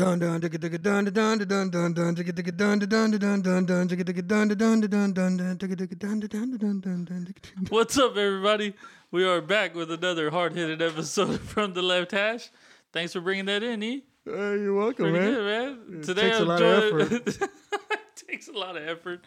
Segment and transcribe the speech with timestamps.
[0.00, 3.42] Dun dun digga digga dun dun dun dun dun dun digga digga dun dun dun
[3.42, 7.04] dun dun digga digga dun dun dun dun dun digga digga dun dun dun dun
[7.04, 8.72] dun digga What's up, everybody?
[9.10, 12.48] We are back with another hard hitting episode from the left hash.
[12.94, 14.04] Thanks for bringing that in, E.
[14.24, 14.32] Hey,
[14.62, 15.34] you're welcome, Pretty man.
[15.34, 15.44] good,
[15.90, 15.98] man.
[15.98, 17.12] It Today takes a I'm lot of joined.
[17.28, 19.20] it takes a lot of effort.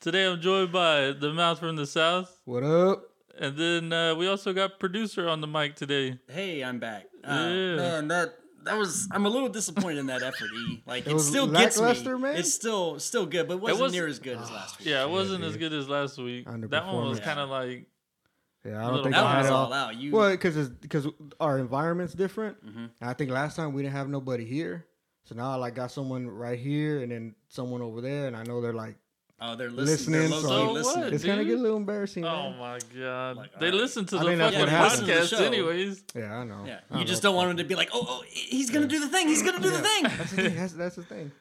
[0.00, 3.04] Today I'm joined by the mouth from the south, What up?
[3.38, 6.18] and then uh, we also got producer on the mic today.
[6.28, 7.04] Hey, I'm back.
[7.22, 7.76] Uh, Yeah.
[7.76, 9.08] Man, that that was.
[9.10, 10.48] I'm a little disappointed in that effort.
[10.68, 10.82] E.
[10.86, 12.12] Like it, was still gets me.
[12.18, 12.36] man?
[12.36, 14.88] It's still still good, but it wasn't was- near as good as last week.
[14.88, 15.50] Yeah, it wasn't dude.
[15.50, 16.44] as good as last week.
[16.46, 16.52] That
[16.86, 17.24] one was Underperforming.
[17.24, 17.86] kind of like
[18.64, 19.72] Yeah, I don't think That I one had was it all all.
[19.72, 19.96] out.
[19.96, 21.06] You Well, because it's because
[21.40, 22.64] our environment's different.
[22.64, 22.78] Mm-hmm.
[23.00, 24.86] And I think last time we didn't have nobody here,
[25.24, 28.42] so now I like got someone right here and then someone over there, and I
[28.44, 28.96] know they're like
[29.40, 30.20] oh, they're listening.
[30.20, 30.30] listening.
[30.30, 31.04] They're so low-key listening.
[31.04, 31.12] what?
[31.12, 32.24] it's gonna get a little embarrassing.
[32.24, 32.58] Oh man.
[32.58, 33.36] my god!
[33.36, 33.74] Like, they alright.
[33.74, 35.06] listen to I the think that's fucking what happens.
[35.06, 36.04] The podcast anyways.
[36.14, 36.64] Yeah, I know.
[36.66, 39.00] Yeah, I you just don't want him to be like, oh, oh, he's gonna do
[39.00, 39.28] the thing.
[39.28, 40.02] He's gonna do the thing.
[40.04, 40.56] That's the thing.
[40.56, 41.32] That's, that's the thing.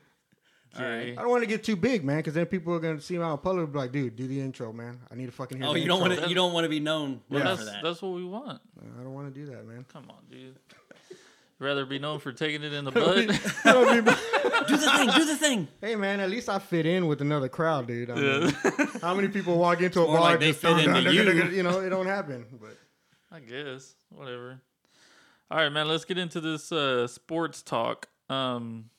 [0.75, 1.15] Okay.
[1.17, 3.23] I don't want to get too big, man, because then people are gonna see me
[3.23, 4.99] out in public and be like, "Dude, do the intro, man.
[5.11, 6.29] I need to fucking hear." Oh, the you don't want to.
[6.29, 7.84] You don't want to be known Well, for that's that.
[7.84, 8.61] that's what we want.
[8.79, 9.85] I don't want to do that, man.
[9.91, 10.55] Come on, dude.
[11.60, 13.16] Rather be known for taking it in the butt.
[14.68, 15.10] do the thing.
[15.16, 15.68] Do the thing.
[15.82, 18.12] hey, man, at least I fit in with another crowd, dude.
[18.12, 18.54] I mean,
[19.02, 21.24] how many people walk into a more bar like they just fit into you.
[21.24, 22.46] dun, dun, You know, it don't happen.
[22.62, 22.78] But
[23.32, 23.96] I guess.
[24.10, 24.62] Whatever.
[25.50, 25.88] All right, man.
[25.88, 28.08] Let's get into this uh, sports talk.
[28.30, 28.90] Um,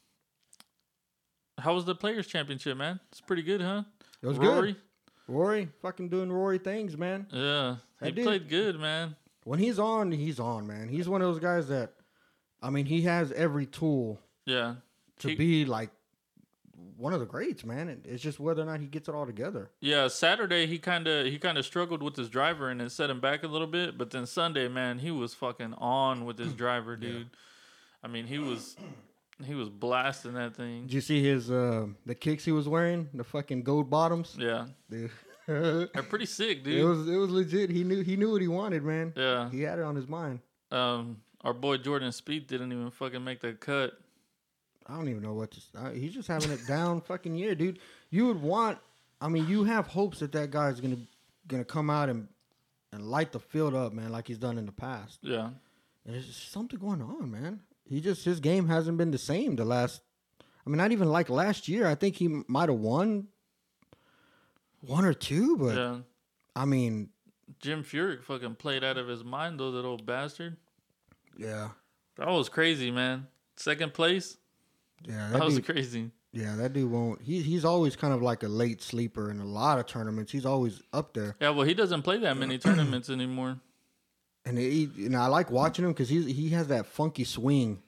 [1.59, 2.99] how was the Players Championship, man?
[3.13, 3.83] It's pretty good, huh?
[4.23, 4.73] it was Rory.
[4.73, 4.77] good.
[5.29, 7.27] Rory, fucking doing Rory things, man.
[7.31, 9.15] Yeah, he That dude- played good, man.
[9.45, 10.89] When he's on, he's on, man.
[10.89, 11.93] He's one of those guys that,
[12.63, 14.77] I mean, he has every tool Yeah,
[15.21, 15.91] to He- be like
[16.97, 18.01] one of the greats, man.
[18.05, 19.71] It's just whether or not he gets it all together.
[19.81, 20.09] yeah.
[20.09, 23.21] Saturday he kind of he kind of struggled with his driver and it set him
[23.21, 23.97] back a little bit.
[23.99, 27.31] But then Sunday, man, he was fucking on with his driver, dude.
[28.03, 28.77] I mean, he was
[29.45, 30.83] he was blasting that thing.
[30.83, 33.09] Did you see his uh the kicks he was wearing?
[33.15, 35.11] The fucking gold bottoms, Yeah, dude.
[35.47, 36.79] they're pretty sick, dude.
[36.81, 37.71] It was it was legit.
[37.71, 39.13] He knew he knew what he wanted, man.
[39.17, 39.49] yeah.
[39.51, 40.41] He had it on his mind.
[40.73, 43.93] Um, our boy Jordan Spieth didn't even fucking make the cut.
[44.87, 45.61] I don't even know what to.
[45.77, 47.79] Uh, he's just having it down fucking year, dude.
[48.11, 48.79] You would want.
[49.21, 50.99] I mean, you have hopes that that guy's gonna
[51.47, 52.29] gonna come out and
[52.93, 55.19] and light the field up, man, like he's done in the past.
[55.23, 55.51] Yeah,
[56.07, 57.61] And there's something going on, man.
[57.85, 60.01] He just his game hasn't been the same the last.
[60.67, 61.87] I mean, not even like last year.
[61.87, 63.29] I think he might have won
[64.81, 65.97] one or two, but yeah.
[66.55, 67.11] I mean,
[67.61, 70.57] Jim Furyk fucking played out of his mind though, that old bastard.
[71.39, 71.69] Yeah,
[72.17, 73.27] That was crazy, man.
[73.57, 74.37] Second place.
[75.09, 76.11] yeah, That that was dude, crazy.
[76.33, 77.23] yeah, that dude won't.
[77.23, 80.31] He he's always kind of like a late sleeper in a lot of tournaments.
[80.33, 81.37] He's always up there.
[81.41, 83.59] Yeah, well, he doesn't play that many tournaments anymore.
[84.45, 87.83] And he, and I like watching him because he he has that funky swing.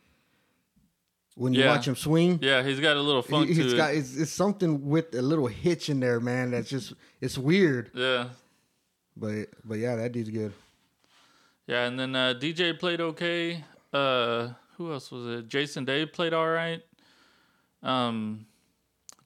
[1.37, 1.69] When you Yeah.
[1.75, 3.77] watch him swing, Yeah, he's got a little funk he, to has it.
[3.77, 6.51] got it's, it's something with a little hitch in there, man.
[6.51, 7.91] That's just it's weird.
[7.95, 8.29] yeah,
[9.17, 10.53] But but yeah, that dude's good.
[11.71, 13.65] Yeah, and then uh, DJ played okay.
[13.93, 15.49] Uh, who else was it?
[15.49, 16.83] Jason Day played all right.
[17.83, 18.47] Um,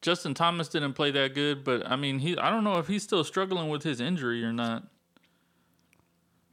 [0.02, 3.02] Justin Thomas didn't play that good, but I mean, he I don't know if he's
[3.02, 4.84] still struggling with his injury or not.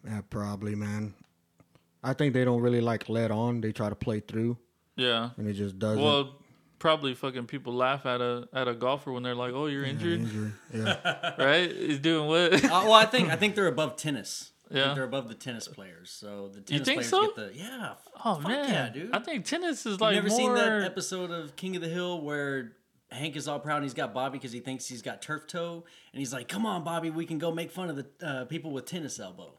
[0.06, 1.14] Yeah, probably, man.
[2.04, 3.62] I think they don't really like let on.
[3.62, 4.58] They try to play through,
[4.96, 5.30] Yeah.
[5.38, 6.02] and it just doesn't.
[6.02, 6.38] Well,
[6.80, 9.90] probably fucking people laugh at a at a golfer when they're like, "Oh, you're Yeah,
[9.92, 10.54] injured.
[10.74, 11.72] Yeah, right?
[11.72, 14.52] He's doing what?" Uh, well, I think I think they're above tennis.
[14.72, 14.94] Yeah.
[14.94, 16.10] they're above the tennis players.
[16.10, 17.28] So the tennis players so?
[17.28, 17.94] get the yeah.
[18.24, 19.16] oh man, yeah, dude.
[19.16, 20.38] I think tennis is like never more.
[20.38, 22.74] seen that episode of King of the Hill where
[23.12, 25.84] Hank is all proud and he's got Bobby because he thinks he's got turf toe
[26.14, 28.72] and he's like, "Come on, Bobby, we can go make fun of the uh, people
[28.72, 29.54] with tennis elbow."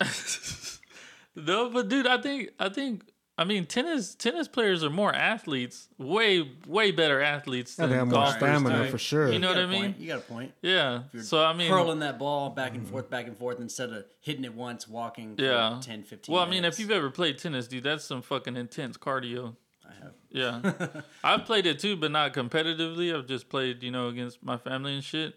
[1.36, 3.02] no, but dude, I think I think
[3.38, 7.96] I mean tennis tennis players are more athletes, way way better athletes Yeah, than they
[7.96, 8.34] have more golfers.
[8.36, 8.90] stamina dude.
[8.90, 9.32] for sure.
[9.32, 9.82] You know You what I mean?
[9.82, 9.98] point.
[10.00, 10.52] You got a point.
[10.60, 11.02] Yeah.
[11.12, 14.04] You're So I mean, Curling that ball back and forth, back and forth instead of
[14.20, 17.38] hitting it once, walking for yeah, 10, 15 Well, I mean, if you've ever played
[17.38, 19.56] tennis, dude, that's some fucking intense cardio.
[19.88, 20.12] I have.
[20.30, 23.16] Yeah, I've played it too, but not competitively.
[23.16, 25.34] I've just played, you know, against my family and shit.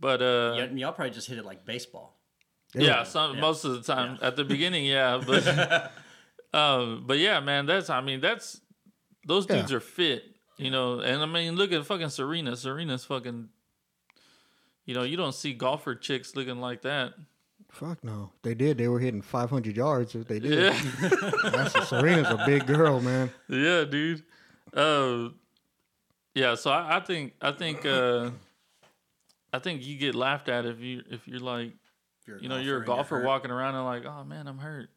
[0.00, 2.16] But uh, Y- y'all probably just hit it like baseball.
[2.74, 3.40] yeah, some Yeah.
[3.40, 5.92] most of the time at the beginning, yeah, but
[6.54, 8.60] um, but yeah, man, that's I mean that's
[9.26, 9.56] those Yeah.
[9.56, 10.24] dudes are fit,
[10.56, 12.56] you know, and I mean look at fucking Serena.
[12.56, 13.48] Serena's fucking,
[14.86, 17.14] you know, you don't see golfer chicks looking like that.
[17.70, 18.78] Fuck no, they did.
[18.78, 20.74] They were hitting 500 yards if they did.
[20.74, 21.10] Yeah,
[21.50, 23.30] That's Serena's a big girl, man.
[23.48, 24.22] yeah, dude.
[24.72, 25.30] Uh,
[26.34, 28.30] yeah, so I, I think I think uh,
[29.52, 31.72] I think you get laughed at if you if you're like
[32.22, 33.26] If you're you know you're a and golfer hurt.
[33.26, 34.88] walking around and like oh man I'm hurt.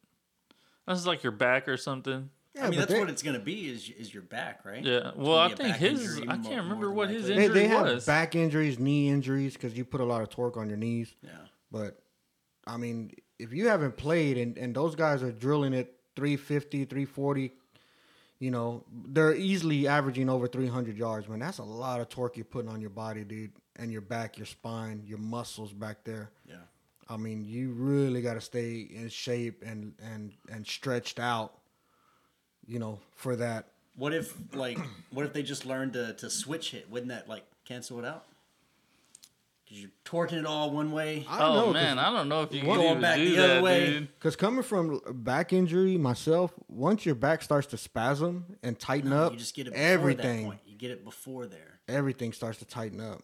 [0.88, 2.30] That's like your back or something.
[2.54, 3.68] Yeah, I mean, that's they- what it's gonna be.
[3.68, 4.82] Is is your back, right?
[4.82, 5.12] Yeah.
[5.14, 6.18] Well, I think his.
[6.22, 7.36] I can't more remember than what his likely.
[7.36, 8.06] They, injury they have was.
[8.06, 11.14] back injuries, knee injuries because you put a lot of torque on your knees.
[11.22, 11.30] Yeah.
[11.70, 12.00] But
[12.66, 17.52] I mean, if you haven't played and, and those guys are drilling at 350, 340,
[18.40, 21.38] you know, they're easily averaging over 300 yards, man.
[21.38, 24.46] That's a lot of torque you're putting on your body, dude, and your back, your
[24.46, 26.30] spine, your muscles back there.
[26.48, 26.56] Yeah.
[27.08, 31.54] I mean, you really got to stay in shape and, and, and stretched out,
[32.66, 33.68] you know, for that.
[33.96, 34.78] What if like
[35.10, 36.88] what if they just learned to, to switch hit?
[36.90, 38.26] Wouldn't that like cancel it out?
[39.64, 41.26] Because you're torquing it all one way.
[41.28, 43.30] I don't oh know, man, I don't know if you can Going even back do
[43.30, 43.86] the other that, way.
[43.86, 44.14] dude.
[44.18, 49.32] Because coming from back injury myself, once your back starts to spasm and tighten up,
[49.32, 50.42] you just get it before everything.
[50.42, 50.60] that point.
[50.66, 51.80] You get it before there.
[51.88, 53.22] everything starts to tighten up.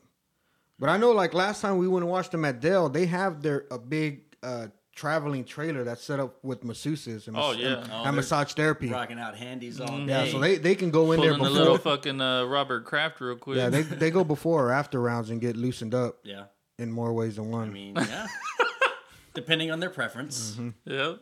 [0.78, 3.42] But I know, like last time we went and watched them at Dell, they have
[3.42, 7.78] their a big uh, traveling trailer that's set up with masseuses and, Oh, yeah.
[7.82, 8.88] and, Oh, and massage therapy.
[8.88, 10.06] Rocking out handies all Mm-hmm.
[10.06, 10.26] day.
[10.26, 11.62] Yeah, so they, they can go in there Pulling the before.
[11.62, 13.56] little fucking uh, Robert Kraft real quick.
[13.56, 16.44] yeah, they they go before or after rounds and get loosened up yeah.
[16.78, 17.68] in more ways than one.
[17.68, 18.26] I mean, yeah.
[19.34, 20.52] Depending on their preference.
[20.52, 20.92] Mm-hmm.
[20.92, 21.20] Yep.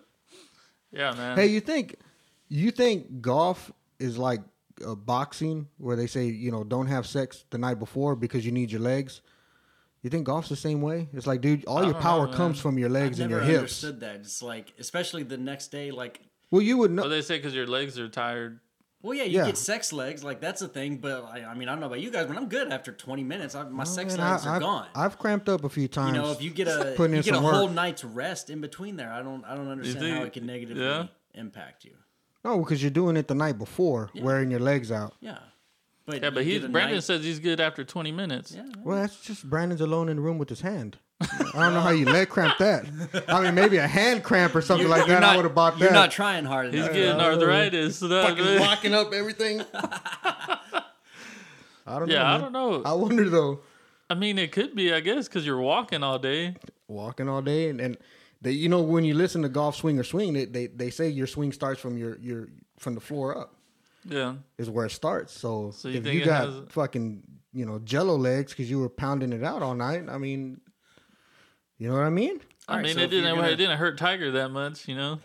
[0.93, 1.38] Yeah, man.
[1.38, 1.96] hey, you think
[2.49, 4.40] you think golf is like
[4.87, 8.52] uh, boxing, where they say you know don't have sex the night before because you
[8.52, 9.22] need your legs?
[10.02, 11.08] You think golf's the same way?
[11.12, 13.49] It's like, dude, all your power know, comes from your I've legs and your hips.
[13.50, 14.16] Never understood that.
[14.16, 16.20] It's like, especially the next day, like,
[16.50, 17.02] Well, you would know.
[17.02, 18.58] Well, they say because your legs are tired.
[19.00, 19.46] well, yeah, you Yeah.
[19.46, 20.96] get sex legs, like that's a thing.
[20.99, 23.22] But I, I mean, I don't know about you guys, but I'm good after 20
[23.25, 23.54] minutes.
[23.54, 24.87] I, my Oh, sex man, legs I, are I've, gone.
[24.94, 26.16] I've cramped up a few times.
[26.16, 28.50] you know, if you get a putting you in get a some whole night's rest
[28.50, 31.06] in between there, I don't I don't understand think- how it can negatively yeah?
[31.34, 31.93] impact you.
[32.44, 35.14] no, because you're doing it the night before, wearing your legs out.
[35.20, 35.38] Yeah,
[36.06, 38.52] but Yeah, but he's Brandon night- says he's good after 20 minutes.
[38.54, 40.99] yeah, Well, that's just Brandon's alone in the room with his hand.
[41.20, 42.84] I don't know how you leg cramp that.
[43.28, 45.20] I mean, maybe a hand cramp or something like you're that.
[45.20, 45.84] not, I would have bought that.
[45.84, 46.93] You're not trying hard He's enough.
[46.93, 47.96] getting arthritis.
[48.00, 49.62] So that, fucking locking up everything.
[49.75, 50.58] I
[51.99, 52.14] don't know.
[52.14, 52.82] yeah, I don't know.
[52.84, 53.60] I wonder though.
[54.10, 56.56] I mean, it could be, I guess, because you're walking all day.
[56.88, 57.96] Walking all day and, and
[58.40, 61.08] they, you know, when you listen to golf swing or swing, they, they they say
[61.08, 63.54] your swing starts from your your from the floor up.
[64.04, 64.34] Yeah.
[64.58, 65.32] is where it starts.
[65.32, 67.22] So, So you if you got has- fucking
[67.52, 70.60] you know Jello legs because you were pounding it out all night, I mean,
[71.78, 72.40] you know what I mean?
[72.69, 73.34] I Alright, mean, so it didn't.
[73.34, 75.19] gonna- It didn't hurt Tiger that much, you know.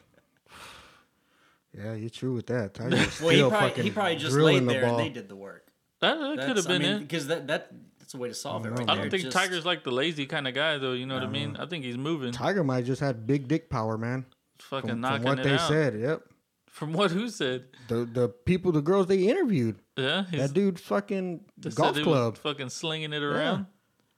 [1.77, 2.73] Yeah, you're true with that.
[2.75, 5.09] Tiger was Well, he probably, fucking he probably just drilling laid the there and they
[5.09, 5.65] did the work.
[5.99, 6.99] That, that could have been I mean, it.
[7.01, 8.69] because that that that's a way to solve it.
[8.69, 8.77] Mm-hmm.
[8.79, 8.97] Right man.
[8.97, 10.93] I don't think Just- Tiger's like the lazy kind of guy, though.
[10.93, 11.53] You know what I mean?
[11.53, 11.61] Mm-hmm.
[11.61, 14.25] I think he's moving, Tiger might just had big dick power, man.
[14.59, 15.67] fucking From, knocking from what it they out.
[15.67, 16.21] said, yep.
[16.77, 17.65] From what who said?
[17.87, 22.37] The the people, the girls they interviewed, Yeah, that dude fucking they said golf club.
[22.37, 23.65] fucking slinging it around.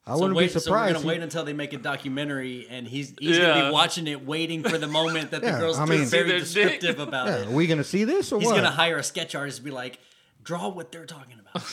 [0.06, 0.94] I So wouldn't wait, be so we're surprised.
[0.95, 4.25] gonna he- wait until they make a documentary, and he's he's gonna be watching it,
[4.25, 6.47] waiting for the moment that the Yeah, girls I are mean- See very their dick.
[6.47, 7.47] descriptive about yeah, it.
[7.47, 8.56] are we gonna see this or He's what?
[8.56, 10.00] gonna hire a sketch artist to be like,
[10.44, 11.63] draw what they're talking about.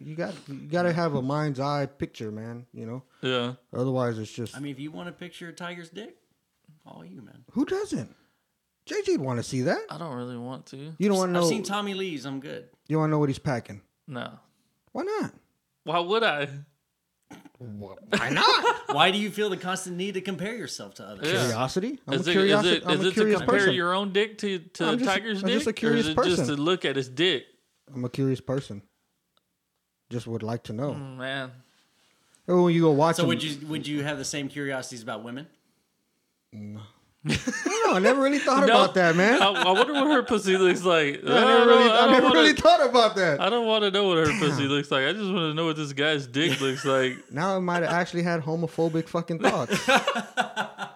[0.00, 2.64] you got you got to have a mind's eye picture, man.
[2.72, 5.90] You know, Yeah, otherwise it's just I mean, if you want to picture a Tiger's
[5.90, 6.16] dick,
[6.86, 7.44] all you man.
[7.52, 8.14] who doesn't.
[8.86, 9.78] JJ'd want to see that.
[9.90, 10.76] I don't really want to.
[10.98, 11.40] You don't want to know.
[11.42, 12.26] I've seen Tommy Lee's.
[12.26, 12.68] I'm good.
[12.88, 13.80] you want to know what he's packing?
[14.06, 14.30] No.
[14.92, 15.32] Why not?
[15.84, 16.48] Why would I?
[17.58, 18.76] Why not?
[18.94, 21.26] Why do you feel the constant need to compare yourself to others?
[21.32, 21.40] Yeah.
[21.46, 21.98] Curiosity.
[22.06, 22.64] I'm Is a it, curious.
[22.64, 23.74] is it, I'm is a it to curious compare person.
[23.74, 25.54] your own dick to, to I'm just- Tiger's I'm dick?
[25.56, 27.44] just a curious or is it just to look at his dick?
[27.94, 28.82] I'm a curious person.
[30.10, 30.92] Just would like to know.
[30.92, 31.52] Mm, Man,
[32.46, 35.02] Or when you go watch So him, would you would you have the same curiosities
[35.02, 35.46] about women?
[37.26, 37.94] I know.
[37.94, 38.74] I never really thought No.
[38.74, 39.40] about that, man.
[39.40, 41.20] I, I wonder what her pussy looks like.
[41.26, 43.40] I never really, I never wanna, really thought about that.
[43.40, 45.04] I don't want to know what her pussy looks like.
[45.06, 47.16] I just want to know what this guy's dick looks like.
[47.32, 49.88] Now I might have actually had homophobic fucking thoughts.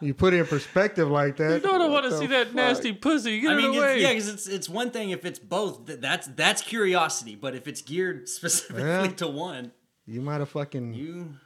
[0.00, 1.52] you put it in perspective like that.
[1.54, 2.56] You don't what want to see that fuck?
[2.56, 3.40] nasty pussy.
[3.40, 3.94] Get I it mean, away.
[3.94, 5.86] it's, yeah, because it's it's one thing if it's both.
[5.86, 7.36] That's that's curiosity.
[7.36, 9.06] But if it's geared specifically Yeah.
[9.08, 9.72] to one,
[10.06, 11.36] You might have fucking you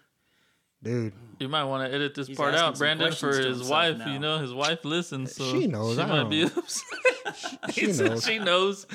[0.82, 1.12] dude.
[1.38, 3.98] You might want to edit this He's part out, Brandon, for his wife.
[3.98, 4.12] now.
[4.12, 6.82] You know, his wife listens, so She knows, She I might don't be upset.
[7.72, 8.24] She He knows.
[8.24, 8.86] she knows.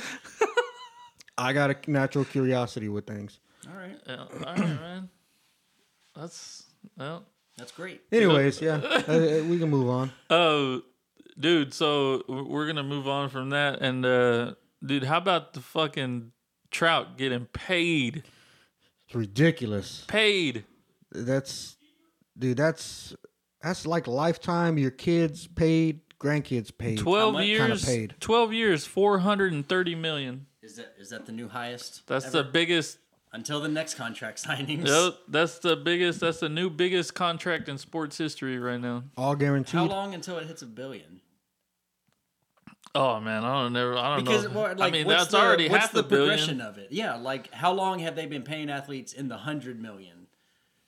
[1.38, 3.40] I got a natural curiosity with things.
[3.70, 4.00] all right.
[4.08, 5.10] Yeah, all right, man.
[6.16, 6.64] That's
[6.98, 7.26] well.
[7.58, 8.02] That's great.
[8.12, 10.12] Anyways, yeah, uh, uh, we can move on.
[10.30, 10.82] Oh,
[11.40, 11.74] dude.
[11.74, 14.54] So we're gonna move on from that, and uh,
[14.86, 16.32] dude, how about the fucking
[16.72, 18.24] trout getting paid?
[19.08, 20.06] It's ridiculous.
[20.08, 20.66] Paid.
[21.12, 21.77] That's,
[22.38, 22.58] dude.
[22.58, 23.16] That's
[23.62, 24.78] that's like lifetime.
[24.78, 27.00] Your kids paid, grandkids paid.
[27.00, 27.84] Twelve years.
[27.86, 28.16] paid.
[28.20, 28.86] Twelve years.
[28.86, 30.46] Four hundred and thirty million.
[30.62, 32.06] Is that is that the new highest?
[32.08, 32.38] That's ever?
[32.38, 33.00] the biggest.
[33.34, 34.88] until the next contract signings.
[34.88, 36.20] Yep, that's the biggest.
[36.20, 39.04] That's the new biggest contract in sports history right now.
[39.16, 39.80] All guaranteed.
[39.80, 41.22] How long until it hits a billion?
[42.96, 43.96] Oh man, I don't never.
[43.98, 44.50] I don't Because know.
[44.62, 46.30] well, like, I mean, that's the, already what's half the a billion.
[46.38, 46.88] progression of it.
[46.92, 50.17] Yeah, like how long have they been paying athletes in the hundred million?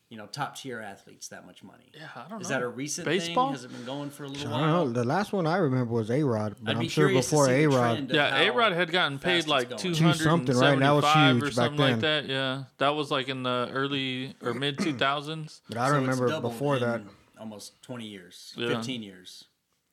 [0.09, 1.91] You know, top tier athletes that much money.
[1.93, 2.55] Yeah, I don't Is know.
[2.55, 3.47] that a recent Baseball?
[3.49, 3.53] thing?
[3.53, 4.85] Has it been going for a little I while?
[4.85, 5.01] don't know.
[5.01, 7.29] The last one I remember was A Rod, but I'd I'm be sure curious to
[7.29, 7.91] before see the A Rod.
[7.93, 9.79] trend of Yeah, how A Rod had gotten fast paid it's like going.
[9.79, 10.79] two Two hundred something, right?
[10.79, 12.25] That was huge or back something like then.
[12.25, 12.25] that.
[12.33, 15.61] Yeah, that was like in the early or mid two thousands.
[15.69, 17.01] But I So it's remember doubled before in that.
[17.39, 18.69] almost twenty years, Yeah.
[18.69, 19.43] fifteen years,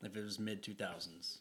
[0.02, 1.40] if it was mid two thousands.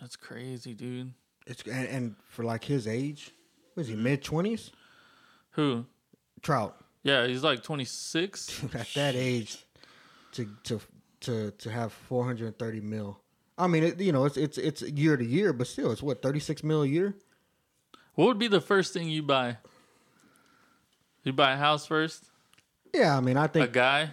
[0.00, 1.12] That's crazy, dude.
[1.46, 3.32] It's and, and for like his age,
[3.76, 4.70] was he mid twenties?
[5.50, 5.84] Who?
[6.40, 8.60] Trout Yeah, he's like twenty six.
[8.74, 9.58] at that age
[10.32, 10.80] to to
[11.20, 13.20] to to have 430 mil.
[13.56, 16.22] I mean, it, you know, it's it's it's year to year, but still, it's what
[16.22, 17.14] 36 mil a year.
[18.14, 19.58] What would be the first thing you buy?
[21.22, 22.24] You buy a house first?
[22.92, 24.10] Yeah, I mean, I think a guy?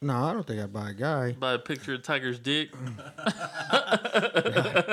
[0.00, 1.32] no, I don't think I'd buy a guy.
[1.32, 2.70] Buy a picture of Tiger's dick?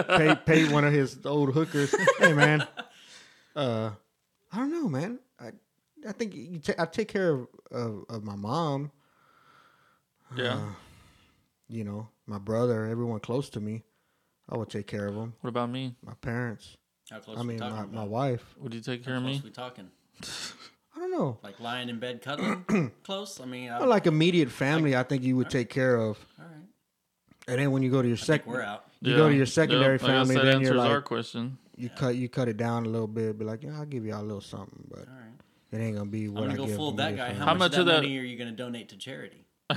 [0.07, 1.95] pay pay one of his old hookers.
[2.19, 2.67] hey man,
[3.55, 3.91] uh,
[4.51, 5.19] I don't know, man.
[6.05, 8.91] I I think you ta- I take care of, of of my mom.
[10.35, 10.53] Yeah.
[10.55, 10.59] Uh,
[11.67, 13.83] you know, my brother, everyone close to me.
[14.49, 15.33] I would take care of them.
[15.41, 15.95] What about me?
[16.05, 16.75] My parents.
[17.09, 17.93] How close I mean, talking my, about?
[17.93, 18.55] my wife.
[18.59, 19.41] Would you take care How of me?
[19.43, 19.89] we talking?
[20.23, 21.37] I don't know.
[21.43, 23.39] Like lying in bed cuddling close?
[23.39, 26.17] I mean, I, Well, like immediate family, I think you would take care of.
[26.39, 26.55] all right.
[27.47, 28.85] And then when you go to your I second, we're out.
[29.01, 31.57] you go to your secondary Yep, I guess family, that then you're like, our question.
[31.75, 34.21] you cut you cut it down a little bit, be like, yeah, I'll give y'all
[34.21, 35.20] a little something, but All right.
[35.71, 36.75] It ain't gonna be I'm what gonna I go give.
[36.75, 37.33] full that guy.
[37.33, 37.45] How, family.
[37.45, 39.45] much, much of of that that- money are you gonna donate to charity?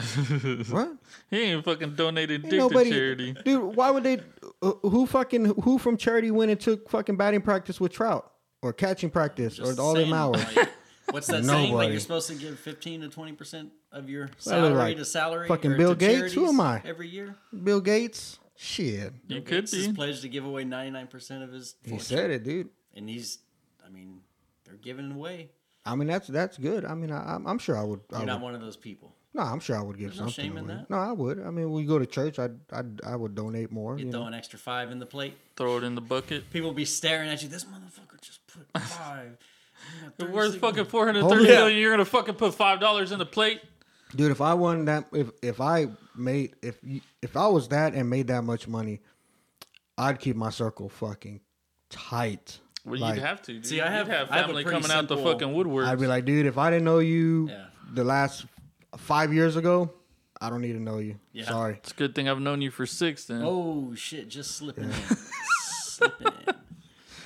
[0.71, 0.97] What?
[1.31, 3.37] He ain't fucking donated Ain't dick nobody, to charity.
[3.45, 3.77] dude.
[3.77, 4.19] Why would they?
[4.61, 8.31] Uh, who fucking who from charity went and took fucking batting practice with Trout
[8.63, 10.57] or catching practice Just or all them saying, hours?
[10.57, 10.69] like,
[11.11, 11.73] what's that saying?
[11.73, 14.97] Like you're supposed to give 15 to 20 percent of your I look salary like
[14.97, 15.49] to salary.
[15.49, 16.33] fucking Bill Gates?
[16.35, 16.83] Who am I?
[16.85, 19.13] Every year, Bill Gates, shit.
[19.29, 19.93] You Bill could Gates is be.
[19.95, 21.77] pledged to give away 99 percent of his.
[21.85, 22.69] He said it, dude.
[22.95, 23.39] and he's.
[23.87, 24.23] I mean,
[24.65, 25.51] they're giving away.
[25.87, 26.85] I mean, that's that's good.
[26.85, 28.01] I mean, I, I'm I'm sure I would.
[28.11, 29.13] I You're would not one of those people.
[29.35, 30.45] no, I'm sure I would give There's no something.
[30.45, 30.75] shame in away.
[30.77, 30.91] that.
[30.91, 31.41] No, I would.
[31.45, 32.39] I mean, we go to church.
[32.39, 33.99] I I I would donate more.
[33.99, 34.27] You You throw know?
[34.29, 35.37] an extra five in the plate.
[35.57, 36.51] Throw it in the bucket.
[36.51, 37.49] People be staring at you.
[37.49, 39.37] This motherfucker just put five.
[40.19, 41.55] You got Where's fucking four hundred Hold thirty it.
[41.55, 41.79] million?
[41.79, 43.61] You're gonna fucking put five dollars in the plate?
[44.17, 46.79] Dude, if I won that, if if I made if
[47.21, 49.01] if I was that and made that much money,
[49.99, 51.41] I'd keep my circle fucking
[51.91, 52.61] tight.
[52.85, 53.53] Well, Like- you'd have to.
[53.55, 53.67] Dude.
[53.67, 55.87] See, I have- You'd have I have a family coming out the fucking woodwork.
[55.87, 57.67] I'd be like, dude, if I didn't know you Yeah.
[57.93, 58.45] the last
[58.97, 59.91] five years ago,
[60.41, 61.19] I don't need to know you.
[61.33, 61.45] Yeah.
[61.47, 61.75] Sorry.
[61.75, 63.25] it's a good thing I've known you for six.
[63.25, 64.29] Then Oh shit!
[64.29, 64.93] Just slipping in.
[65.83, 66.55] slipping in.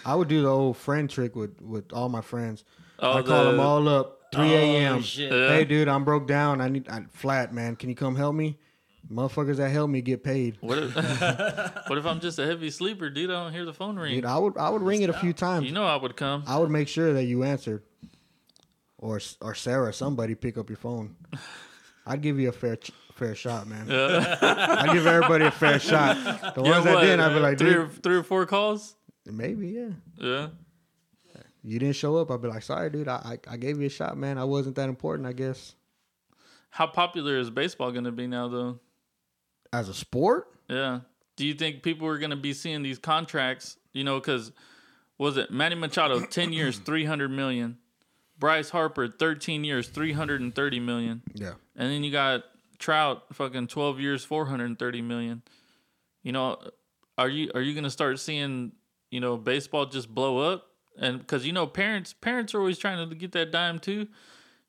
[0.05, 2.65] I would do the old friend trick with with all my friends.
[3.01, 4.97] Oh, I call them all up, 3 a.m.
[4.97, 5.31] Oh, shit.
[5.31, 6.61] Hey, dude, I'm broke down.
[6.61, 7.77] I need I, flat, man.
[7.77, 8.59] Can you come help me?
[9.11, 10.59] Motherfuckers that help me get paid.
[10.61, 10.95] What if,
[11.89, 13.31] what if I'm just a heavy sleeper, dude?
[13.31, 14.15] I don't hear the phone ring.
[14.15, 15.67] Dude, I would I would ring it a few times.
[15.67, 16.45] You know I would come.
[16.47, 17.83] I would make sure that you answered,
[18.99, 21.17] or or Sarah, somebody pick up your phone.
[22.07, 23.91] I'd give you a fair ch- fair shot, man.
[23.91, 26.55] I'd give everybody a fair shot.
[26.55, 28.95] The ones that what, didn't, I'd be like, three dude, or, three or four calls.
[29.27, 29.89] maybe, yeah.
[30.19, 30.47] Yeah.
[31.63, 32.31] You didn't show up.
[32.31, 33.09] I'd be like, sorry, dude.
[33.09, 34.39] I, I I gave you a shot, man.
[34.39, 35.75] I wasn't that important, I guess.
[36.71, 38.79] How popular is baseball going to be now, though?
[39.73, 41.01] As a sport, Yeah.
[41.37, 43.77] Do you think people are going to be seeing these contracts?
[43.93, 44.51] You know, because
[45.19, 47.79] was it Manny Machado, ten years, three hundred million.
[48.39, 51.23] Bryce Harper, thirteen years, three hundred and thirty million.
[51.35, 51.55] yeah.
[51.77, 52.45] And then you got
[52.79, 55.43] Trout, fucking twelve years, four hundred and thirty million.
[56.23, 56.59] You know,
[57.17, 58.73] are you are you gonna start seeing
[59.11, 60.67] you know baseball just blow up?
[60.97, 64.07] And because you know parents parents are always trying to get that dime too.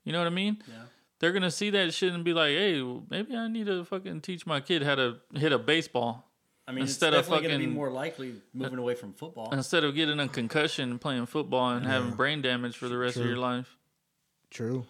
[0.03, 0.57] You know what I mean?
[0.67, 0.73] Yeah.
[1.19, 4.45] They're gonna see that shit and be like, hey, maybe I need to fucking teach
[4.45, 6.25] my kid how to hit a baseball
[6.67, 9.13] I mean, Instead it's of definitely going to be fucking- more likely moving away from
[9.13, 9.49] football.
[9.51, 13.17] instead of getting a concussion and playing football and having brain damage for the rest
[13.17, 13.75] of your life.
[14.51, 14.85] True.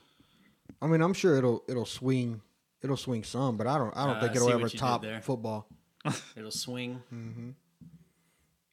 [0.81, 2.41] I mean, I'm sure it'll it'll swing
[2.81, 4.85] it'll swing some, but I don't I don't Uh, think it'll ever what you did
[4.85, 5.21] top there.
[5.21, 5.67] football.
[6.35, 7.55] It'll swing.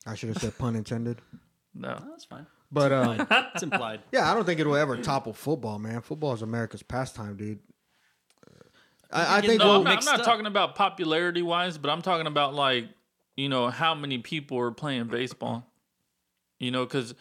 [0.05, 1.21] I should have said pun intended.
[1.75, 1.99] No.
[2.03, 2.47] Oh, that's fine.
[2.71, 4.01] But um, It's implied.
[4.13, 6.01] yeah, I don't think it'll ever topple football, man.
[6.01, 7.61] Football is America's pastime, dude.
[9.11, 12.03] I, I think No, we'll, I'm not, I'm not talking about popularity wise, but I'm
[12.03, 12.89] talking about like,
[13.37, 15.65] you know, how many people are playing baseball.
[16.59, 17.15] You know, because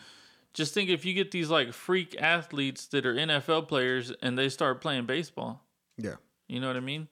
[0.53, 4.49] just think if you get these like freak athletes that are NFL players and they
[4.49, 5.63] start playing baseball,
[5.97, 6.15] yeah.
[6.47, 7.09] you know what I mean?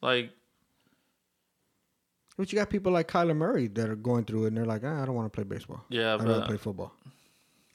[0.00, 0.30] Like,
[2.36, 4.82] But you got people like Kyler Murray that are going through it, and they're like,
[4.84, 5.84] ah, I don't want to play baseball.
[5.88, 6.92] yeah, I'd rather but play football.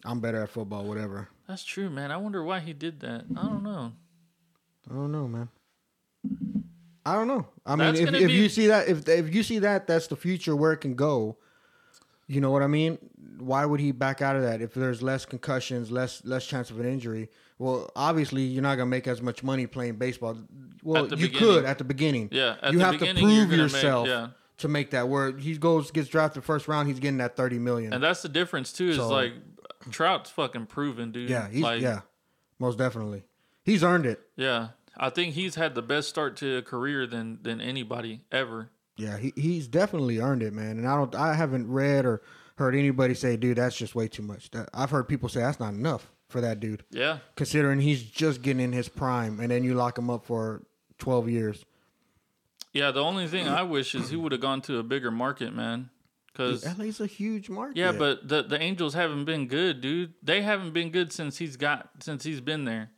[0.06, 1.30] I'm better at football, whatever.
[1.48, 2.12] that's true, man.
[2.12, 3.26] I wonder why he did that.
[3.38, 3.94] I don't know.
[4.90, 5.50] I don't know, man.
[7.06, 7.48] I don't know.
[7.66, 10.16] I mean, if, if be- you see that, if if you see that, that's the
[10.16, 11.38] future where it can go.
[12.28, 12.98] You know what I mean?
[13.40, 16.80] Why would he back out of that if there's less concussions, less less chance of
[16.80, 17.30] an injury?
[17.60, 20.38] Well, obviously you're not gonna make as much money playing baseball.
[20.82, 21.38] Well, you beginning.
[21.40, 22.30] could at the beginning.
[22.32, 24.30] Yeah, at you have to prove gonna make- yourself yeah.
[24.60, 25.10] to make that.
[25.10, 27.92] Where he goes gets drafted first round, he's getting that thirty million.
[27.94, 28.90] And that's the difference too.
[28.90, 29.34] Is So- like
[29.92, 31.30] Trout's fucking proven, dude.
[31.30, 32.02] yeah, he's like, yeah,
[32.60, 33.24] most definitely.
[33.64, 34.22] He's earned it.
[34.36, 34.70] yeah.
[34.96, 38.70] I think he's had the best start to a career than than anybody ever.
[38.96, 40.78] Yeah, he, he's definitely earned it, man.
[40.78, 42.22] And I don't, I haven't read or
[42.58, 44.52] heard anybody say, dude, that's just way too much.
[44.52, 48.44] That, I've heard people say that's not enough for that dude, Yeah, considering he's just
[48.44, 50.62] getting in his prime, and then you lock him up for
[51.00, 51.66] twelve years.
[52.72, 52.92] yeah.
[52.92, 55.90] The only thing I wish is he would have gone to a bigger market, man.
[56.34, 57.78] Because LA's a huge market.
[57.78, 60.14] yeah, but the the Angels haven't been good, dude.
[60.24, 62.90] They haven't been good since he's got since he's been there,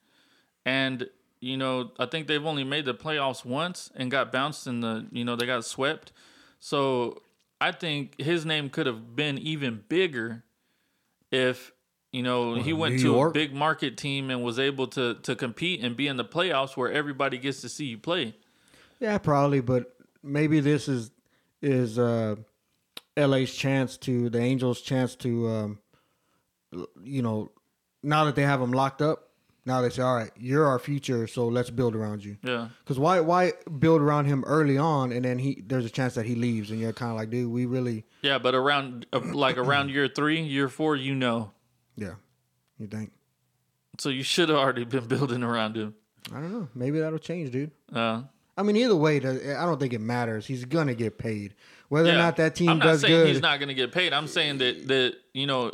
[0.65, 1.09] and
[1.41, 5.07] you know I think they've only made the playoffs once and got bounced in the
[5.11, 6.13] you know they got swept.
[6.59, 7.21] So
[7.59, 10.43] I think his name could have been even bigger
[11.29, 11.73] if
[12.13, 15.35] you know he went New to a big market team and was able to to
[15.35, 18.33] compete and be in the playoffs where everybody gets to see you play.
[19.01, 19.59] yeah, probably.
[19.59, 21.11] But maybe this is
[21.61, 22.35] is uh,
[23.17, 25.79] LA's chance to the Angels' chance to, um,
[27.03, 27.51] you know,
[28.03, 29.29] now that they have him locked up,
[29.65, 32.37] now they say, all right, you're our future, so let's build around you.
[32.43, 32.67] Yeah.
[32.83, 36.25] Because why why build around him early on and then he there's a chance that
[36.25, 39.57] he leaves and you're kind of like, dude, we really Yeah, but around uh, like
[39.57, 41.51] around year three, year four, you know,
[41.95, 42.15] yeah.
[42.77, 43.11] You think?
[43.97, 45.95] so you should have already been building around him.
[46.31, 46.67] I don't know.
[46.75, 47.71] Maybe that'll change, dude.
[47.93, 48.23] Uh,
[48.57, 50.45] I mean, either way, I don't think it matters.
[50.45, 51.55] He's gonna get paid,
[51.89, 53.27] whether or not that team I'm not does saying good.
[53.27, 54.13] he's not going to get paid.
[54.13, 55.71] I'm saying that that you know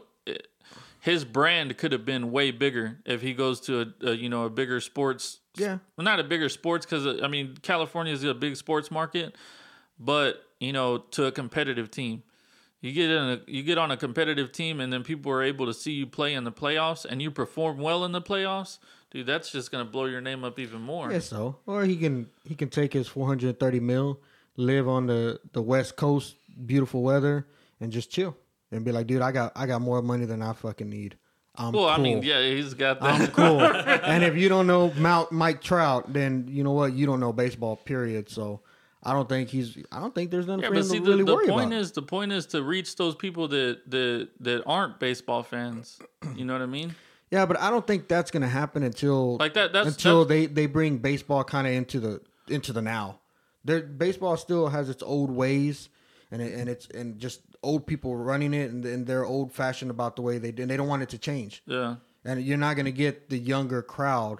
[1.01, 4.45] his brand could have been way bigger if he goes to a, a you know
[4.45, 5.39] a bigger sports.
[5.55, 5.79] Yeah.
[5.97, 9.35] well, not a bigger sports because uh, I mean California is a big sports market,
[9.99, 12.23] but you know to a competitive team.
[12.79, 15.67] You get in a, you get on a competitive team, and then people are able
[15.67, 18.79] to see you play in the playoffs, and you perform well in the playoffs,
[19.11, 19.27] dude.
[19.27, 21.11] That's just gonna blow your name up even more.
[21.11, 24.19] Yeah, so or he can he can take his 430 mil,
[24.57, 26.35] live on the the West Coast,
[26.65, 27.47] beautiful weather,
[27.79, 28.35] and just chill
[28.71, 31.17] and be like, dude, I got I got more money than I fucking need.
[31.55, 32.25] I'm Well, I mean, cool.
[32.25, 33.59] yeah, he's got I'm cool.
[33.61, 36.93] and if you don't know Mount Mike Trout, then you know what?
[36.93, 37.75] You don't know baseball.
[37.75, 38.29] Period.
[38.29, 38.61] So
[39.03, 39.77] I don't think he's.
[39.91, 41.47] I don't think there's nothing Yeah, for but him see, to the, really the worry
[41.47, 41.81] point about.
[41.81, 45.99] is the point is to reach those people that that that aren't baseball fans.
[46.35, 46.95] You know what I mean?
[47.31, 49.73] yeah, but I don't think that's gonna happen until Like that.
[49.73, 53.19] That's until that's, they they bring baseball kind of into the into the now.
[53.63, 55.89] Their baseball still has its old ways,
[56.31, 59.91] and it, and it's and just old people running it, and, and they're old fashioned
[59.91, 61.61] about the way they and they don't want it to change.
[61.65, 61.95] yeah.
[62.23, 64.39] And you're not gonna get the younger crowd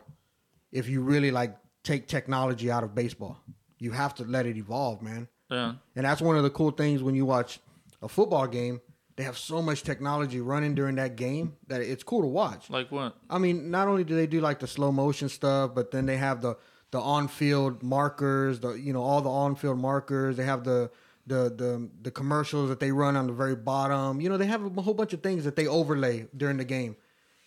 [0.71, 3.39] if you really like take technology out of baseball.
[3.79, 5.27] You have to let it evolve, man.
[5.49, 5.73] Yeah.
[5.95, 7.59] And that's one of the cool things when you watch
[8.01, 8.81] a football game.
[9.17, 12.69] They have so much technology running during that game that it's cool to watch.
[12.69, 13.17] Like what?
[13.29, 16.17] I mean, not only do they do like the slow motion stuff, but then they
[16.17, 16.55] have the
[16.91, 20.37] the on field markers, the you know all the on field markers.
[20.37, 20.91] They have the
[21.27, 24.21] the the the commercials that they run on the very bottom.
[24.21, 26.95] You know, they have a whole bunch of things that they overlay during the game,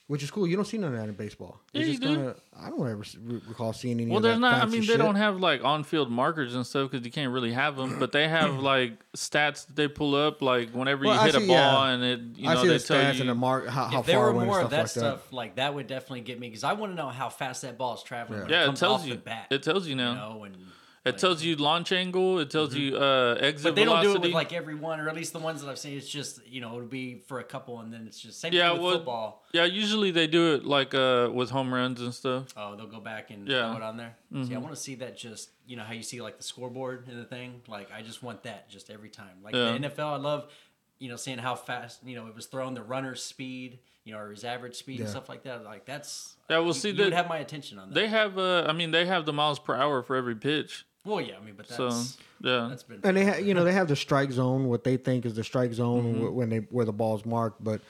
[0.06, 0.46] which is cool.
[0.46, 1.60] You don't see none of that in baseball.
[1.72, 2.14] Yeah, It's you just do.
[2.16, 4.08] kinda- I don't ever re- recall seeing any.
[4.10, 4.62] Well, of there's not.
[4.62, 4.98] I mean, they shit.
[4.98, 7.98] don't have like on-field markers and stuff because you can't really have them.
[7.98, 11.34] But they have like stats that they pull up, like whenever Well, you I hit
[11.36, 11.88] a ball yeah.
[11.88, 13.20] and it, you I know, see they the tell stats you.
[13.22, 15.56] and the mark how, how if there far were more of that like stuff, like
[15.56, 18.02] that would definitely get me because I want to know how fast that ball is
[18.02, 18.40] traveling.
[18.42, 19.14] When yeah, it it tells off you.
[19.14, 19.46] the bat.
[19.50, 20.14] It tells you you now.
[20.14, 20.56] know, and
[21.04, 22.38] It tells you launch angle.
[22.38, 23.62] It tells you uh, exit Mm-hmm.
[23.68, 25.68] but they don't do it with like every one, or at least the ones that
[25.68, 25.98] I've seen.
[25.98, 28.68] It's just you know it'll be for a couple, and then it's just same Yeah,
[28.72, 29.44] thing with well- football.
[29.52, 32.46] yeah, usually they do it like uh, with home runs and stuff.
[32.56, 33.68] Oh, they'll go back and Yeah.
[33.68, 34.16] throw it on there.
[34.32, 34.62] See, I Mm-hmm.
[34.62, 37.24] want to see that just you know how you see like the scoreboard and the
[37.26, 37.60] thing.
[37.68, 39.42] Like I just want that just every time.
[39.42, 39.72] Like Yeah.
[39.72, 40.50] the NFL, I love
[40.98, 44.20] you know seeing how fast you know it was thrown, the runner's speed, you know,
[44.20, 45.10] or his average speed and Yeah.
[45.10, 45.64] stuff like that.
[45.64, 47.94] Like that's Yeah, we'll you, see you that- would have my attention on that.
[47.94, 50.86] They have, uh, I mean, they have the miles per hour for every pitch.
[51.04, 53.64] Well, yeah, I mean, but So that's yeah, that's been and they ha- you know
[53.64, 56.34] they have the strike zone what they think is the strike zone Mm-hmm.
[56.34, 57.80] when they where the ball's marked but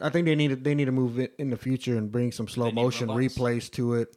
[0.00, 2.32] i think they need to, they need to move it in the future and bring
[2.32, 3.36] some slow motion robots.
[3.36, 4.16] replays to it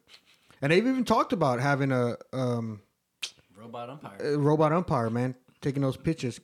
[0.62, 2.80] and they've even talked about having a um,
[3.58, 4.18] robot umpire.
[4.34, 6.40] a robot umpire man taking those pitches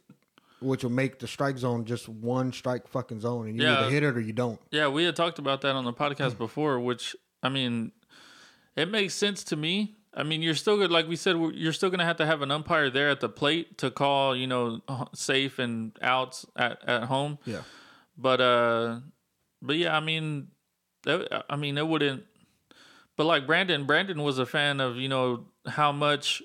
[0.59, 3.79] which will make the strike zone just one strike fucking zone and you Yeah.
[3.81, 4.89] either hit it or you don't yeah.
[4.89, 7.93] We had talked about that on the podcast before, which I mean,
[8.75, 9.95] it makes sense to me.
[10.13, 10.91] I mean, you're still good.
[10.91, 13.30] Like we said, you're still going to have to have an umpire there at the
[13.30, 14.82] plate to call, you know,
[15.13, 17.38] safe and outs at, at home.
[17.45, 17.62] yeah
[18.17, 19.00] But uh,
[19.62, 20.48] but yeah, I mean,
[21.04, 22.24] that, I mean, it wouldn't.
[23.17, 26.41] But like Brandon, Brandon was a fan of you know how much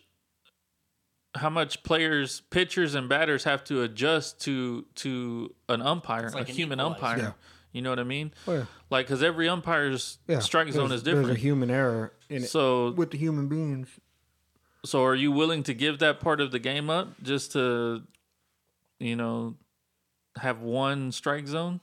[1.36, 6.50] how much players, pitchers, and batters have to adjust to to an umpire, like a
[6.50, 7.04] an human equalizer.
[7.06, 7.18] umpire.
[7.18, 7.32] Yeah.
[7.72, 8.32] You know what I mean?
[8.46, 8.64] Oh, yeah.
[8.88, 11.26] Like, because every umpire's Yeah, strike zone is different.
[11.26, 13.88] There's a human error in it so, with the human beings.
[14.84, 18.02] so are you willing to give that part of the game up just to,
[18.98, 19.56] you know,
[20.36, 21.80] have one strike zone,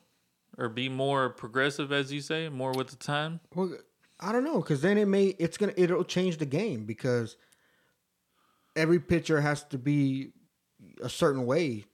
[0.57, 3.39] or be more progressive, as you say, more with the time?
[3.55, 3.75] Well,
[4.19, 7.37] I don't know, because then it may it's gonna it'll change the game because
[8.75, 10.31] every pitcher has to be
[11.01, 11.85] a certain way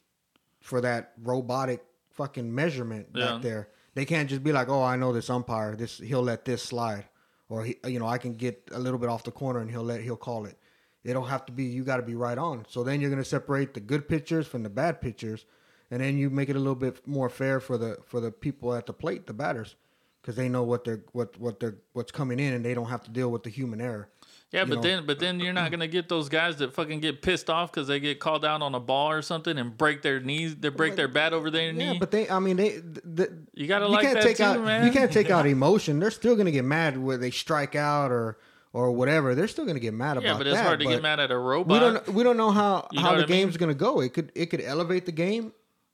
[0.61, 3.33] for that robotic fucking measurement Yeah.
[3.33, 3.69] back there.
[3.93, 5.75] They can't just be like, "Oh, I know this umpire.
[5.75, 7.05] This he'll let this slide,"
[7.49, 9.83] or he, you know, I can get a little bit off the corner and he'll
[9.83, 10.57] let he'll call it.
[11.03, 12.65] It'll have to be you got to be right on.
[12.67, 15.45] So then you're gonna separate the good pitchers from the bad pitchers,
[15.89, 18.73] and then you make it a little bit more fair for the for the people
[18.73, 19.75] at the plate, the batters,
[20.21, 23.03] because they know what they're what what they're what's coming in, and they don't have
[23.03, 24.09] to deal with the human error.
[24.51, 24.81] Yeah, but know.
[24.81, 27.87] then but then you're not gonna get those guys that fucking get pissed off because
[27.89, 30.95] they get called out on a ball or something and break their knees, they break
[30.95, 31.97] their bat over their Yeah, knee.
[31.99, 34.61] but they, I mean, they, the, you gotta you like can't that take too, out
[34.63, 34.85] man.
[34.85, 35.99] you can't take out emotion.
[35.99, 38.37] They're still gonna get mad where they strike out or
[38.71, 39.35] or whatever.
[39.35, 40.27] They're still gonna get mad about that.
[40.29, 40.65] yeah, but it's that.
[40.65, 41.73] hard to get mad at a robot.
[41.73, 43.27] We don't we don't know how You know how the I mean?
[43.27, 43.99] game's gonna go.
[43.99, 45.51] It could it could elevate the game,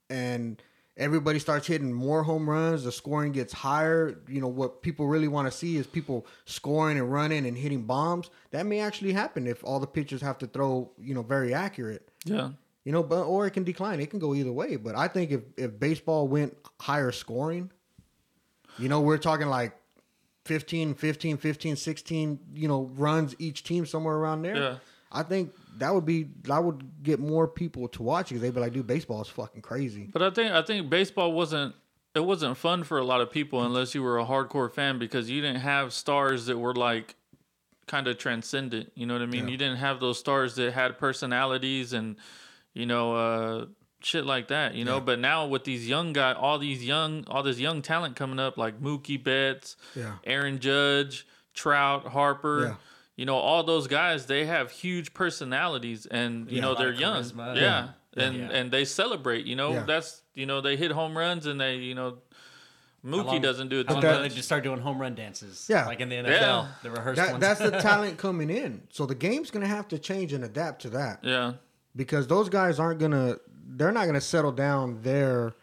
[0.08, 0.62] and
[0.96, 2.84] everybody starts hitting more home runs.
[2.84, 4.20] The scoring gets higher.
[4.28, 7.82] You know what people really want to see is people scoring and running and hitting
[7.82, 8.30] bombs.
[8.50, 12.08] That may actually happen if all the pitchers have to throw you know very accurate.
[12.24, 12.50] Yeah,
[12.84, 14.00] You know, but or it can decline.
[14.00, 14.76] It can go either way.
[14.76, 17.70] But I think if if baseball went higher scoring,
[18.78, 19.76] you know, we're talking like
[20.44, 24.56] 15, 15, 15, 16, you know, runs each team somewhere around there.
[24.56, 24.76] Yeah.
[25.10, 28.60] I think that would be that would get more people to watch because they'd be
[28.60, 30.08] like, dude, baseball is fucking crazy.
[30.12, 31.74] but I think I think baseball wasn't
[32.14, 35.28] it wasn't fun for a lot of people unless you were a hardcore fan because
[35.28, 37.16] you didn't have stars that were like
[37.86, 38.92] kind of transcendent.
[38.94, 39.44] You know what I mean?
[39.46, 39.50] Yeah.
[39.52, 42.16] You didn't have those stars that had personalities and
[42.72, 43.66] you know uh,
[44.00, 44.74] shit like that.
[44.74, 45.00] You know, Yeah.
[45.00, 48.56] but now with these young guy, all these young, all this young talent coming up
[48.56, 50.12] like Mookie Betts, Yeah.
[50.24, 52.76] Aaron Judge, Trout, Harper.
[53.16, 53.20] Yeah.
[53.22, 57.22] You know, all those guys, they have huge personalities and, you Yeah, know, they're young.
[57.22, 57.54] charisma.
[57.56, 57.60] Yeah.
[58.16, 58.24] Yeah.
[58.26, 58.48] And Yeah.
[58.52, 59.72] and they celebrate, you know.
[59.72, 59.84] Yeah.
[59.86, 62.18] That's you know, they hit home runs and they, you know,
[63.04, 65.14] How Mookie long- doesn't do it How long that- they just start doing home run
[65.14, 65.66] dances?
[65.68, 65.86] Yeah.
[65.86, 66.68] like in the NFL, Yeah.
[66.82, 67.40] the rehearsed That, ones.
[67.42, 68.82] that's the talent coming in.
[68.90, 71.20] So the game's gonna have to change and adapt to that.
[71.22, 71.52] Yeah.
[71.96, 75.54] because those guys aren't gonna they're not gonna settle down their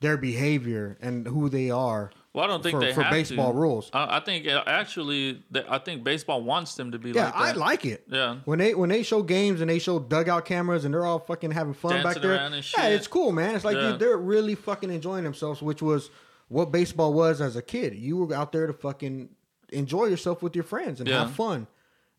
[0.00, 3.52] their behavior and who they are Well, I don't think for, they for have baseball
[3.52, 3.58] to.
[3.58, 3.90] rules.
[3.92, 7.34] I, I think uh, actually, that- I think baseball wants them to be Yeah, like
[7.34, 8.04] I like it.
[8.08, 8.36] Yeah.
[8.46, 11.50] When they when they show games and they show dugout cameras and they're all fucking
[11.50, 12.34] having fun back there.
[12.78, 13.54] Yeah, it's cool, man.
[13.54, 13.90] It's like Yeah.
[13.90, 16.10] dude, they're really fucking enjoying themselves, which was
[16.48, 17.94] what baseball was as a kid.
[17.96, 19.28] You were out there to fucking
[19.70, 21.20] enjoy yourself with your friends and Yeah.
[21.20, 21.66] have fun.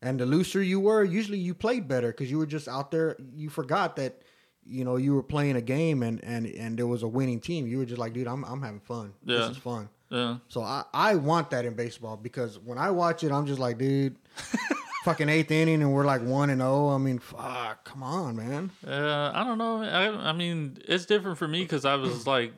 [0.00, 3.16] And the looser you were, usually you played better because you were just out there.
[3.34, 4.22] You forgot that
[4.66, 7.66] you know you were playing a game and and and there was a winning team.
[7.66, 9.12] You were just like, dude, I'm I'm having fun.
[9.24, 9.38] Yeah.
[9.38, 9.88] This is fun.
[10.14, 10.36] Yeah.
[10.48, 13.78] So I, I want that in baseball because when I watch it, I'm just like,
[13.78, 14.16] dude,
[15.04, 16.88] fucking eighth inning and we're like one and zero.
[16.90, 18.70] I mean, fuck, come on, man.
[18.86, 19.82] Uh, I don't know.
[19.82, 22.52] I, I mean, it's different for me because I was like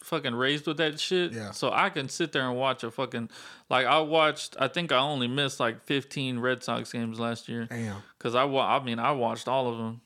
[0.00, 1.32] fucking raised with that shit.
[1.32, 1.52] Yeah.
[1.52, 3.30] So I can sit there and watch a fucking
[3.70, 4.56] like I watched.
[4.58, 8.02] I think I only missed like 15 Red Sox games last year Damn.
[8.18, 10.00] because I wa- I mean I watched all of them.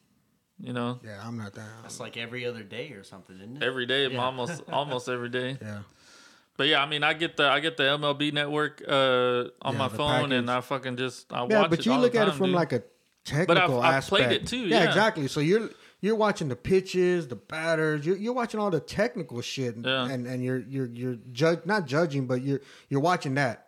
[0.59, 1.69] You know, Yeah, I'm not that.
[1.83, 3.63] That's like every other day or something, isn't it?
[3.63, 4.25] every day, Yeah.
[4.25, 5.59] almost almost every day.
[5.63, 5.81] Yeah.
[6.57, 9.79] But yeah, I mean, I get the I get the MLB Network uh, on Yeah,
[9.79, 10.51] my phone, and.
[10.51, 11.47] I fucking just I.
[11.49, 12.55] Yeah, watch but you look the at it from dude.
[12.57, 12.83] like a
[13.25, 14.09] technical I've aspect.
[14.23, 14.89] played it too, Yeah, yeah.
[14.89, 15.29] exactly.
[15.29, 15.69] So you're
[16.01, 18.07] you're watching the pitches, the batters.
[18.07, 20.09] You're, you're watching all the technical shit, and Yeah.
[20.09, 23.63] and, and you're you're you're judge not judging, but you're you're watching that.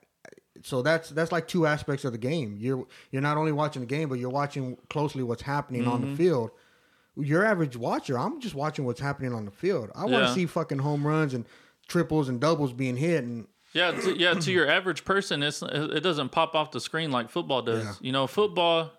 [0.62, 2.56] So that's that's like two aspects of the game.
[2.58, 6.10] You're you're not only watching the game, but you're watching closely what's happening on Mm-hmm.
[6.12, 6.50] the field.
[7.16, 9.90] Your average watcher, I'm just watching what's happening on the field.
[9.94, 11.44] I want to see fucking home runs and
[11.88, 14.34] triples and doubles being hit, and Yeah, to, yeah.
[14.34, 17.84] To your average person, it's it doesn't pop off the screen like football does.
[17.84, 17.94] Yeah.
[18.00, 18.90] You know, football,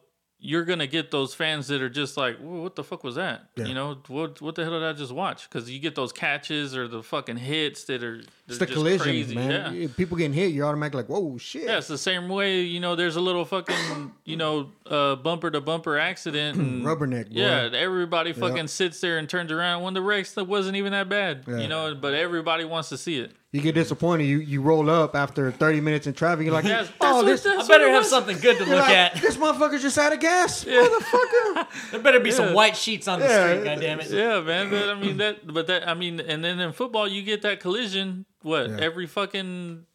[0.41, 3.65] you're gonna get those fans that are just like, "What the fuck was that?" Yeah.
[3.65, 5.49] You know, what what the hell did I just watch?
[5.49, 9.03] Because you get those catches or the fucking hits that are it's the just collisions,
[9.03, 9.35] crazy.
[9.35, 9.75] man.
[9.75, 9.87] Yeah.
[9.97, 11.63] People getting hit, you're automatically like, whoa, shit.
[11.63, 12.61] Yeah, it's the same way.
[12.61, 16.57] You know, there's a little fucking, you know, uh, bumper to bumper accident.
[16.69, 17.39] And, Rubberneck, boy.
[17.39, 21.43] Yeah, everybody fucking sits there and turns around when the stuff wasn't even that bad.
[21.47, 21.59] Yeah.
[21.59, 23.31] You know, but everybody wants to see it.
[23.51, 24.25] You get disappointed.
[24.25, 26.45] You you roll up after 30 minutes in traffic.
[26.45, 28.09] You're like, that's oh, what- this, that's I better have was.
[28.09, 29.15] something good to you're look like, at.
[29.21, 31.67] this motherfucker just out of gas, motherfucker.
[31.91, 32.35] There better be Yeah.
[32.35, 33.49] some white sheets on the Yeah.
[33.49, 33.63] street.
[33.63, 34.09] God damn it!
[34.11, 34.69] Yeah, man.
[34.69, 37.59] But, I mean that, but that, I mean, and then in football, you get that
[37.59, 38.25] collision.
[38.43, 38.77] What Yeah.
[38.81, 39.85] every fucking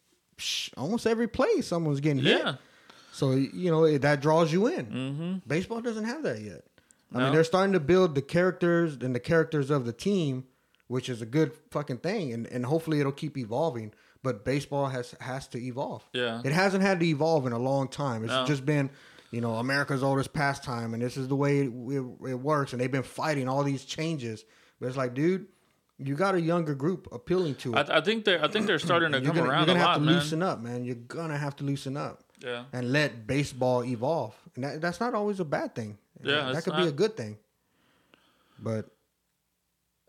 [0.76, 2.40] Almost every play, someone's getting hit.
[2.40, 2.54] yeah,
[3.12, 4.86] So you know that draws you in.
[4.86, 5.34] Mm-hmm.
[5.48, 6.62] Baseball doesn't have that yet.
[7.12, 7.32] I mean, No.
[7.32, 10.44] they're starting to build the characters and the characters of the team,
[10.88, 13.92] which is a good fucking thing, and and hopefully it'll keep evolving.
[14.22, 16.08] But baseball has has to evolve.
[16.12, 16.40] Yeah.
[16.44, 18.24] it hasn't had to evolve in a long time.
[18.24, 18.46] It's No.
[18.46, 18.88] just been,
[19.30, 22.72] you know, America's oldest pastime, and this is the way it, it, it works.
[22.72, 24.44] And they've been fighting all these changes.
[24.80, 25.46] But it's like, dude,
[25.98, 27.90] you got a younger group appealing to it.
[27.90, 29.88] I, I think they're I think they're starting to come gonna, around you're gonna lot,
[29.90, 30.14] have to man.
[30.14, 30.84] loosen up, man.
[30.84, 32.64] You're gonna have to loosen up Yeah.
[32.72, 34.34] and let baseball evolve.
[34.54, 35.98] And that, that's not always a bad thing.
[36.22, 37.36] Yeah, that it's could be a good thing.
[38.58, 38.88] But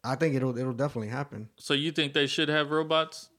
[0.06, 1.50] I think it'll it'll definitely happen.
[1.58, 3.30] So you think they should have robots?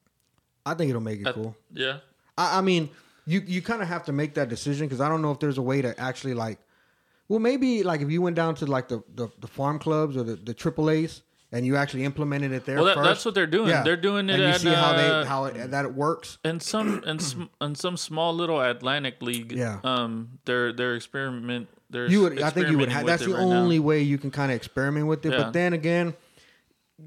[0.64, 1.56] I think it'll make it At- cool.
[1.72, 1.98] Yeah.
[2.36, 2.90] I, I mean,
[3.26, 5.58] you you kind of have to make that decision because I don't know if there's
[5.58, 6.58] a way to actually like,
[7.28, 10.22] well, maybe like if you went down to like the the, the farm clubs or
[10.24, 12.76] the the AAA's and you actually implemented it there.
[12.76, 13.68] Well, that, that's what they're doing.
[13.68, 15.94] yeah, They're doing it and you at see how uh, they how it, that it
[15.94, 16.38] works.
[16.44, 19.52] in some in, sm- in some small little Atlantic league.
[19.52, 19.78] Yeah.
[19.84, 20.38] Um.
[20.44, 21.68] They're they're experiment.
[21.88, 22.88] They're You would, I think you would.
[22.88, 23.56] have that's the right now.
[23.58, 25.30] only way you can kind of experiment with it.
[25.32, 25.38] Yeah.
[25.38, 26.14] But then again,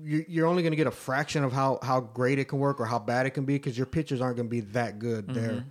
[0.03, 2.85] you're only going to get a fraction of how how great it can work or
[2.85, 5.33] how bad it can be because your pitchers aren't going to be that good Mm-hmm.
[5.39, 5.65] there.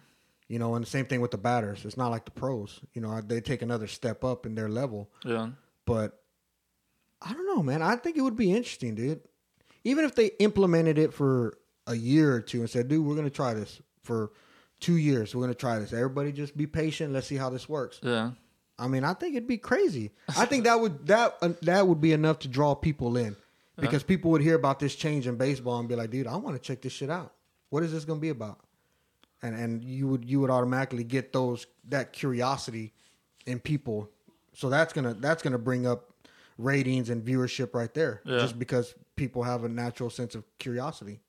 [0.48, 1.84] You know, and the same thing with the batters.
[1.84, 2.80] It's not like the pros.
[2.94, 5.10] You know, they take another step up in their level.
[5.22, 5.50] Yeah.
[5.84, 6.18] But
[7.20, 7.82] I don't know, man.
[7.82, 9.20] I think it would be interesting, dude.
[9.84, 13.28] Even if they implemented it for a year or two and said, "Dude, we're going
[13.28, 14.32] to try this for
[14.80, 15.34] two years.
[15.34, 15.92] We're going to try this.
[15.92, 17.12] Everybody, just be patient.
[17.12, 18.30] Let's see how this works." Yeah.
[18.78, 20.12] I mean, I think it'd be crazy.
[20.36, 23.36] I think that would that uh, that would be enough to draw people in
[23.80, 26.56] because people would hear about this change in baseball and be like, "Dude, I want
[26.56, 27.32] to check this shit out.
[27.70, 28.60] What is this going to be about?"
[29.42, 32.92] And and you would you would automatically get those that curiosity
[33.46, 34.10] in people.
[34.54, 36.12] So that's gonna that's gonna bring up
[36.58, 38.38] ratings and viewership right there, Yeah.
[38.38, 41.20] just because people have a natural sense of curiosity.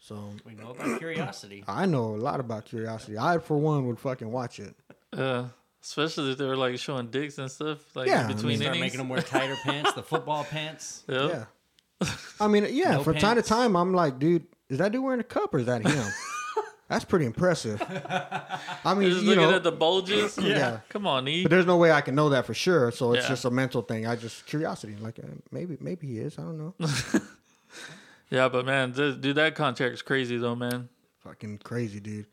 [0.00, 1.64] So We know about curiosity.
[1.68, 3.18] I know a lot about curiosity.
[3.18, 4.76] I, for one, would fucking watch it.
[5.12, 5.48] Yeah.
[5.82, 8.76] Especially if they were like showing dicks and stuff like Yeah, I mean, between Start
[8.76, 8.80] innings.
[8.80, 11.04] making them wear tighter pants, the football pants.
[11.08, 11.30] Yep.
[11.30, 12.08] Yeah.
[12.40, 15.20] I mean, yeah, No from time to time, I'm like, dude, is that dude wearing
[15.20, 16.06] a cup or is that him?
[16.88, 17.82] That's pretty impressive.
[17.82, 20.38] I mean, Just you looking know, at the bulges.
[20.42, 20.80] Yeah.
[20.88, 21.42] Come on, E.
[21.42, 22.90] but there's no way I can know that for sure.
[22.92, 23.28] So it's Yeah.
[23.30, 24.06] just a mental thing.
[24.06, 24.96] I just curiosity.
[24.98, 26.38] Like, uh, maybe, maybe he is.
[26.38, 26.74] I don't know.
[28.30, 30.90] Yeah, but man, th- dude, that contract's crazy though, man.
[31.24, 32.26] Fucking crazy, dude.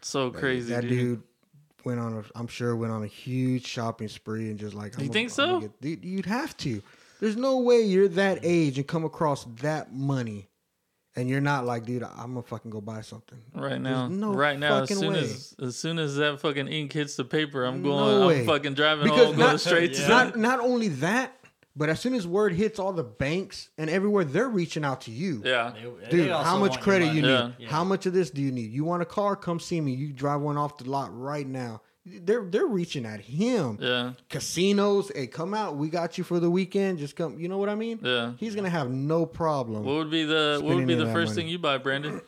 [0.00, 0.90] So crazy, that dude.
[0.90, 1.22] dude.
[1.84, 2.38] Went on a.
[2.38, 4.96] I'm sure went on a huge shopping spree and just like.
[4.96, 5.60] Do You I'm think I'm so?
[5.60, 6.82] get- dude, you'd have to.
[7.20, 8.44] There's no way you're that mm.
[8.44, 10.48] age and come across that money,
[11.16, 13.38] and you're not like, dude, I'm gonna fucking go buy something.
[13.54, 15.20] Right now, no right now, as soon way.
[15.20, 18.26] as as soon as that fucking ink hits the paper, I'm going.
[18.26, 18.40] way.
[18.40, 20.08] I'm fucking driving Because home, going not- straight to.
[20.08, 21.34] not not only that,
[21.76, 25.10] but as soon as word hits all the banks and everywhere, they're reaching out to
[25.10, 25.42] you.
[25.44, 27.54] Yeah, They- they Dude, also how much credit you need?
[27.58, 27.68] Yeah.
[27.68, 28.72] How much of this do you need?
[28.72, 29.36] You want a car?
[29.36, 29.92] Come see me.
[29.94, 31.82] You drive one off the lot right now.
[32.06, 33.76] They're they're reaching at him.
[33.80, 35.76] yeah, Casinos, hey, come out.
[35.76, 36.98] We got you for the weekend.
[36.98, 37.38] Just come.
[37.38, 38.00] You know what I mean?
[38.02, 38.32] yeah.
[38.38, 39.84] He's gonna have no problem.
[39.84, 41.42] What would be the What would be the first money.
[41.42, 42.22] thing you buy, Brandon?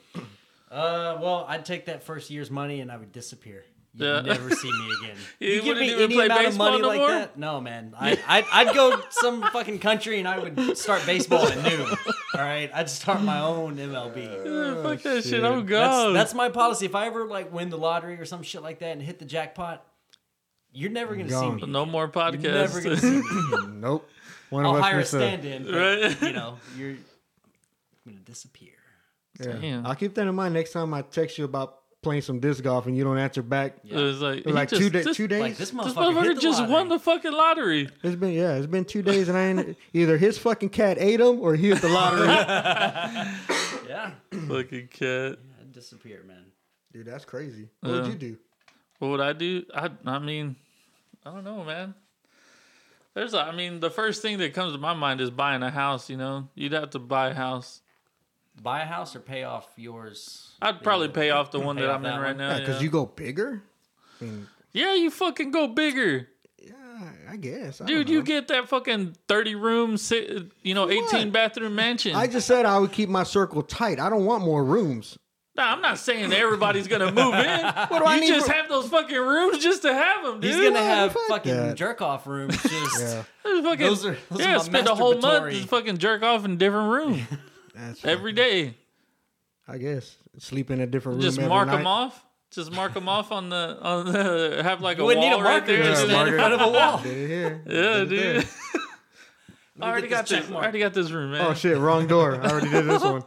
[0.71, 3.65] Uh, well, I'd take that first year's money and I would disappear.
[3.95, 4.21] You'd Yeah.
[4.23, 5.17] never see me again.
[5.41, 7.09] You give me any play amount of money no like more?
[7.11, 7.37] that?
[7.39, 7.95] No, man.
[7.99, 11.87] I, I'd, I'd go some fucking country and I would start baseball at noon.
[12.35, 14.17] All right, I'd start my own MLB.
[14.25, 15.25] Yeah, oh, fuck that shit.
[15.25, 15.45] shit.
[15.45, 16.15] I'm That's, gone.
[16.15, 16.87] that's my policy.
[16.87, 19.25] If I ever like win the lottery or some shit like that and hit the
[19.27, 19.85] jackpot,
[20.73, 21.59] you're never gonna Gone.
[21.61, 21.73] see me.
[21.73, 23.19] no more You're never gonna see me
[23.53, 23.81] again.
[23.81, 24.09] nope.
[24.49, 25.65] One I'll hire a stand-in.
[25.65, 26.23] but, Right.
[26.23, 26.95] You know, you're
[28.07, 28.73] gonna disappear.
[29.41, 29.53] Yeah.
[29.53, 29.87] Damn.
[29.87, 32.87] I'll keep that in mind next time I text you about playing some disc golf
[32.87, 33.77] and you don't answer back.
[33.89, 35.41] It was like, he Like just, two, da- this, two days.
[35.41, 36.73] Like this motherfucker, This motherfucker just lottery.
[36.75, 37.89] won the fucking lottery.
[38.03, 41.21] It's been yeah, it's been two days and I ain't either his fucking cat ate
[41.21, 42.29] him or he hit the lottery.
[43.89, 44.13] Yeah,
[44.49, 45.37] fucking cat.
[45.61, 46.45] I'd disappear, man.
[46.93, 47.69] Dude, that's crazy.
[47.81, 48.37] What would you do?
[48.99, 49.65] What would I do?
[49.75, 50.57] I I mean,
[51.27, 51.95] I don't know, man.
[53.15, 55.71] There's, a, I mean, the first thing that comes to my mind is buying a
[55.71, 56.09] house.
[56.09, 57.82] You know, you'd have to buy a house.
[58.61, 60.53] Buy a house or pay off yours.
[60.61, 62.37] I'd probably pay off the one that off I'm in that right one?
[62.37, 62.51] now.
[62.51, 63.63] Yeah, Yeah, because you go bigger.
[64.21, 66.73] I mean, yeah, you fucking go bigger, yeah,
[67.31, 67.81] I guess.
[67.81, 68.09] I dude.
[68.09, 69.97] You get that fucking thirty room,
[70.63, 71.33] you know, eighteen What?
[71.33, 72.15] bathroom mansion.
[72.15, 73.99] I just said I would keep my circle tight.
[73.99, 75.19] I don't want more rooms.
[75.55, 77.65] Nah, I'm not saying everybody's gonna move in.
[77.65, 80.41] What do I you need just for- have those fucking rooms just to have them,
[80.41, 80.55] dude.
[80.55, 81.77] He's gonna have fuck fucking that.
[81.77, 82.57] jerk off rooms.
[82.63, 85.69] Just Yeah, Just fucking, Those are- those are yeah, my spend a whole month just
[85.69, 87.27] fucking jerk off in different room
[87.75, 88.75] that's every day.
[89.69, 91.23] I guess sleep in a different room.
[91.23, 91.77] Just every mark night.
[91.79, 92.25] them off.
[92.51, 95.41] Just mark them off on the on the have like a You wouldn't wall need
[95.41, 95.83] a right marker, there.
[95.85, 96.51] just Yeah, stand in marker.
[96.51, 96.99] front of a wall.
[97.03, 97.31] Did.
[97.31, 98.35] Yeah, Did it there.
[98.41, 98.49] dude.
[99.81, 100.51] I already got this this.
[100.51, 101.41] I already got this room, man.
[101.47, 102.35] Oh shit, wrong door.
[102.43, 103.25] I already did this one.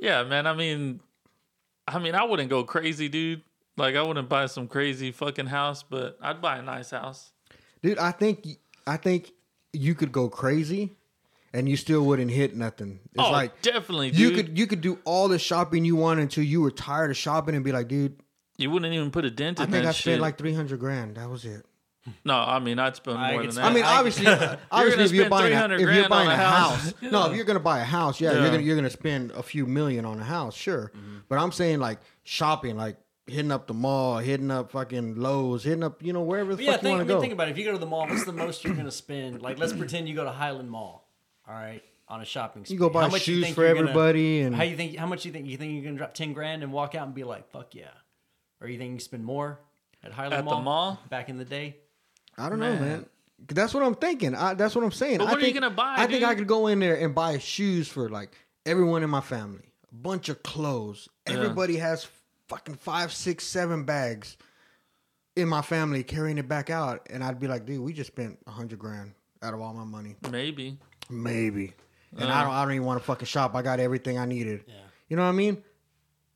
[0.00, 0.46] Yeah, man.
[0.46, 1.00] I mean,
[1.88, 3.42] I mean, I wouldn't go crazy, dude.
[3.76, 7.32] Like, I wouldn't buy some crazy fucking house, but I'd buy a nice house.
[7.82, 8.46] Dude, I think
[8.86, 9.32] I think
[9.72, 10.96] you could go crazy,
[11.52, 13.00] and you still wouldn't hit nothing.
[13.14, 14.36] It's oh, like definitely, you dude.
[14.46, 17.54] could you could do all the shopping you want until you were tired of shopping
[17.54, 18.16] and be like, dude,
[18.58, 20.02] You wouldn't even put a dent I in I think that I shit.
[20.02, 21.16] spent like three hundred grand.
[21.16, 21.64] That was it.
[22.24, 23.64] no, I mean I'd spend I more could than that.
[23.70, 26.84] I mean, obviously, You're obviously, if you're buying, a, if you're buying a a house,
[26.84, 26.94] house.
[27.02, 28.40] no, if you're gonna buy a house, yeah, Yeah.
[28.42, 30.92] you're gonna you're gonna spend a few million on a house, sure.
[30.96, 31.16] Mm-hmm.
[31.28, 35.82] But I'm saying like shopping, like hitting up the mall, hitting up fucking Lowe's, hitting
[35.82, 37.20] up, you know, wherever the But yeah, fuck you think, I want mean, to go.
[37.22, 37.50] think about it.
[37.52, 39.42] If you go to the mall, what's the most you're gonna spend?
[39.42, 41.05] Like, let's pretend you go to Highland Mall.
[41.48, 42.64] All right, on a shopping.
[42.68, 44.76] You go buy How much you shoes think for you're gonna- everybody and- how you
[44.76, 44.96] think?
[44.96, 45.46] How much you think?
[45.46, 47.90] You think you're gonna drop ten grand and walk out and be like, "Fuck yeah,"
[48.60, 49.60] or you think you spend more
[50.02, 50.62] at Highland At the Mall?
[50.62, 51.00] mall?
[51.08, 51.76] back in the day?
[52.36, 52.82] I don't know, Man.
[52.82, 53.06] man.
[53.48, 54.34] That's what I'm thinking.
[54.34, 55.18] I, that's what I'm saying.
[55.18, 56.96] But I what are you think, gonna buy, I think I could go in there
[56.98, 58.30] and buy shoes for like
[58.64, 61.08] everyone in my family, a bunch of clothes.
[61.26, 62.08] Everybody has
[62.48, 64.36] fucking five, six, seven bags
[65.36, 68.38] in my family carrying it back out, and I'd be like, dude, we just spent
[68.46, 70.78] a hundred grand out of all my money, Maybe.
[71.10, 71.74] Maybe.
[72.18, 72.44] And I uh-huh.
[72.44, 73.54] don't, I don't even want to fucking shop.
[73.54, 74.64] I got everything I needed.
[74.66, 74.74] Yeah.
[75.08, 75.62] You know what I mean?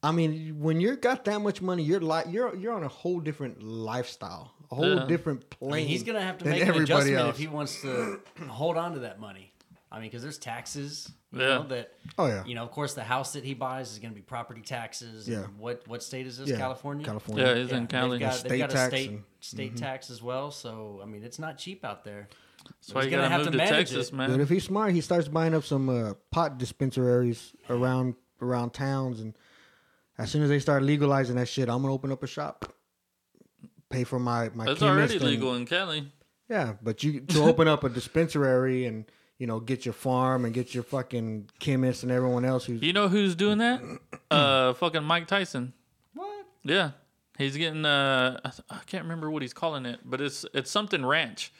[0.02, 3.20] I mean, when you're got that much money, you're like you're you're on a whole
[3.20, 5.06] different lifestyle, a whole Yeah.
[5.06, 5.72] different I plane.
[5.72, 7.34] mean, he's gonna have to make an adjustment else.
[7.34, 9.52] if he wants to hold on to that money.
[9.92, 11.12] I mean, because there's taxes.
[11.32, 11.46] You Yeah.
[11.48, 14.12] know, that Oh yeah, you know, of course, the house that he buys is going
[14.12, 15.28] to be property taxes.
[15.28, 15.46] and Yeah.
[15.58, 16.48] What what state is this?
[16.48, 17.04] yeah, California.
[17.04, 17.44] California.
[17.46, 18.10] Yeah, he's Yeah, in Cali.
[18.18, 19.84] They've got, State they've got a tax state and- state mm-hmm.
[19.84, 20.50] tax as well.
[20.50, 22.28] So I mean, it's not cheap out there.
[22.64, 24.14] That's why he's you gonna gotta have move to to, manage Texas, it.
[24.14, 24.30] man.
[24.30, 29.20] But if he's smart, he starts buying up some uh, pot dispensaries around around towns,
[29.20, 29.36] and
[30.18, 32.72] as soon as they start legalizing that shit, I'm gonna open up a shop.
[33.90, 34.70] Pay for my my.
[34.70, 36.10] It's already and- legal in Cali.
[36.48, 39.04] Yeah, but you to open up a dispensary and
[39.38, 42.92] you know get your farm and get your fucking chemist and everyone else who's You
[42.92, 43.80] know who's doing that?
[44.30, 45.72] Uh, fucking Mike Tyson.
[46.14, 46.46] What?
[46.62, 46.92] Yeah,
[47.36, 47.84] he's getting.
[47.84, 51.52] Uh, I I can't remember what he's calling it, but it's it's something ranch.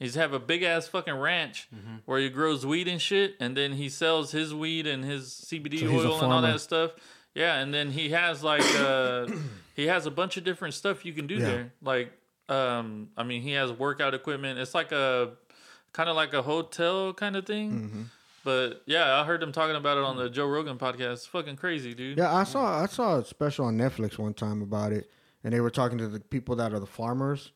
[0.00, 1.96] He's have a big ass fucking ranch Mm-hmm.
[2.06, 5.78] where he grows weed and shit, and then he sells his weed and his CBD
[5.80, 6.90] So oil and all that stuff.
[7.34, 9.26] Yeah, and then he has like uh,
[9.76, 11.46] he has a bunch of different stuff you can do Yeah.
[11.46, 11.72] there.
[11.82, 12.12] Like,
[12.48, 14.58] um, I mean, he has workout equipment.
[14.58, 15.32] It's like a
[15.92, 17.70] kind of like a hotel kind of thing.
[17.72, 18.02] Mm-hmm.
[18.42, 21.12] But yeah, I heard them talking about it on the Joe Rogan podcast.
[21.12, 22.16] It's fucking crazy, dude.
[22.16, 25.10] Yeah, I saw I saw a special on Netflix one time about it,
[25.44, 27.52] and they were talking to the people that are the farmers,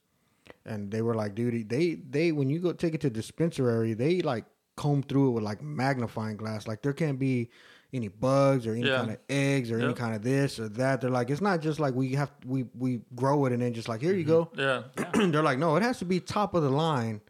[0.66, 4.20] and they were like, "Dude, they they when you go take it to dispensary, they
[4.20, 4.44] like
[4.76, 6.66] comb through it with like magnifying glass.
[6.66, 7.50] Like there can't be
[7.92, 8.96] any bugs or any Yeah.
[8.98, 11.00] kind of eggs or any kind of this or that.
[11.00, 13.88] They're like, it's not just like we have we we grow it and then just
[13.88, 14.46] like here you go.
[14.56, 15.20] Mm-hmm.
[15.20, 15.26] Yeah.
[15.30, 17.20] They're like, no, it has to be top of the line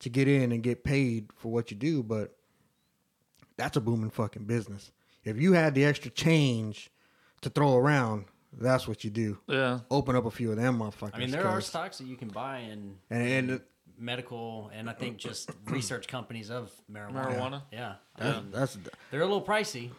[0.00, 2.36] to get in and get paid for what you do, but
[3.56, 4.90] that's a booming fucking business.
[5.24, 6.90] If you had the extra change
[7.42, 8.24] to throw around,
[8.58, 9.38] that's what you do.
[9.46, 9.80] Yeah.
[9.90, 11.10] Open up a few of them motherfuckers.
[11.14, 13.60] I mean, there are stocks that you can buy in, And- and- in
[13.98, 17.12] medical and I think just research companies of marijuana.
[17.36, 17.62] Marijuana?
[17.70, 17.94] Yeah.
[18.16, 18.78] I that's, mean, that's
[19.10, 19.90] they're a little pricey.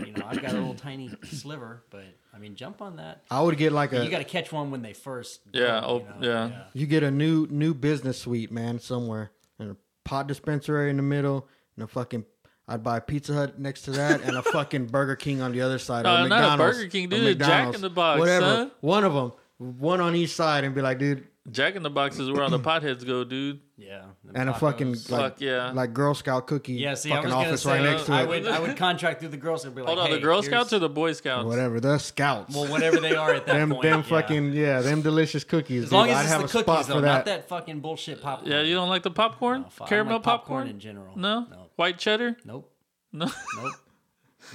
[0.00, 3.24] You know, I've got a little tiny sliver, but I mean, jump on that.
[3.30, 5.42] I would get like a You got to catch one when they first.
[5.52, 6.46] Yeah, go, oh, you know?
[6.46, 6.62] yeah.
[6.72, 9.32] you get a new new business suite, man, somewhere.
[9.58, 12.24] And a pot dispensary in the middle and a fucking
[12.68, 15.60] I'd buy a Pizza Hut next to that and a fucking Burger King on the
[15.62, 16.06] other side.
[16.06, 18.46] or Uh, not a McDonald's, Burger King, dude, Jack in the Box, whatever.
[18.46, 18.70] son.
[18.80, 22.20] One of them, one on each side, and be like, dude, Jack in the Box
[22.20, 23.58] is where all the potheads go, dude.
[23.76, 24.02] Yeah.
[24.24, 25.72] them and a fucking like, Fuck yeah.
[25.72, 28.12] like Girl Scout cookie, Yeah, see, I fucking was gonna office say, right next to
[28.12, 29.64] I it, would, I would contract through the Girl Scouts.
[29.64, 31.44] and be Like, Hold on, hey, the Girl here's- Scouts or the Boy Scouts?
[31.46, 31.80] whatever.
[31.80, 33.82] The Scouts, Well, whatever they are at that them point.
[33.82, 34.06] them yeah.
[34.20, 35.82] fucking yeah, them delicious cookies.
[35.84, 37.06] As long as I'd it's have the a spot cookies, for though, that.
[37.12, 38.52] not that fucking bullshit popcorn.
[38.52, 39.62] Yeah, you don't like the popcorn?
[39.62, 40.68] No, fuck, I don't Caramel like popcorn popcorn?
[40.68, 41.18] in general.
[41.18, 41.40] No?
[41.50, 41.61] No.
[41.76, 42.36] White cheddar?
[42.44, 42.68] Nope.
[43.14, 43.26] No.
[43.56, 43.72] Nope.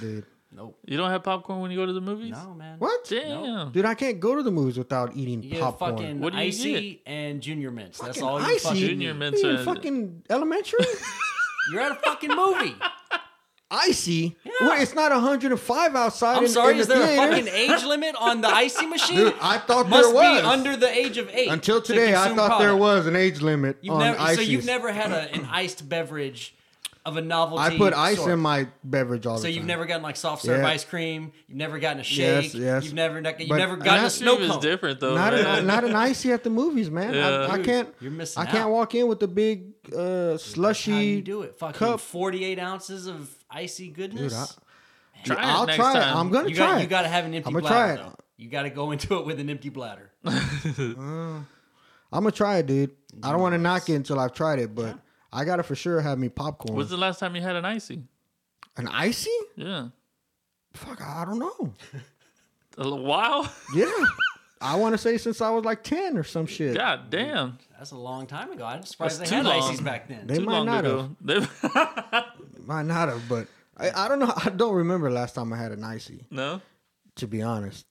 [0.00, 0.24] dude.
[0.50, 0.78] Nope.
[0.84, 2.32] You don't have popcorn when you go to the movies?
[2.32, 2.78] No, man.
[2.80, 3.04] What?
[3.08, 3.70] Damn.
[3.70, 5.96] Dude, I can't go to the movies without eating You get popcorn.
[5.96, 7.98] fucking What do you icy and junior mints.
[7.98, 8.58] That's Fucking all you icy?
[8.64, 9.18] fucking Junior need.
[9.20, 10.84] mints What are you, are- fucking elementary?
[11.72, 12.74] You're at a fucking movie.
[13.70, 14.36] icy?
[14.60, 16.38] Wait, it's not 105 outside.
[16.38, 16.74] I'm in, sorry.
[16.74, 17.22] in Is the there theater?
[17.22, 19.16] a fucking age limit on the icy machine?
[19.16, 20.40] Dude, I thought Must there was.
[20.40, 21.48] be under the age of eight.
[21.48, 22.80] Until to today, I consume thought there product.
[22.80, 26.54] was an age limit You've on never, so you've never had a, an iced beverage
[27.08, 27.62] of a novelty.
[27.62, 28.30] I put ice sort.
[28.32, 29.50] in my beverage all the time.
[29.52, 30.68] So you've never gotten like soft serve Yeah.
[30.68, 31.32] ice cream.
[31.46, 32.52] You've never gotten a shake.
[32.52, 32.54] yes.
[32.54, 32.84] yes.
[32.84, 34.60] You've never you've But never gotten a not- snow Cream is cone.
[34.62, 35.14] different, though.
[35.14, 35.58] not man.
[35.60, 37.14] an, not an icy at the movies, man.
[37.14, 37.28] Yeah.
[37.50, 37.88] I, I can't.
[38.00, 40.92] you're missing I can't walk in with the big uh, slushy.
[40.92, 41.58] how you do it.
[41.58, 42.00] Fucking cup.
[42.00, 44.32] 48 ounces of icy goodness.
[45.24, 46.16] Dude, I, Try it I'll next try it.
[46.16, 46.82] I'm gonna you try got it.
[46.82, 47.74] you got to have an empty I'ma bladder.
[47.74, 47.96] try it.
[48.08, 48.14] Though.
[48.36, 50.12] You got to go into it with an empty bladder.
[50.24, 51.46] I'm
[52.12, 52.92] gonna try it, dude.
[53.22, 54.98] I don't want to knock it until I've tried it, but
[55.32, 56.76] I gotta for sure have me popcorn.
[56.76, 58.02] When's the last time you had an icy?
[58.76, 59.30] An icy?
[59.56, 59.88] Yeah.
[60.74, 61.72] Fuck, I don't know.
[62.76, 63.50] A little while?
[63.74, 63.90] Yeah,
[64.60, 66.76] I want to say since I was like ten or some shit.
[66.76, 67.58] God damn.
[67.76, 68.64] That's a long time ago.
[68.64, 69.62] I'm surprised That's they had long.
[69.62, 70.26] ices back then.
[70.26, 71.16] They Too might long not ago.
[71.24, 71.46] They-
[72.64, 74.32] Might not have, but I, I don't know.
[74.44, 76.24] I don't remember last time I had an icy.
[76.30, 76.60] no.
[77.16, 77.84] To be honest,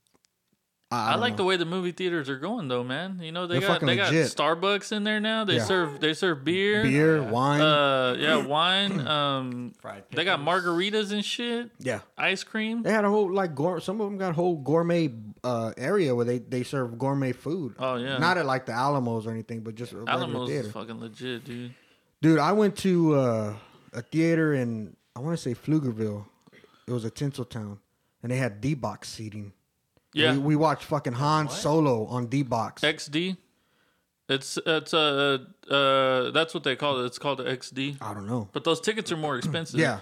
[0.89, 1.37] I, I, like know.
[1.37, 3.19] the way the movie theaters are going though, man.
[3.21, 4.27] You know they They're got fucking they got legit.
[4.27, 5.43] Starbucks in there now.
[5.43, 5.65] They Yeah.
[5.65, 6.83] serve they serve beer.
[6.83, 7.59] beer, wine.
[7.59, 9.05] Uh yeah, wine.
[9.05, 11.71] Um Fried they got margaritas and shit.
[11.79, 12.83] yeah, Ice cream.
[12.83, 15.13] they had a whole like gour- some of them got a whole gourmet
[15.43, 17.75] uh, area where they they serve gourmet food.
[17.79, 18.17] Oh yeah.
[18.17, 20.67] Not at like the Alamos or anything, but just a Alamos theater.
[20.67, 21.73] is fucking legit, dude.
[22.21, 23.53] Dude, I went to uh,
[23.93, 26.25] a theater in I want to say Pflugerville.
[26.87, 27.79] It was a Tinseltown,
[28.23, 29.51] and they had D box seating.
[30.13, 30.33] Yeah.
[30.33, 32.81] we, we watched fucking Han Solo on D box.
[32.81, 33.37] XD.
[34.29, 35.37] It's it's uh
[35.69, 37.05] uh that's what they call it.
[37.05, 37.97] It's called XD.
[38.01, 38.49] I don't know.
[38.51, 39.79] But those tickets are more expensive.
[39.79, 39.99] Yeah,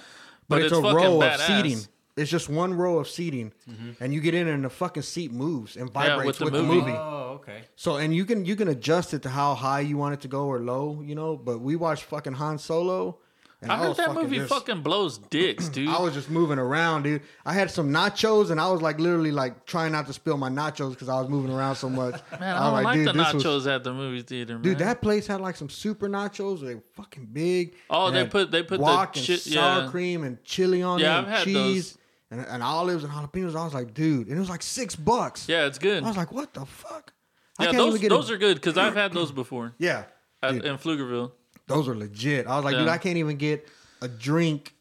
[0.47, 1.79] But but, it's, it's a fucking row of seating.
[2.17, 3.51] It's just one row of seating,
[3.99, 6.63] and you get in and the fucking seat moves and vibrates with with, the the,
[6.65, 6.79] movie.
[6.79, 6.97] movie.
[6.97, 7.63] Oh, okay.
[7.75, 10.29] So and you can you can adjust it to how high you want it to
[10.29, 11.35] go or low, you know.
[11.35, 13.19] But we watched fucking Han Solo.
[13.65, 15.89] And I heard was that fucking movie just- fucking blows dicks, dude.
[15.89, 17.23] I was just moving around, dude.
[17.45, 20.49] I had some nachos, and I was like literally like trying not to spill my
[20.49, 22.21] nachos because I was moving around so much.
[22.39, 24.61] man, I was don't like, dude, the this was- nachos at the movie theater, man.
[24.61, 26.61] Dude, that place had like some super nachos.
[26.61, 27.75] They were fucking big.
[27.89, 29.89] Oh, they put- they put the guac and sour yeah.
[29.89, 31.97] cream and chili on Yeah, it, I've and had cheese
[32.29, 33.55] and, and olives and jalapenos.
[33.55, 35.49] I was like, dude, and it was like six bucks.
[35.49, 36.03] yeah, it's good.
[36.03, 37.13] I was like, what the fuck?
[37.59, 40.03] yeah, those those are good because I've had those before yeah,
[40.43, 41.31] at, in Pflugerville.
[41.67, 42.47] Those are legit.
[42.47, 43.67] I was like, dude, I can't even get
[44.01, 44.73] a drink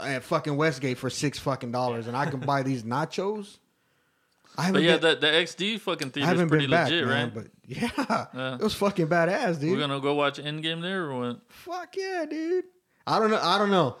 [0.00, 3.58] at fucking Westgate for six fucking dollars, and I can buy these nachos.
[4.56, 7.06] I haven't But yeah, been, the, the XD fucking theater is pretty been back, legit,
[7.08, 7.24] man.
[7.24, 7.34] right?
[7.34, 8.54] But yeah, Yeah.
[8.54, 9.72] it was fucking badass, dude.
[9.72, 11.40] We're gonna go watch Endgame there or what?
[11.48, 12.64] Fuck yeah, dude.
[13.06, 13.40] I don't know.
[13.42, 13.96] I don't know.